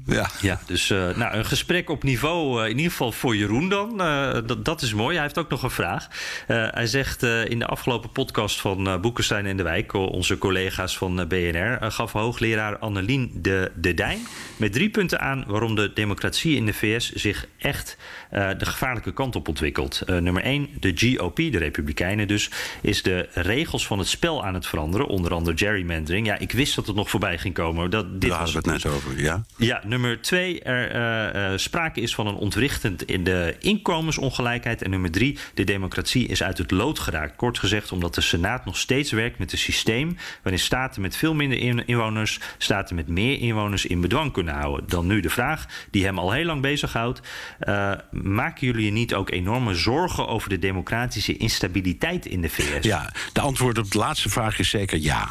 Ja. 0.05 0.29
ja, 0.41 0.59
dus 0.65 0.89
uh, 0.89 1.15
nou, 1.15 1.35
een 1.35 1.45
gesprek 1.45 1.89
op 1.89 2.03
niveau, 2.03 2.61
uh, 2.61 2.69
in 2.69 2.75
ieder 2.75 2.91
geval 2.91 3.11
voor 3.11 3.35
Jeroen 3.35 3.69
dan. 3.69 4.01
Uh, 4.01 4.33
dat, 4.45 4.65
dat 4.65 4.81
is 4.81 4.93
mooi. 4.93 5.13
Hij 5.13 5.23
heeft 5.23 5.37
ook 5.37 5.49
nog 5.49 5.63
een 5.63 5.71
vraag. 5.71 6.07
hij 6.47 6.87
zegt 6.87 7.23
in 7.23 7.59
de 7.59 7.65
afgelopen 7.65 8.11
podcast 8.11 8.61
van 8.61 9.01
Boekenstein 9.01 9.45
en 9.45 9.57
de 9.57 9.63
Wijk, 9.63 9.93
onze 9.93 10.37
collega's 10.37 10.97
van 10.97 11.27
BNR, 11.27 11.91
gaf 11.91 12.11
hoogleraar 12.11 12.77
Annelien 12.77 13.31
de, 13.33 13.71
de 13.75 13.93
Dijn 13.93 14.19
met 14.57 14.73
drie 14.73 14.89
punten 14.89 15.19
aan 15.19 15.43
waarom 15.47 15.75
de 15.75 15.91
democratie 15.93 16.55
in 16.55 16.65
de 16.65 16.73
VS 16.73 17.11
zich 17.11 17.47
echt 17.57 17.97
de 18.29 18.65
gevaarlijke 18.65 19.13
kant 19.13 19.35
op 19.35 19.47
ontwikkelt. 19.47 20.01
nummer 20.05 20.43
één, 20.43 20.69
de 20.79 21.15
GOP, 21.17 21.35
de 21.35 21.57
Republikeinen 21.57 22.27
dus, 22.27 22.49
is 22.81 23.03
de 23.03 23.29
regels 23.33 23.87
van 23.87 23.99
het 23.99 24.07
spel 24.07 24.45
aan 24.45 24.53
het 24.53 24.67
veranderen. 24.67 25.07
Onder 25.07 25.33
andere 25.33 25.57
gerrymandering. 25.57 26.27
Ja, 26.27 26.37
ik 26.37 26.51
wist 26.51 26.75
dat 26.75 26.87
het 26.87 26.95
nog 26.95 27.09
voorbij 27.09 27.37
ging 27.37 27.53
komen. 27.53 27.89
Dat, 27.89 28.21
dit 28.21 28.29
Daar 28.29 28.39
hadden 28.39 28.63
we 28.63 28.71
het 28.71 28.83
net 28.83 28.93
over, 28.93 29.21
ja. 29.21 29.43
Ja, 29.57 29.80
nummer 29.83 30.21
twee, 30.21 30.61
er 30.61 31.51
uh, 31.51 31.57
sprake 31.57 32.01
is 32.01 32.15
van 32.15 32.27
een 32.27 32.35
ontwrichtend 32.35 33.03
in 33.03 33.23
de 33.23 33.55
inkomensongelijkheid. 33.59 34.81
En 34.81 34.89
nummer 34.89 35.11
drie, 35.11 35.37
de 35.53 35.63
democratie 35.63 36.27
is 36.27 36.43
uit 36.43 36.57
het 36.57 36.71
lood 36.71 36.99
geraakt. 36.99 37.35
Kort 37.35 37.59
gezegd, 37.59 37.91
omdat 37.91 38.15
de 38.15 38.21
Senaat 38.21 38.65
nog 38.65 38.77
steeds 38.77 39.11
werkt 39.11 39.39
met 39.39 39.51
een 39.51 39.57
systeem 39.57 40.17
waarin 40.43 40.61
staten 40.61 41.01
met 41.01 41.15
veel 41.15 41.33
minder 41.33 41.87
inwoners, 41.87 42.39
staten 42.57 42.95
met 42.95 43.07
meer 43.07 43.39
inwoners 43.39 43.85
in 43.85 44.01
bedwang 44.01 44.31
kunnen 44.31 44.53
houden. 44.53 44.89
Dan 44.89 45.07
nu 45.07 45.19
de 45.19 45.29
vraag 45.29 45.65
die 45.91 46.05
hem 46.05 46.19
al 46.19 46.31
heel 46.31 46.45
lang 46.45 46.61
bezighoudt. 46.61 47.21
Uh, 47.59 47.93
maken 48.11 48.67
jullie 48.67 48.85
je 48.85 48.91
niet 48.91 49.13
ook 49.13 49.31
enorme 49.31 49.75
zorgen 49.75 50.27
over 50.27 50.49
de 50.49 50.59
democratische 50.59 51.37
instabiliteit 51.37 52.25
in 52.25 52.41
de 52.41 52.49
VS? 52.49 52.85
Ja, 52.85 53.13
de 53.33 53.41
antwoord 53.41 53.77
op 53.77 53.91
de 53.91 53.97
laatste 53.97 54.29
vraag 54.29 54.59
is 54.59 54.69
zeker 54.69 54.97
ja. 54.97 55.27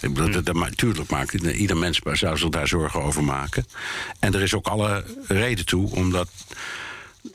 Ik 0.00 0.14
bedoel, 0.14 0.32
hm. 0.34 0.42
dat, 0.42 0.54
natuurlijk 0.54 1.10
maakt 1.10 1.32
ieder 1.32 1.76
mens 1.76 2.00
zou 2.12 2.38
zich 2.38 2.48
daar 2.48 2.68
zorgen 2.68 3.02
over 3.02 3.24
maken. 3.24 3.66
En 4.18 4.34
er 4.34 4.42
is 4.42 4.54
ook 4.54 4.66
alle 4.66 5.04
reden 5.26 5.66
toe, 5.66 5.94
omdat 5.94 6.28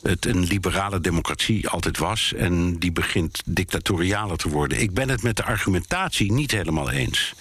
het 0.02 0.26
een 0.26 0.44
liberale 0.44 1.00
democratie 1.00 1.70
altijd 1.70 1.98
was 1.98 2.34
en 2.34 2.80
die 2.80 2.92
begint 2.92 3.42
dictatorialer 3.46 4.38
te 4.38 4.50
worden. 4.50 4.82
Ik 4.82 4.94
ben 4.94 5.10
het 5.10 5.24
met 5.24 5.38
de 5.38 5.44
argumentatie 5.44 6.32
niet 6.32 6.52
helemaal 6.52 6.92
eens. 6.92 7.34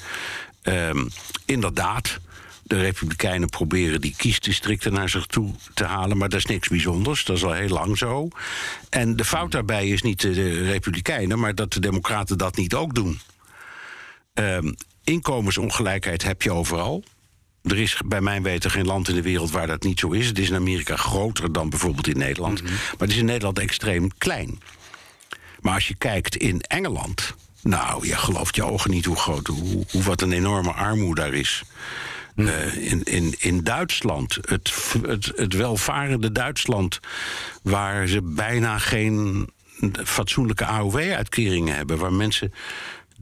Um, 0.62 1.08
inderdaad, 1.44 2.18
de 2.62 2.80
Republikeinen 2.80 3.48
proberen 3.48 4.00
die 4.00 4.14
kiesdistricten 4.16 4.92
naar 4.92 5.08
zich 5.08 5.26
toe 5.26 5.54
te 5.74 5.84
halen, 5.84 6.16
maar 6.16 6.28
dat 6.28 6.38
is 6.38 6.46
niks 6.46 6.68
bijzonders. 6.68 7.24
Dat 7.24 7.36
is 7.36 7.44
al 7.44 7.52
heel 7.52 7.68
lang 7.68 7.98
zo. 7.98 8.28
En 8.90 9.16
de 9.16 9.24
fout 9.24 9.50
daarbij 9.50 9.88
is 9.88 10.02
niet 10.02 10.20
de 10.20 10.64
Republikeinen, 10.64 11.38
maar 11.38 11.54
dat 11.54 11.72
de 11.72 11.80
Democraten 11.80 12.38
dat 12.38 12.56
niet 12.56 12.74
ook 12.74 12.94
doen. 12.94 13.20
Um, 14.34 14.74
inkomensongelijkheid 15.04 16.22
heb 16.22 16.42
je 16.42 16.52
overal. 16.52 17.04
Er 17.62 17.78
is 17.78 18.00
bij 18.06 18.20
mijn 18.20 18.42
weten 18.42 18.70
geen 18.70 18.86
land 18.86 19.08
in 19.08 19.14
de 19.14 19.22
wereld 19.22 19.50
waar 19.50 19.66
dat 19.66 19.82
niet 19.82 19.98
zo 19.98 20.10
is. 20.10 20.26
Het 20.26 20.38
is 20.38 20.48
in 20.48 20.56
Amerika 20.56 20.96
groter 20.96 21.52
dan 21.52 21.70
bijvoorbeeld 21.70 22.08
in 22.08 22.18
Nederland. 22.18 22.62
Mhm. 22.62 22.72
Maar 22.72 22.94
het 22.98 23.10
is 23.10 23.16
in 23.16 23.24
Nederland 23.24 23.58
extreem 23.58 24.08
klein. 24.18 24.60
Maar 25.60 25.74
als 25.74 25.88
je 25.88 25.94
kijkt 25.94 26.36
in 26.36 26.60
Engeland. 26.60 27.34
Nou, 27.62 28.06
je 28.06 28.16
gelooft 28.16 28.56
je 28.56 28.64
ogen 28.64 28.90
niet 28.90 29.04
hoe 29.04 29.16
groot, 29.16 29.46
hoe, 29.46 29.84
hoe 29.90 30.02
wat 30.02 30.20
een 30.20 30.32
enorme 30.32 30.72
armoede 30.72 31.20
daar 31.20 31.34
is. 31.34 31.62
Mhm. 32.34 32.48
Eh, 32.48 32.90
in, 32.90 33.02
in, 33.02 33.34
in 33.38 33.62
Duitsland, 33.62 34.38
het, 34.40 34.72
het, 35.06 35.32
het 35.36 35.52
welvarende 35.52 36.32
Duitsland, 36.32 37.00
waar 37.62 38.06
ze 38.06 38.22
bijna 38.22 38.78
geen 38.78 39.48
fatsoenlijke 40.04 40.64
AOW-uitkeringen 40.64 41.74
hebben, 41.74 41.98
waar 41.98 42.12
mensen 42.12 42.52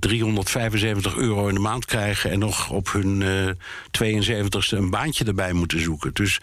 375 0.03 1.17
euro 1.17 1.49
in 1.49 1.55
de 1.55 1.61
maand 1.61 1.85
krijgen 1.85 2.31
en 2.31 2.39
nog 2.39 2.71
op 2.71 2.93
hun 2.93 3.21
uh, 3.21 3.49
eh, 3.49 3.57
72ste 4.03 4.77
een 4.77 4.91
baantje 4.91 5.25
erbij 5.25 5.53
moeten 5.53 5.81
zoeken. 5.81 6.15
Dus 6.15 6.41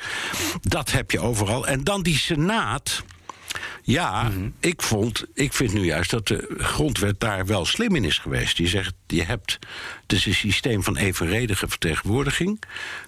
dat 0.62 0.92
heb 0.92 1.12
je 1.12 1.20
overal. 1.20 1.68
En 1.68 1.84
dan 1.84 2.04
die 2.04 2.18
Senaat. 2.18 3.04
Ja, 3.84 4.24
mhm. 4.24 4.50
ik, 4.60 4.82
vond, 4.82 5.26
ik 5.34 5.54
vind 5.54 5.74
nu 5.74 5.86
juist 5.86 6.10
dat 6.10 6.28
de 6.28 6.56
grondwet 6.58 7.20
daar 7.20 7.46
wel 7.46 7.66
slim 7.66 7.96
in 7.96 8.04
is 8.04 8.18
geweest. 8.18 8.58
Die 8.58 8.68
zegt, 8.68 8.94
je 9.08 9.24
hebt 9.24 9.60
dus 10.06 10.26
een 10.26 10.34
systeem 10.34 10.84
van 10.84 10.98
evenredige 10.98 11.68
vertegenwoordiging. 11.68 12.62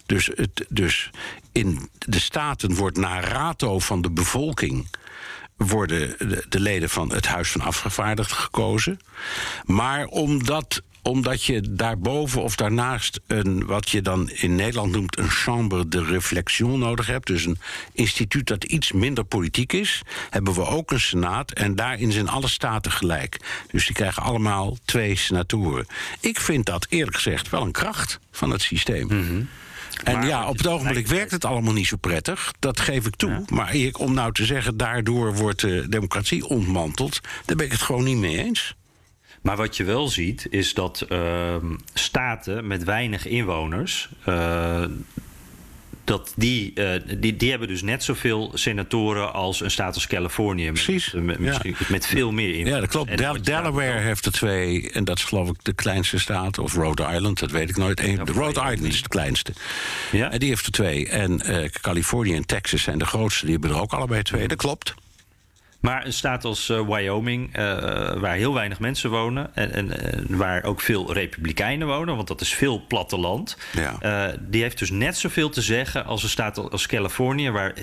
Dus, 0.06 0.30
het, 0.36 0.66
dus 0.70 1.10
in 1.52 1.90
de 1.98 2.20
staten 2.20 2.76
wordt 2.76 2.98
naar 2.98 3.24
rato 3.24 3.80
van 3.80 4.02
de 4.02 4.12
bevolking 4.12 4.88
worden 5.68 6.16
de, 6.50 6.60
leden 6.60 6.90
van 6.90 7.14
het 7.14 7.28
Huis 7.28 7.52
van 7.52 7.62
Afgevaardigden 7.62 8.38
gekozen. 8.38 9.00
Maar 9.66 10.06
omdat 10.06 10.82
omdat 11.04 11.44
je 11.44 11.62
daarboven 11.74 12.42
of 12.42 12.56
daarnaast 12.56 13.20
een, 13.28 13.66
wat 13.66 13.90
je 13.90 14.02
dan 14.02 14.30
in 14.30 14.56
Nederland 14.56 14.92
noemt, 14.92 15.18
een 15.18 15.30
chambre 15.30 15.88
de 15.88 16.04
réflexion 16.04 16.80
nodig 16.80 17.08
hebt. 17.08 17.28
Dus 17.28 17.46
een 17.46 17.60
instituut 17.94 18.48
dat 18.48 18.64
iets 18.64 18.92
minder 18.92 19.24
politiek 19.24 19.74
is. 19.74 20.02
Hebben 20.30 20.54
we 20.54 20.66
ook 20.66 20.92
een 20.92 21.00
senaat 21.00 21.52
en 21.52 21.76
daarin 21.76 22.12
zijn 22.12 22.30
alle 22.30 22.48
staten 22.48 22.92
gelijk. 22.92 23.64
Dus 23.72 23.86
die 23.86 23.96
krijgen 23.96 24.24
allemaal 24.24 24.78
twee 24.86 25.16
senatoren. 25.16 25.88
Ik 26.20 26.40
vind 26.40 26.66
dat 26.66 26.86
eerlijk 26.90 27.16
gezegd 27.16 27.50
wel 27.50 27.62
een 27.62 27.72
kracht 27.72 28.20
van 28.32 28.50
het 28.50 28.62
systeem. 28.62 29.08
Mm 29.08 29.50
en 30.04 30.28
ja, 30.28 30.48
op 30.48 30.58
het 30.58 30.68
ogenblik 30.68 31.08
werkt 31.08 31.32
het 31.32 31.46
allemaal 31.46 31.74
niet 31.74 31.88
zo 31.88 31.98
prettig. 31.98 32.54
Dat 32.60 32.80
geef 32.80 33.06
ik 33.06 33.16
toe. 33.16 33.44
Maar 33.50 33.76
om 33.92 34.14
nou 34.14 34.32
te 34.32 34.46
zeggen, 34.46 34.78
daardoor 34.78 35.36
wordt 35.36 35.62
de 35.62 35.86
democratie 35.90 36.46
ontmanteld, 36.46 37.20
daar 37.46 37.56
ben 37.56 37.66
ik 37.66 37.72
het 37.72 37.82
gewoon 37.82 38.04
niet 38.04 38.18
mee 38.18 38.38
eens. 38.38 38.76
Maar 39.42 39.58
wat 39.58 39.78
je 39.78 39.84
wel 39.84 40.08
ziet, 40.08 40.48
is 40.50 40.74
dat 40.74 41.06
uh, 41.10 41.56
staten 41.94 42.68
met 42.68 42.84
weinig 42.84 43.26
inwoners. 43.26 44.10
Uh, 44.28 44.84
dat 46.04 46.34
die, 46.36 46.72
uh, 46.76 46.90
die, 47.18 47.38
die 47.38 47.50
hebben 47.50 47.68
dus 47.68 47.82
net 47.82 48.04
zoveel 48.04 48.52
senatoren 48.54 49.34
als 49.34 49.62
een 49.62 49.72
staat 49.72 49.94
als 49.94 50.08
Californië. 50.08 50.72
Precies. 50.72 51.12
Met, 51.14 51.40
met, 51.40 51.90
met 51.90 52.06
veel 52.06 52.32
meer 52.32 52.56
in. 52.56 52.66
Ja, 52.66 52.80
dat 52.80 52.90
klopt. 52.90 53.18
Delaware 53.46 54.00
heeft 54.00 54.26
er 54.26 54.32
twee. 54.32 54.92
En 54.92 55.04
dat 55.04 55.18
is 55.18 55.24
geloof 55.24 55.50
ik 55.50 55.56
de 55.62 55.74
kleinste 55.74 56.20
staat. 56.20 56.58
Of 56.58 56.74
Rhode 56.74 57.08
Island, 57.14 57.40
dat 57.40 57.52
weet 57.52 57.70
ik 57.70 57.78
nooit. 57.78 58.00
Eén, 58.00 58.26
Rhode 58.26 58.60
Island 58.60 58.84
is 58.84 59.02
de 59.02 59.10
kleinste. 59.10 59.54
Ja? 60.12 60.32
En 60.32 60.40
die 60.40 60.50
heeft 60.50 60.66
er 60.66 60.72
twee. 60.72 61.08
En 61.08 61.42
uh, 61.46 61.70
Californië 61.82 62.36
en 62.36 62.46
Texas 62.46 62.82
zijn 62.82 62.98
de 62.98 63.06
grootste. 63.06 63.46
Die 63.46 63.54
hebben 63.54 63.72
er 63.72 63.82
ook 63.82 63.94
allebei 63.94 64.22
twee. 64.22 64.48
Dat 64.48 64.58
klopt. 64.58 64.94
Maar 65.82 66.06
een 66.06 66.14
staat 66.14 66.46
als 66.46 66.70
uh, 66.70 66.88
Wyoming, 66.88 67.58
uh, 67.58 67.64
waar 68.14 68.36
heel 68.36 68.54
weinig 68.54 68.80
mensen 68.80 69.10
wonen 69.10 69.56
en, 69.56 69.72
en 69.72 70.38
waar 70.38 70.64
ook 70.64 70.82
veel 70.82 71.14
republikeinen 71.14 71.88
wonen, 71.88 72.16
want 72.16 72.28
dat 72.28 72.42
is 72.42 72.54
veel 72.54 72.86
platteland, 72.88 73.58
ja. 73.72 74.36
die 74.40 74.62
heeft 74.62 74.80
dus 74.80 74.90
net 74.90 75.18
zoveel 75.18 75.50
te 75.50 75.62
zeggen 75.62 76.06
als 76.06 76.24
een 76.24 76.30
staat 76.30 76.72
als 76.72 76.88
Californië, 76.88 77.52
waar 77.52 77.74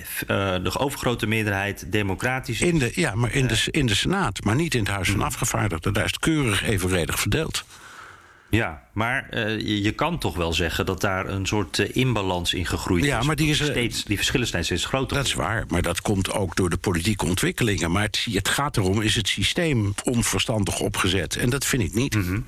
de 0.62 0.78
overgrote 0.78 1.26
meerderheid 1.26 1.92
democratisch 1.92 2.60
is. 2.60 2.68
In 2.68 2.78
de, 2.78 2.92
ja, 2.94 3.14
maar 3.14 3.34
in, 3.34 3.46
de, 3.46 3.66
in 3.70 3.86
de 3.86 3.94
Senaat, 3.94 4.44
maar 4.44 4.54
niet 4.54 4.74
in 4.74 4.80
het 4.80 4.88
Huis 4.88 5.08
van 5.08 5.16
mm. 5.16 5.22
Afgevaardigden. 5.22 5.92
Daar 5.92 6.04
is 6.04 6.10
het 6.10 6.20
keurig 6.20 6.64
evenredig 6.64 7.20
verdeeld. 7.20 7.64
Ja, 8.50 8.82
maar 8.92 9.28
uh, 9.30 9.82
je, 9.84 9.92
kan 9.92 10.18
toch 10.18 10.36
wel 10.36 10.52
zeggen 10.52 10.86
dat 10.86 11.00
daar 11.00 11.28
een 11.28 11.46
soort 11.46 11.78
uh, 11.78 11.88
inbalans 11.92 12.54
in 12.54 12.66
gegroeid 12.66 13.04
ja, 13.04 13.18
is. 13.18 13.26
Maar 13.26 13.36
die, 13.36 13.50
is, 13.50 13.56
steeds, 13.56 14.04
die 14.04 14.16
verschillen 14.16 14.46
zijn 14.46 14.64
steeds 14.64 14.84
groter. 14.84 15.16
Dat 15.16 15.26
is 15.26 15.34
waar, 15.34 15.64
maar 15.68 15.82
dat 15.82 16.00
komt 16.00 16.32
ook 16.32 16.56
door 16.56 16.70
de 16.70 16.76
politieke 16.76 17.26
ontwikkelingen. 17.26 17.90
Maar 17.90 18.02
het, 18.02 18.26
het 18.30 18.48
gaat 18.48 18.76
erom, 18.76 19.02
is 19.02 19.14
het 19.14 19.28
systeem 19.28 19.94
onverstandig 20.04 20.80
opgezet? 20.80 21.36
En 21.36 21.50
dat 21.50 21.64
vind 21.64 21.82
ik 21.82 21.94
niet. 21.94 22.14
Mm 22.14 22.22
-hmm. 22.22 22.44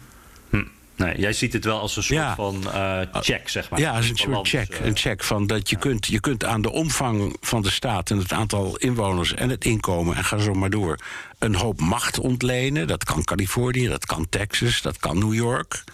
Nee, 1.01 1.19
jij 1.19 1.33
ziet 1.33 1.53
het 1.53 1.65
wel 1.65 1.81
als 1.81 1.97
een 1.97 2.03
soort 2.03 2.35
van 2.37 2.63
uh, 2.67 3.01
check, 3.13 3.49
zeg 3.49 3.71
maar. 3.71 3.81
Ja, 3.81 3.97
als 3.97 4.09
een 4.09 4.17
soort 4.17 4.49
check. 4.49 4.79
Een 4.83 4.97
check 4.97 5.25
van 5.25 5.47
dat 5.47 5.71
je, 5.71 5.77
kunt, 5.77 6.07
je 6.07 6.21
kunt 6.21 6.45
aan 6.45 6.63
de 6.63 6.71
omvang 6.71 7.37
van 7.41 7.63
de 7.63 7.71
staat 7.71 8.11
en 8.11 8.19
het 8.19 8.33
aantal 8.33 8.77
inwoners 8.77 9.35
en 9.35 9.49
het 9.49 9.65
inkomen 9.65 10.17
en 10.17 10.25
ga 10.25 10.39
zo 10.39 10.55
maar 10.55 10.71
door 10.71 10.99
een 11.39 11.55
hoop 11.55 11.81
macht 11.81 12.19
ontlenen. 12.19 12.87
Dat 12.87 13.05
kan 13.05 13.25
Californië, 13.25 13.89
dat 13.89 14.07
kan 14.07 14.27
Texas, 14.29 14.83
dat 14.83 14.99
kan 14.99 15.19
New 15.19 15.35
York. 15.35 15.85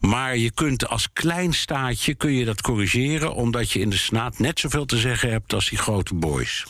Maar 0.00 0.36
je 0.36 0.50
kunt 0.50 0.88
als 0.88 1.08
klein 1.12 1.52
staatje 1.52 2.14
kun 2.14 2.32
je 2.32 2.44
dat 2.44 2.60
corrigeren, 2.60 3.34
omdat 3.34 3.70
je 3.70 3.80
in 3.80 3.90
de 3.90 3.96
Senaat 3.96 4.38
net 4.38 4.60
zoveel 4.60 4.84
te 4.84 4.98
zeggen 4.98 5.30
hebt 5.30 5.52
als 5.52 5.68
die 5.68 5.78
grote 5.78 6.14
boys. 6.14 6.66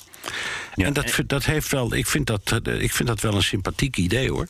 Ja, 0.74 0.86
en 0.86 0.92
dat, 0.92 1.20
dat 1.26 1.44
heeft 1.44 1.70
wel, 1.70 1.94
ik 1.94 2.06
vind 2.06 2.26
dat, 2.26 2.60
ik 2.64 2.92
vind 2.92 3.08
dat 3.08 3.20
wel 3.20 3.34
een 3.34 3.42
sympathiek 3.42 3.96
idee 3.96 4.30
hoor. 4.30 4.48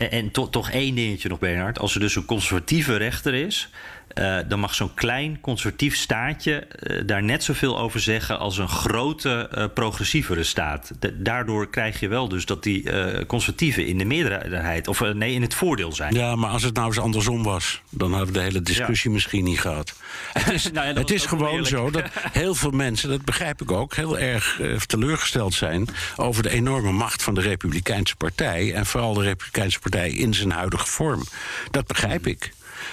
En, 0.00 0.10
en 0.10 0.30
to- 0.30 0.48
toch 0.48 0.70
één 0.70 0.94
dingetje 0.94 1.28
nog, 1.28 1.38
Bernhard. 1.38 1.78
Als 1.78 1.94
er 1.94 2.00
dus 2.00 2.16
een 2.16 2.24
conservatieve 2.24 2.96
rechter 2.96 3.34
is... 3.34 3.68
eh, 4.14 4.38
dan 4.48 4.60
mag 4.60 4.74
zo'n 4.74 4.94
klein 4.94 5.40
conservatief 5.40 5.96
staatje 5.96 6.54
eh, 6.54 7.02
daar 7.06 7.22
net 7.22 7.44
zoveel 7.44 7.78
over 7.78 8.00
zeggen... 8.00 8.38
als 8.38 8.58
een 8.58 8.68
grote 8.68 9.48
eh, 9.50 9.64
progressievere 9.74 10.42
staat. 10.42 10.90
De- 10.98 11.22
daardoor 11.22 11.70
krijg 11.70 12.00
je 12.00 12.08
wel 12.08 12.28
dus 12.28 12.44
dat 12.44 12.62
die 12.62 12.88
conservatieven 13.26 13.86
in 13.86 13.98
de 13.98 14.04
meerderheid... 14.04 14.88
of 14.88 15.00
nee, 15.12 15.34
in 15.34 15.42
het 15.42 15.54
voordeel 15.54 15.92
zijn. 15.92 16.14
Ja, 16.14 16.36
maar 16.36 16.50
als 16.50 16.62
het 16.62 16.74
nou 16.74 16.86
eens 16.86 16.98
andersom 16.98 17.42
was, 17.42 17.82
dan 17.90 18.10
hadden 18.10 18.26
we 18.26 18.32
de 18.32 18.44
hele 18.44 18.62
discussie 18.62 19.10
misschien 19.10 19.44
niet 19.44 19.60
gehad. 19.60 19.94
Het 20.32 20.52
is, 20.52 20.70
Nou 20.70 20.86
ja, 20.86 20.92
het 20.94 21.10
is 21.10 21.26
gewoon 21.26 21.66
zo 21.66 21.90
dat 21.90 22.04
heel 22.32 22.54
veel 22.54 22.70
mensen, 22.70 23.08
dat 23.08 23.24
begrijp 23.24 23.62
ik 23.62 23.72
ook, 23.72 23.94
heel 23.94 24.18
erg 24.18 24.60
teleurgesteld 24.86 25.54
zijn 25.54 25.88
over 26.16 26.42
de 26.42 26.50
enorme 26.50 26.92
macht 26.92 27.22
van 27.22 27.34
de 27.34 27.40
Republikeinse 27.40 28.16
Partij. 28.16 28.74
En 28.74 28.86
vooral 28.86 29.14
de 29.14 29.22
Republikeinse 29.22 29.78
Partij 29.78 30.10
in 30.10 30.34
zijn 30.34 30.50
huidige 30.50 30.86
vorm. 30.86 31.24
Dat 31.70 31.86
begrijp 31.86 32.26
ik. 32.26 32.52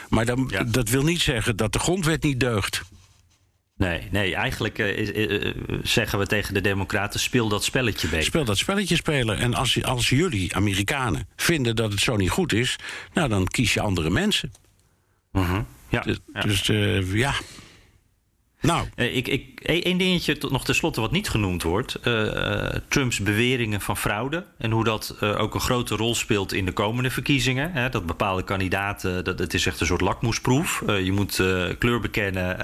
Maar 0.10 0.26
dan, 0.26 0.48
Ja. 0.52 0.64
dat 0.64 0.90
wil 0.90 1.04
niet 1.04 1.22
zeggen 1.22 1.56
dat 1.56 1.74
de 1.74 1.80
grondwet 1.80 2.24
niet 2.24 2.40
deugt. 2.40 2.82
Nee, 3.78 4.08
nee 4.12 4.36
eigenlijk 4.36 4.80
eh, 4.80 4.98
is- 4.98 5.12
eh, 5.12 5.46
eh, 5.48 5.56
zeggen 5.84 6.20
we 6.20 6.26
tegen 6.28 6.54
de 6.54 6.62
democraten... 6.62 7.20
speel 7.20 7.48
dat 7.48 7.64
spelletje 7.64 8.08
beter. 8.08 8.26
Speel 8.26 8.46
dat 8.46 8.58
spelletje 8.58 8.96
spelen. 8.96 9.38
En 9.38 9.54
als, 9.54 9.84
als 9.84 10.10
jullie, 10.10 10.56
Amerikanen, 10.56 11.28
vinden 11.36 11.76
dat 11.76 11.92
het 11.92 12.02
zo 12.02 12.16
niet 12.16 12.30
goed 12.30 12.54
is, 12.54 12.76
nou 13.14 13.30
dan 13.30 13.46
kies 13.48 13.74
je 13.74 13.82
andere 13.82 14.10
mensen. 14.10 14.52
ja, 15.90 16.00
Dus, 16.02 16.18
ja. 16.34 16.42
dus 16.42 16.62
ja. 17.14 17.34
Nou, 18.68 18.88
Eh, 18.96 19.16
Ik, 19.16 19.28
ik, 19.28 19.60
één 19.62 19.98
dingetje 19.98 20.38
tot 20.38 20.52
nog 20.52 20.66
tenslotte 20.66 21.02
wat 21.02 21.12
niet 21.12 21.30
genoemd 21.30 21.64
wordt. 21.64 21.96
eh, 21.96 22.76
eh, 22.76 22.82
Trumps 22.88 23.20
beweringen 23.20 23.82
van 23.82 23.98
fraude. 23.98 24.46
En 24.58 24.72
hoe 24.72 24.84
dat 24.84 25.16
ook 25.22 25.54
een 25.54 25.60
grote 25.60 25.96
rol 25.96 26.16
speelt 26.16 26.54
in 26.54 26.66
de 26.66 26.72
komende 26.72 27.10
verkiezingen. 27.10 27.72
Hè, 27.72 27.90
dat 27.90 28.06
bepaalde 28.06 28.44
kandidaten, 28.44 29.24
dat, 29.24 29.40
het 29.40 29.54
is 29.54 29.66
echt 29.66 29.80
een 29.80 29.86
soort 29.86 30.02
lakmoesproef. 30.02 30.84
Je 30.86 31.12
moet 31.12 31.36
kleur 31.78 32.00
bekennen. 32.00 32.60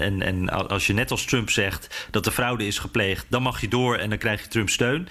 en, 0.00 0.22
en 0.22 0.68
als 0.68 0.86
je 0.86 0.92
net 0.92 1.10
als 1.10 1.24
Trump 1.24 1.50
zegt 1.50 2.08
dat 2.10 2.26
er 2.26 2.32
fraude 2.32 2.66
is 2.66 2.78
gepleegd... 2.78 3.26
dan 3.28 3.42
mag 3.42 3.60
je 3.60 3.68
door 3.68 3.96
en 3.96 4.08
dan 4.08 4.18
krijg 4.18 4.42
je 4.42 4.48
Trump 4.48 4.68
steun. 4.68 5.08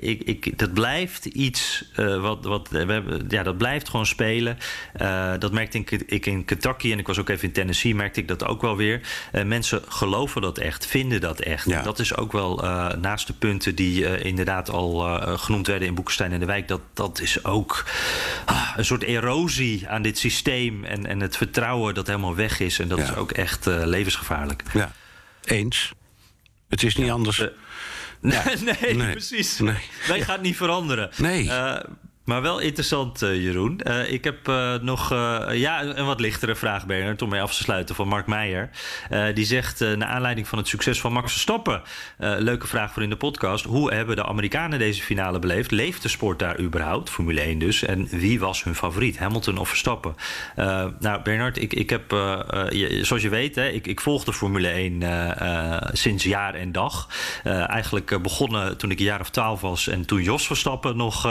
Ik, 0.00 0.22
ik, 0.22 0.58
dat 0.58 0.74
blijft 0.74 1.24
iets 1.24 1.90
wat... 2.20 2.44
wat 2.44 2.68
we 2.68 2.78
hebben, 2.78 3.26
ja, 3.28 3.42
dat 3.42 3.58
blijft 3.58 3.88
gewoon 3.88 4.06
spelen. 4.06 4.58
Dat 5.38 5.52
merkte 5.52 5.78
ik, 5.78 5.90
ik 5.90 6.26
in 6.26 6.44
Kentucky 6.44 6.92
en 6.92 6.98
ik 6.98 7.06
was 7.06 7.18
ook 7.18 7.28
even 7.28 7.44
in 7.48 7.52
Tennessee... 7.52 7.94
merkte 7.94 8.20
ik 8.20 8.28
dat 8.28 8.44
ook 8.44 8.62
wel 8.62 8.76
weer. 8.76 9.00
Eh, 9.32 9.44
mensen 9.44 9.82
geloven 9.88 10.42
dat 10.42 10.58
echt, 10.58 10.86
vinden 10.86 11.20
dat 11.20 11.40
echt. 11.40 11.64
Ja. 11.68 11.82
Dat 11.82 11.98
is 11.98 12.16
ook 12.16 12.32
wel 12.32 12.62
eh, 12.64 12.92
naast 12.92 13.26
de 13.26 13.32
punten 13.32 13.74
die 13.74 14.06
eh, 14.06 14.24
inderdaad 14.24 14.70
al 14.70 14.98
genoemd 15.38 15.66
werden 15.66 15.88
in 15.88 15.94
Boekenstein 15.94 16.32
en 16.32 16.40
de 16.40 16.46
Wijk. 16.46 16.68
Dat, 16.68 16.80
dat 16.94 17.20
is 17.20 17.44
ook 17.44 17.84
ah, 18.44 18.72
een 18.76 18.84
soort 18.84 19.02
erosie 19.02 19.88
aan 19.88 20.02
dit 20.02 20.18
systeem. 20.18 20.84
En, 20.84 21.06
en 21.06 21.20
het 21.20 21.36
vertrouwen 21.36 21.94
dat 21.94 22.06
helemaal 22.06 22.34
weg 22.34 22.60
is. 22.60 22.78
En 22.78 22.88
dat 22.88 22.98
Ja. 22.98 23.04
is 23.04 23.14
ook 23.14 23.32
echt 23.32 23.66
levensgevaarlijk. 23.66 24.62
ja. 24.72 24.92
Eens. 25.44 25.92
Het 26.68 26.82
is 26.82 26.96
niet 26.96 27.10
anders. 27.10 27.42
Nee, 28.20 28.40
nee, 28.80 28.94
Nee. 28.94 29.10
precies. 29.10 29.58
Nee. 29.58 29.76
Wij 30.08 30.20
gaan 30.22 30.34
het 30.34 30.42
niet 30.42 30.56
veranderen. 30.56 31.10
Nee. 31.16 31.50
Maar 32.26 32.42
wel 32.42 32.58
interessant, 32.58 33.22
eh, 33.22 33.42
Jeroen. 33.42 33.80
Eh, 33.80 34.12
ik 34.12 34.24
heb 34.24 34.48
eh, 34.48 34.74
nog 34.74 35.10
ja, 35.52 35.82
een 35.82 36.06
wat 36.06 36.20
lichtere 36.20 36.54
vraag, 36.54 36.86
Bernard, 36.86 37.22
om 37.22 37.28
mee 37.28 37.40
af 37.40 37.54
te 37.54 37.62
sluiten 37.62 37.94
van 37.94 38.08
Mark 38.08 38.26
Meijer. 38.26 38.70
Die 39.34 39.44
zegt, 39.44 39.80
naar 39.80 40.08
aanleiding 40.08 40.48
van 40.48 40.58
het 40.58 40.68
succes 40.68 41.00
van 41.00 41.12
Max 41.12 41.32
Verstappen... 41.32 41.82
leuke 42.18 42.66
vraag 42.66 42.92
voor 42.92 43.02
in 43.02 43.10
de 43.10 43.16
podcast. 43.16 43.64
Hoe 43.64 43.92
hebben 43.94 44.16
de 44.16 44.24
Amerikanen 44.24 44.78
deze 44.78 45.02
finale 45.02 45.38
beleefd? 45.38 45.70
Leeft 45.70 46.02
de 46.02 46.08
sport 46.08 46.38
daar 46.38 46.60
überhaupt? 46.60 47.10
Formule 47.10 47.40
1 47.40 47.58
dus. 47.58 47.82
En 47.82 48.08
wie 48.10 48.40
was 48.40 48.64
hun 48.64 48.74
favoriet? 48.74 49.18
Hamilton 49.18 49.58
of 49.58 49.68
Verstappen? 49.68 50.14
Nou, 50.98 51.22
Bernard, 51.22 51.60
ik, 51.62 51.72
ik 51.72 51.90
heb, 51.90 52.10
zoals 53.02 53.22
je 53.22 53.28
weet... 53.28 53.54
Hè, 53.54 53.68
ik, 53.68 53.86
ik 53.86 54.00
volg 54.00 54.24
de 54.24 54.32
Formule 54.32 54.68
1 54.68 55.02
eh, 55.02 55.74
eh, 55.74 55.88
sinds 55.92 56.24
jaar 56.24 56.54
en 56.54 56.72
dag. 56.72 57.08
Eigenlijk 57.44 58.22
begonnen 58.22 58.76
toen 58.76 58.90
ik 58.90 58.98
een 58.98 59.04
jaar 59.04 59.20
of 59.20 59.30
twaalf 59.30 59.60
was... 59.60 59.88
en 59.88 60.06
toen 60.06 60.22
Jos 60.22 60.46
Verstappen 60.46 60.96
nog 60.96 61.22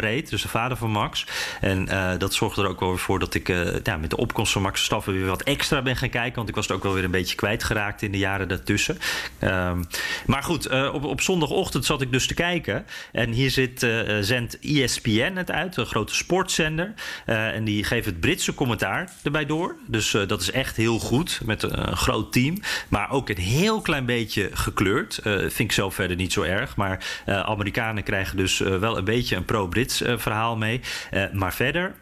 reed, 0.00 0.30
de 0.42 0.48
vader 0.48 0.76
van 0.76 0.90
Max. 0.90 1.26
En 1.60 1.88
eh, 1.88 2.18
dat 2.18 2.34
zorgde 2.34 2.62
er 2.62 2.68
ook 2.68 2.80
wel 2.80 2.96
voor 2.96 3.18
dat 3.18 3.34
ik 3.34 3.48
eh, 3.48 3.82
ja, 3.82 3.96
met 3.96 4.10
de 4.10 4.16
opkomst 4.16 4.52
van 4.52 4.62
Max 4.62 4.74
Verstappen... 4.74 5.12
weer 5.12 5.26
wat 5.26 5.42
extra 5.42 5.82
ben 5.82 5.96
gaan 5.96 6.08
kijken, 6.08 6.36
want 6.36 6.48
ik 6.48 6.54
was 6.54 6.66
het 6.66 6.76
ook 6.76 6.82
wel 6.82 6.94
weer 6.94 7.04
een 7.04 7.10
beetje 7.10 7.36
kwijtgeraakt... 7.36 8.02
in 8.02 8.12
de 8.12 8.18
jaren 8.18 8.48
daartussen. 8.48 8.98
Ehm, 9.38 9.82
maar 10.26 10.42
goed, 10.42 10.66
eh, 10.66 10.90
op, 10.94 11.04
op 11.04 11.20
zondagochtend 11.20 11.84
zat 11.84 12.00
ik 12.02 12.12
dus 12.12 12.26
te 12.26 12.34
kijken. 12.34 12.86
En 13.12 13.30
hier 13.30 13.50
zit, 13.50 13.86
zendt 14.20 14.58
ESPN 14.58 15.32
het 15.34 15.50
uit, 15.50 15.76
een 15.76 15.86
grote 15.86 16.14
sportzender. 16.14 16.94
En 17.24 17.64
die 17.64 17.84
geeft 17.84 18.06
het 18.06 18.20
Britse 18.20 18.54
commentaar 18.54 19.10
erbij 19.22 19.46
door. 19.46 19.76
Dus 19.86 20.10
dat 20.10 20.40
is 20.40 20.50
echt 20.50 20.76
heel 20.76 20.98
goed, 20.98 21.40
met 21.44 21.62
een, 21.62 21.96
groot 21.96 22.32
team. 22.32 22.56
Maar 22.88 23.10
ook 23.10 23.28
een 23.28 23.38
heel 23.38 23.80
klein 23.80 24.04
beetje 24.04 24.50
gekleurd. 24.52 25.20
Vind 25.22 25.58
ik 25.58 25.72
zelf 25.72 25.94
verder 25.94 26.16
niet 26.16 26.32
zo 26.32 26.42
erg. 26.42 26.76
Maar 26.76 27.04
Amerikanen 27.26 28.02
krijgen 28.02 28.36
dus 28.36 28.58
wel 28.58 28.98
een 28.98 29.04
beetje 29.04 29.36
een 29.36 29.44
pro-Brits 29.44 30.02
eh, 30.02 30.18
verhaal 30.28 30.56
mee. 30.56 30.80
Eh, 31.10 31.22
maar 31.32 31.52
verder... 31.52 31.92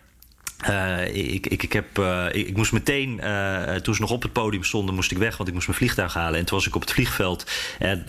Eh, 0.56 1.14
ik, 1.14 1.46
ik, 1.46 1.62
ik, 1.62 1.72
heb, 1.72 1.98
eh, 1.98 2.26
ik, 2.32 2.48
ik 2.48 2.56
moest 2.56 2.72
meteen, 2.72 3.20
eh, 3.20 3.74
toen 3.74 3.94
ze 3.94 4.00
nog 4.00 4.10
op 4.10 4.22
het 4.22 4.32
podium 4.32 4.64
stonden, 4.64 4.94
moest 4.94 5.10
ik 5.10 5.18
weg, 5.18 5.36
want 5.36 5.48
ik 5.48 5.54
moest 5.54 5.66
mijn 5.66 5.78
vliegtuig 5.78 6.14
halen. 6.14 6.38
En 6.38 6.44
toen 6.44 6.56
was 6.56 6.66
ik 6.66 6.74
op 6.74 6.80
het 6.80 6.92
vliegveld. 6.92 7.50
En 7.78 8.04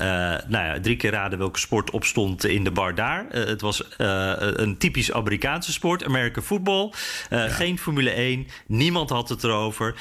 nou 0.47 0.65
ja, 0.65 0.79
drie 0.79 0.95
keer 0.95 1.11
raden 1.11 1.39
welke 1.39 1.59
sport 1.59 1.91
opstond 1.91 2.45
in 2.45 2.63
de 2.63 2.71
bar 2.71 2.95
daar. 2.95 3.25
Het 3.29 3.61
was 3.61 3.83
een 3.97 4.77
typisch 4.77 5.11
Amerikaanse 5.11 5.71
sport, 5.71 6.05
American 6.05 6.43
football. 6.43 6.91
Geen 7.29 7.79
Formule 7.79 8.09
1, 8.09 8.47
niemand 8.67 9.09
had 9.09 9.29
het 9.29 9.43
erover. 9.43 9.95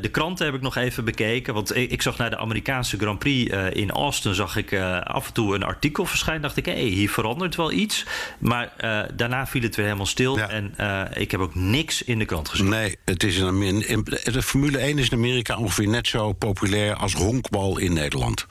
De 0.00 0.08
kranten 0.10 0.46
heb 0.46 0.54
ik 0.54 0.60
nog 0.60 0.76
even 0.76 1.04
bekeken, 1.04 1.54
want 1.54 1.76
ik, 1.76 1.90
ik 1.90 2.02
zag 2.02 2.18
naar 2.18 2.30
de 2.30 2.38
Amerikaanse 2.38 2.98
Grand 2.98 3.18
Prix 3.18 3.54
in 3.72 3.90
Austin, 3.90 4.34
zag 4.34 4.56
ik 4.56 4.74
af 5.04 5.26
en 5.26 5.32
toe 5.32 5.54
een 5.54 5.62
artikel 5.62 6.04
verschijnen. 6.04 6.42
Dacht 6.42 6.56
ik, 6.56 6.66
hé, 6.66 6.72
hey, 6.72 6.82
hier 6.82 7.10
verandert 7.10 7.56
wel 7.56 7.72
iets. 7.72 8.06
Maar 8.38 8.72
daarna 9.14 9.46
viel 9.46 9.62
het 9.62 9.76
weer 9.76 9.84
helemaal 9.84 10.06
stil. 10.06 10.36
Ja. 10.36 10.48
En 10.48 10.74
ik 11.14 11.30
heb 11.30 11.40
ook 11.40 11.54
niks 11.54 11.81
in 11.90 12.18
de 12.18 12.24
krant 12.24 12.48
gezien. 12.48 12.68
Nee, 12.68 12.96
het 13.04 13.22
is 13.22 13.36
in, 13.36 13.62
in- 13.88 14.06
de 14.32 14.42
Formule 14.42 14.78
1 14.78 14.98
is 14.98 15.08
in 15.08 15.16
Amerika 15.16 15.56
ongeveer 15.56 15.88
net 15.88 16.06
zo 16.08 16.32
populair 16.32 16.94
als 16.94 17.12
honkbal 17.14 17.78
in 17.78 17.92
Nederland. 17.92 18.46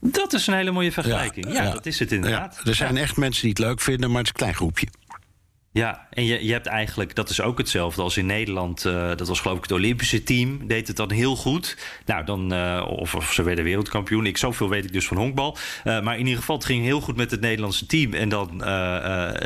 Dat 0.00 0.32
is 0.32 0.46
een 0.46 0.54
hele 0.54 0.70
mooie 0.70 0.92
vergelijking. 0.92 1.52
Ja, 1.52 1.70
dat 1.70 1.86
is 1.86 1.98
het 1.98 2.12
inderdaad. 2.12 2.60
Ja, 2.64 2.70
er 2.70 2.74
zijn 2.76 2.96
echt 2.96 3.16
mensen 3.16 3.40
die 3.42 3.50
het 3.50 3.58
leuk 3.58 3.80
vinden, 3.80 4.08
maar 4.10 4.18
het 4.18 4.26
is 4.26 4.32
een 4.32 4.38
klein 4.38 4.54
groepje. 4.54 4.86
Ja, 5.72 6.06
en 6.10 6.24
je, 6.24 6.44
je 6.46 6.52
hebt 6.52 6.66
eigenlijk, 6.66 7.14
dat 7.14 7.30
is 7.30 7.40
ook 7.40 7.58
hetzelfde 7.58 8.02
als 8.02 8.16
in 8.16 8.26
Nederland. 8.26 8.84
eh, 8.84 9.08
dat 9.16 9.28
was 9.28 9.40
geloof 9.40 9.56
ik 9.56 9.62
het 9.62 9.72
Olympische 9.72 10.22
team, 10.22 10.66
deed 10.66 10.88
het 10.88 10.96
dan 10.96 11.10
heel 11.12 11.36
goed. 11.36 11.76
Nou, 12.06 12.24
dan, 12.24 12.52
eh, 12.52 12.86
of, 12.88 13.14
of 13.14 13.32
ze 13.32 13.42
werden 13.42 13.64
wereldkampioen. 13.64 14.26
Ik, 14.26 14.36
zoveel 14.36 14.68
weet 14.68 14.84
ik 14.84 14.92
dus 14.92 15.06
van 15.06 15.16
honkbal. 15.16 15.56
Eh, 15.84 16.00
maar 16.00 16.14
in 16.14 16.24
ieder 16.24 16.38
geval, 16.38 16.56
het 16.56 16.64
ging 16.64 16.84
heel 16.84 17.00
goed 17.00 17.16
met 17.16 17.30
het 17.30 17.40
Nederlandse 17.40 17.86
team. 17.86 18.12
En 18.14 18.28
dan, 18.28 18.58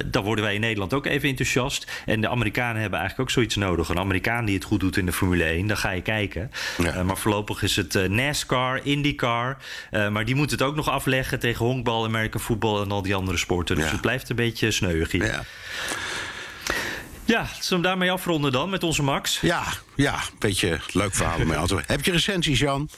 dan 0.07 0.25
worden 0.25 0.45
wij 0.45 0.55
in 0.55 0.61
Nederland 0.61 0.95
ook 0.95 1.07
even 1.07 1.29
enthousiast. 1.29 2.03
En 2.07 2.21
de 2.21 2.29
Amerikanen 2.29 2.81
hebben 2.81 2.99
eigenlijk 2.99 3.29
ook 3.29 3.35
zoiets 3.35 3.57
nodig. 3.57 3.89
Een 3.89 3.99
Amerikaan 3.99 4.45
die 4.45 4.55
het 4.55 4.65
goed 4.65 4.81
doet 4.81 4.97
in 4.97 5.07
de 5.07 5.13
Formule 5.13 5.45
1, 5.45 5.67
dan 5.67 5.77
ga 5.77 5.91
je 5.91 6.03
kijken. 6.03 6.51
Ja. 6.83 7.03
Maar 7.03 7.17
voorlopig 7.19 7.63
is 7.63 7.77
het 7.77 8.09
NASCAR, 8.09 8.81
IndyCar. 8.87 9.57
Maar 9.91 10.25
die 10.25 10.35
moet 10.35 10.51
het 10.51 10.63
ook 10.63 10.77
nog 10.77 10.89
afleggen 10.89 11.39
tegen 11.39 11.65
honkbal, 11.67 12.05
American 12.05 12.41
football 12.41 12.83
en 12.83 12.91
al 12.91 13.03
die 13.03 13.15
andere 13.15 13.37
sporten. 13.37 13.77
Dus 13.77 13.85
Ja. 13.85 13.91
het 13.91 14.01
blijft 14.01 14.29
een 14.29 14.37
beetje 14.37 14.71
sneuig 14.71 15.11
hier. 15.13 15.25
Ja, 15.27 15.43
Ja, 17.25 17.47
zullen 17.61 17.83
we 17.83 17.89
daarmee 17.89 18.11
afronden 18.13 18.53
dan 18.53 18.71
met 18.71 18.83
onze 18.83 19.03
Max? 19.03 19.41
ja, 19.41 19.63
ja 19.97 20.15
beetje 20.39 20.79
leuk 20.93 21.15
verhaal 21.15 21.41
om 21.41 21.47
mee 21.47 21.83
Heb 21.87 22.05
je 22.05 22.11
recensies, 22.11 22.59
Jan? 22.59 22.89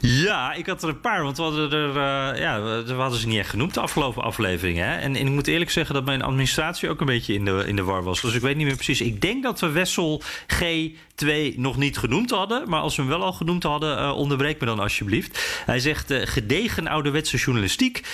Ja, 0.00 0.52
ik 0.52 0.66
had 0.66 0.82
er 0.82 0.88
een 0.88 1.00
paar, 1.00 1.22
want 1.22 1.36
we 1.36 1.42
hadden, 1.42 1.72
er, 1.72 1.88
eh, 1.88 2.40
ja, 2.40 2.62
we 2.84 2.92
hadden 2.92 3.18
ze 3.18 3.26
niet 3.26 3.38
echt 3.38 3.50
genoemd 3.50 3.74
de 3.74 3.80
afgelopen 3.80 4.22
afleveringen. 4.22 4.86
Hè? 4.86 4.96
En, 4.96 5.16
ik 5.16 5.28
moet 5.28 5.46
eerlijk 5.46 5.70
zeggen 5.70 5.94
dat 5.94 6.04
mijn 6.04 6.22
administratie 6.22 6.88
ook 6.88 7.00
een 7.00 7.06
beetje 7.06 7.34
in 7.34 7.44
de, 7.44 7.64
in 7.66 7.76
de 7.76 7.82
war 7.82 8.02
was. 8.02 8.20
Dus 8.20 8.34
ik 8.34 8.40
weet 8.40 8.56
niet 8.56 8.66
meer 8.66 8.74
precies. 8.74 9.00
Ik 9.00 9.20
denk 9.20 9.42
dat 9.42 9.60
we 9.60 9.68
Wessel 9.70 10.22
G2 10.54 11.56
nog 11.56 11.76
niet 11.76 11.98
genoemd 11.98 12.30
hadden. 12.30 12.68
Maar 12.68 12.80
als 12.80 12.96
we 12.96 13.02
hem 13.02 13.10
wel 13.10 13.24
al 13.24 13.32
genoemd 13.32 13.62
hadden, 13.62 13.98
eh, 13.98 14.16
onderbreek 14.16 14.60
me 14.60 14.66
dan 14.66 14.80
alsjeblieft. 14.80 15.62
Hij 15.66 15.78
zegt 15.78 16.10
eh, 16.10 16.20
gedegen 16.24 16.86
ouderwetse 16.86 17.36
journalistiek. 17.36 18.08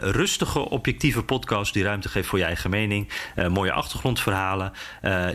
rustige, 0.00 0.70
objectieve 0.70 1.22
podcast 1.22 1.72
die 1.72 1.82
ruimte 1.82 2.08
geeft 2.08 2.28
voor 2.28 2.38
je 2.38 2.44
eigen 2.44 2.70
mening. 2.70 3.08
mooie 3.48 3.72
achtergrondverhalen. 3.72 4.72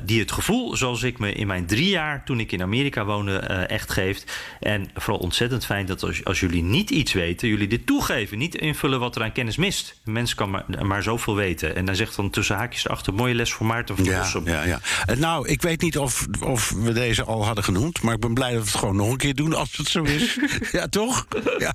die 0.04 0.20
het 0.20 0.32
gevoel, 0.32 0.76
zoals 0.76 1.04
ik 1.04 1.20
me 1.20 1.34
in 1.34 1.48
mijn 1.48 1.66
drie 1.66 1.90
jaar 1.90 2.26
toen 2.26 2.33
toen 2.34 2.42
ik 2.42 2.52
in 2.52 2.62
Amerika 2.62 3.06
woonde 3.06 3.38
echt 3.38 3.92
geeft. 3.92 4.32
En 4.60 4.90
vooral 4.94 5.22
ontzettend 5.22 5.66
fijn 5.66 5.86
dat 5.86 6.04
als, 6.04 6.26
als 6.26 6.40
jullie 6.40 6.64
niet 6.64 6.90
iets 6.90 7.14
weten, 7.14 7.48
jullie 7.48 7.68
dit 7.68 7.86
toegeven. 7.86 8.38
Niet 8.38 8.56
invullen 8.56 9.00
wat 9.00 9.16
er 9.16 9.24
aan 9.24 9.32
kennis 9.32 9.58
mist. 9.58 10.00
Een 10.06 10.12
mens 10.12 10.36
kan 10.36 10.50
maar, 10.50 10.66
maar 10.86 11.04
zoveel 11.04 11.36
weten. 11.36 11.76
En 11.76 11.86
dan 11.86 11.96
zegt 11.96 12.16
dan 12.16 12.30
tussen 12.30 12.56
haakjes 12.56 12.86
erachter: 12.86 13.14
mooie 13.14 13.36
les 13.36 13.54
voor 13.54 13.66
Maarten 13.66 13.96
van 13.96 14.06
ja, 14.06 14.26
ja, 14.46 14.64
ja. 14.64 14.80
Nou, 15.18 15.48
ik 15.48 15.62
weet 15.62 15.82
niet 15.82 15.98
of, 15.98 16.28
of 16.42 16.70
we 16.70 16.94
deze 16.94 17.24
al 17.24 17.46
hadden 17.46 17.64
genoemd. 17.64 18.02
Maar 18.02 18.14
ik 18.14 18.20
ben 18.20 18.34
blij 18.34 18.54
dat 18.54 18.64
we 18.64 18.70
het 18.70 18.80
gewoon 18.80 18.96
nog 18.96 19.12
een 19.12 19.18
keer 19.18 19.36
doen 19.36 19.54
als 19.54 19.78
het 19.78 19.88
zo 19.88 20.04
is. 20.04 20.40
ja, 20.72 20.88
toch? 20.88 21.28
Ja, 21.58 21.74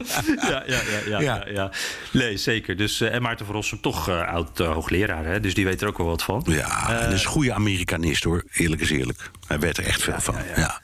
ja, 0.49 0.63
ja. 0.67 0.81
ja, 1.07 1.21
ja, 1.21 1.47
ja. 1.53 1.71
Nee, 2.11 2.37
zeker. 2.37 2.77
Dus, 2.77 3.01
en 3.01 3.23
Maarten 3.23 3.47
van 3.47 3.55
Rossum, 3.55 3.81
toch 3.81 4.09
oud 4.09 4.59
hoogleraar. 4.59 5.25
Hè? 5.25 5.41
Dus 5.41 5.55
die 5.55 5.65
weet 5.65 5.83
er 5.83 5.89
ook 5.89 5.99
wel 5.99 6.07
wat 6.07 6.23
van. 6.23 6.45
Ja, 6.47 7.07
uh, 7.07 7.13
is 7.13 7.25
een 7.25 7.31
goede 7.31 7.53
Amerikanist 7.53 8.25
hoor. 8.25 8.45
Eerlijk 8.53 8.81
is 8.81 8.91
eerlijk. 8.91 9.31
Hij 9.47 9.59
weet 9.59 9.79
er 9.79 9.85
echt 9.85 10.03
veel 10.03 10.21
van. 10.21 10.35
Ja. 10.57 10.81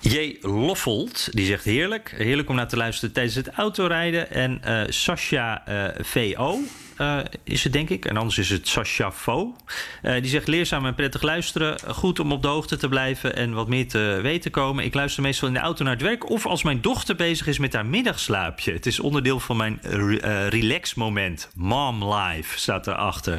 J. 0.00 0.36
Loffold, 0.40 1.28
die 1.30 1.46
zegt 1.46 1.64
heerlijk. 1.64 2.14
Heerlijk 2.16 2.48
om 2.48 2.56
naar 2.56 2.68
te 2.68 2.76
luisteren 2.76 3.14
tijdens 3.14 3.34
het 3.34 3.48
autorijden. 3.48 4.30
En 4.30 4.60
uh, 4.66 4.82
Sascha 4.88 5.62
uh, 5.68 5.84
V.O. 6.04 6.58
Uh, 7.00 7.18
is 7.44 7.64
het, 7.64 7.72
denk 7.72 7.90
ik. 7.90 8.04
En 8.04 8.16
anders 8.16 8.38
is 8.38 8.50
het 8.50 8.68
Sascha 8.68 9.12
Fo. 9.12 9.56
Uh, 10.02 10.12
die 10.12 10.30
zegt 10.30 10.46
leerzaam 10.46 10.86
en 10.86 10.94
prettig 10.94 11.22
luisteren. 11.22 11.78
Goed 11.94 12.20
om 12.20 12.32
op 12.32 12.42
de 12.42 12.48
hoogte 12.48 12.76
te 12.76 12.88
blijven 12.88 13.36
en 13.36 13.52
wat 13.52 13.68
meer 13.68 13.88
te 13.88 14.18
weten 14.22 14.50
komen. 14.50 14.84
Ik 14.84 14.94
luister 14.94 15.22
meestal 15.22 15.48
in 15.48 15.54
de 15.54 15.60
auto 15.60 15.84
naar 15.84 15.92
het 15.92 16.02
werk 16.02 16.30
of 16.30 16.46
als 16.46 16.62
mijn 16.62 16.80
dochter 16.80 17.16
bezig 17.16 17.46
is 17.46 17.58
met 17.58 17.72
haar 17.72 17.86
middagslaapje. 17.86 18.72
Het 18.72 18.86
is 18.86 19.00
onderdeel 19.00 19.40
van 19.40 19.56
mijn 19.56 19.80
uh, 19.84 20.48
relax 20.48 20.94
moment. 20.94 21.48
Mom 21.54 22.14
life 22.14 22.58
staat 22.58 22.86
erachter. 22.86 23.38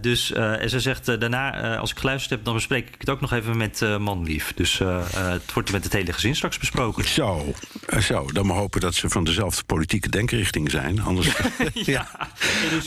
dus, 0.00 0.32
en 0.32 0.70
ze 0.70 0.80
zegt 0.80 1.20
daarna, 1.20 1.76
als 1.76 1.90
ik 1.90 1.98
geluisterd 1.98 2.30
heb, 2.30 2.44
dan 2.44 2.54
bespreek 2.54 2.88
ik 2.88 2.94
het 2.98 3.10
ook 3.10 3.20
nog 3.20 3.32
even 3.32 3.56
met 3.56 3.84
manlief. 3.98 4.52
Dus 4.54 4.78
het 5.14 5.52
wordt 5.52 5.72
met 5.72 5.84
het 5.84 5.92
hele 5.92 6.12
gezin 6.12 6.36
straks 6.36 6.58
besproken. 6.58 7.08
Zo, 7.08 7.54
zo. 8.00 8.26
Dan 8.32 8.46
maar 8.46 8.56
hopen 8.56 8.80
dat 8.80 8.94
ze 8.94 9.08
van 9.08 9.24
dezelfde 9.24 9.62
politieke 9.64 10.08
denkrichting 10.08 10.70
zijn. 10.70 11.02
Anders... 11.02 11.32
ja. 11.72 12.08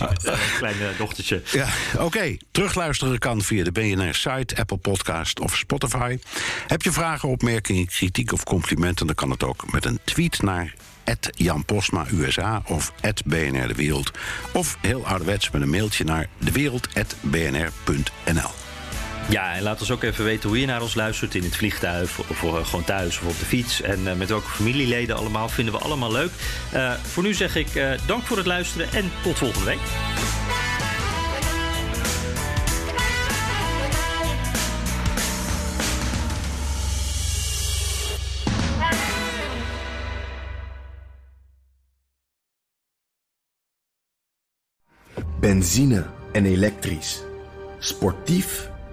Uh, 0.01 0.09
kleine 0.57 0.91
dochtertje. 0.97 1.41
Ja, 1.51 1.67
oké. 1.93 2.03
Okay. 2.03 2.39
Terugluisteren 2.51 3.19
kan 3.19 3.41
via 3.41 3.63
de 3.63 3.71
BNR-site, 3.71 4.55
Apple 4.55 4.77
Podcast 4.77 5.39
of 5.39 5.57
Spotify. 5.57 6.19
Heb 6.67 6.81
je 6.81 6.91
vragen, 6.91 7.29
opmerkingen, 7.29 7.87
kritiek 7.87 8.31
of 8.31 8.43
complimenten... 8.43 9.05
dan 9.05 9.15
kan 9.15 9.29
het 9.29 9.43
ook 9.43 9.71
met 9.71 9.85
een 9.85 9.99
tweet 10.03 10.41
naar 10.41 10.73
Jan 11.31 11.65
Postma 11.65 12.05
USA 12.13 12.63
of 12.67 12.93
BNR 13.25 13.67
De 13.67 13.75
Wereld. 13.75 14.11
Of 14.53 14.77
heel 14.81 15.05
ouderwets 15.05 15.49
met 15.49 15.61
een 15.61 15.69
mailtje 15.69 16.03
naar 16.03 16.27
dewereld.bnr.nl. 16.37 18.64
Ja, 19.29 19.53
en 19.55 19.63
laat 19.63 19.79
ons 19.79 19.91
ook 19.91 20.03
even 20.03 20.23
weten 20.23 20.49
hoe 20.49 20.59
je 20.59 20.65
naar 20.65 20.81
ons 20.81 20.95
luistert 20.95 21.35
in 21.35 21.43
het 21.43 21.55
vliegtuig 21.55 22.19
of, 22.19 22.43
of 22.43 22.69
gewoon 22.69 22.83
thuis 22.83 23.19
of 23.19 23.27
op 23.27 23.39
de 23.39 23.45
fiets. 23.45 23.81
En 23.81 23.99
uh, 23.99 24.13
met 24.13 24.29
welke 24.29 24.49
familieleden 24.49 25.15
allemaal 25.15 25.49
vinden 25.49 25.73
we 25.73 25.79
allemaal 25.79 26.11
leuk. 26.11 26.31
Uh, 26.73 26.93
voor 26.93 27.23
nu 27.23 27.33
zeg 27.33 27.55
ik 27.55 27.67
dank 28.05 28.23
voor 28.23 28.37
het 28.37 28.45
luisteren 28.45 28.91
en 28.91 29.11
tot 29.23 29.37
volgende 29.37 29.65
week. 29.65 29.79
Benzine 45.39 46.05
en 46.31 46.45
elektrisch. 46.45 47.23
Sportief 47.79 48.73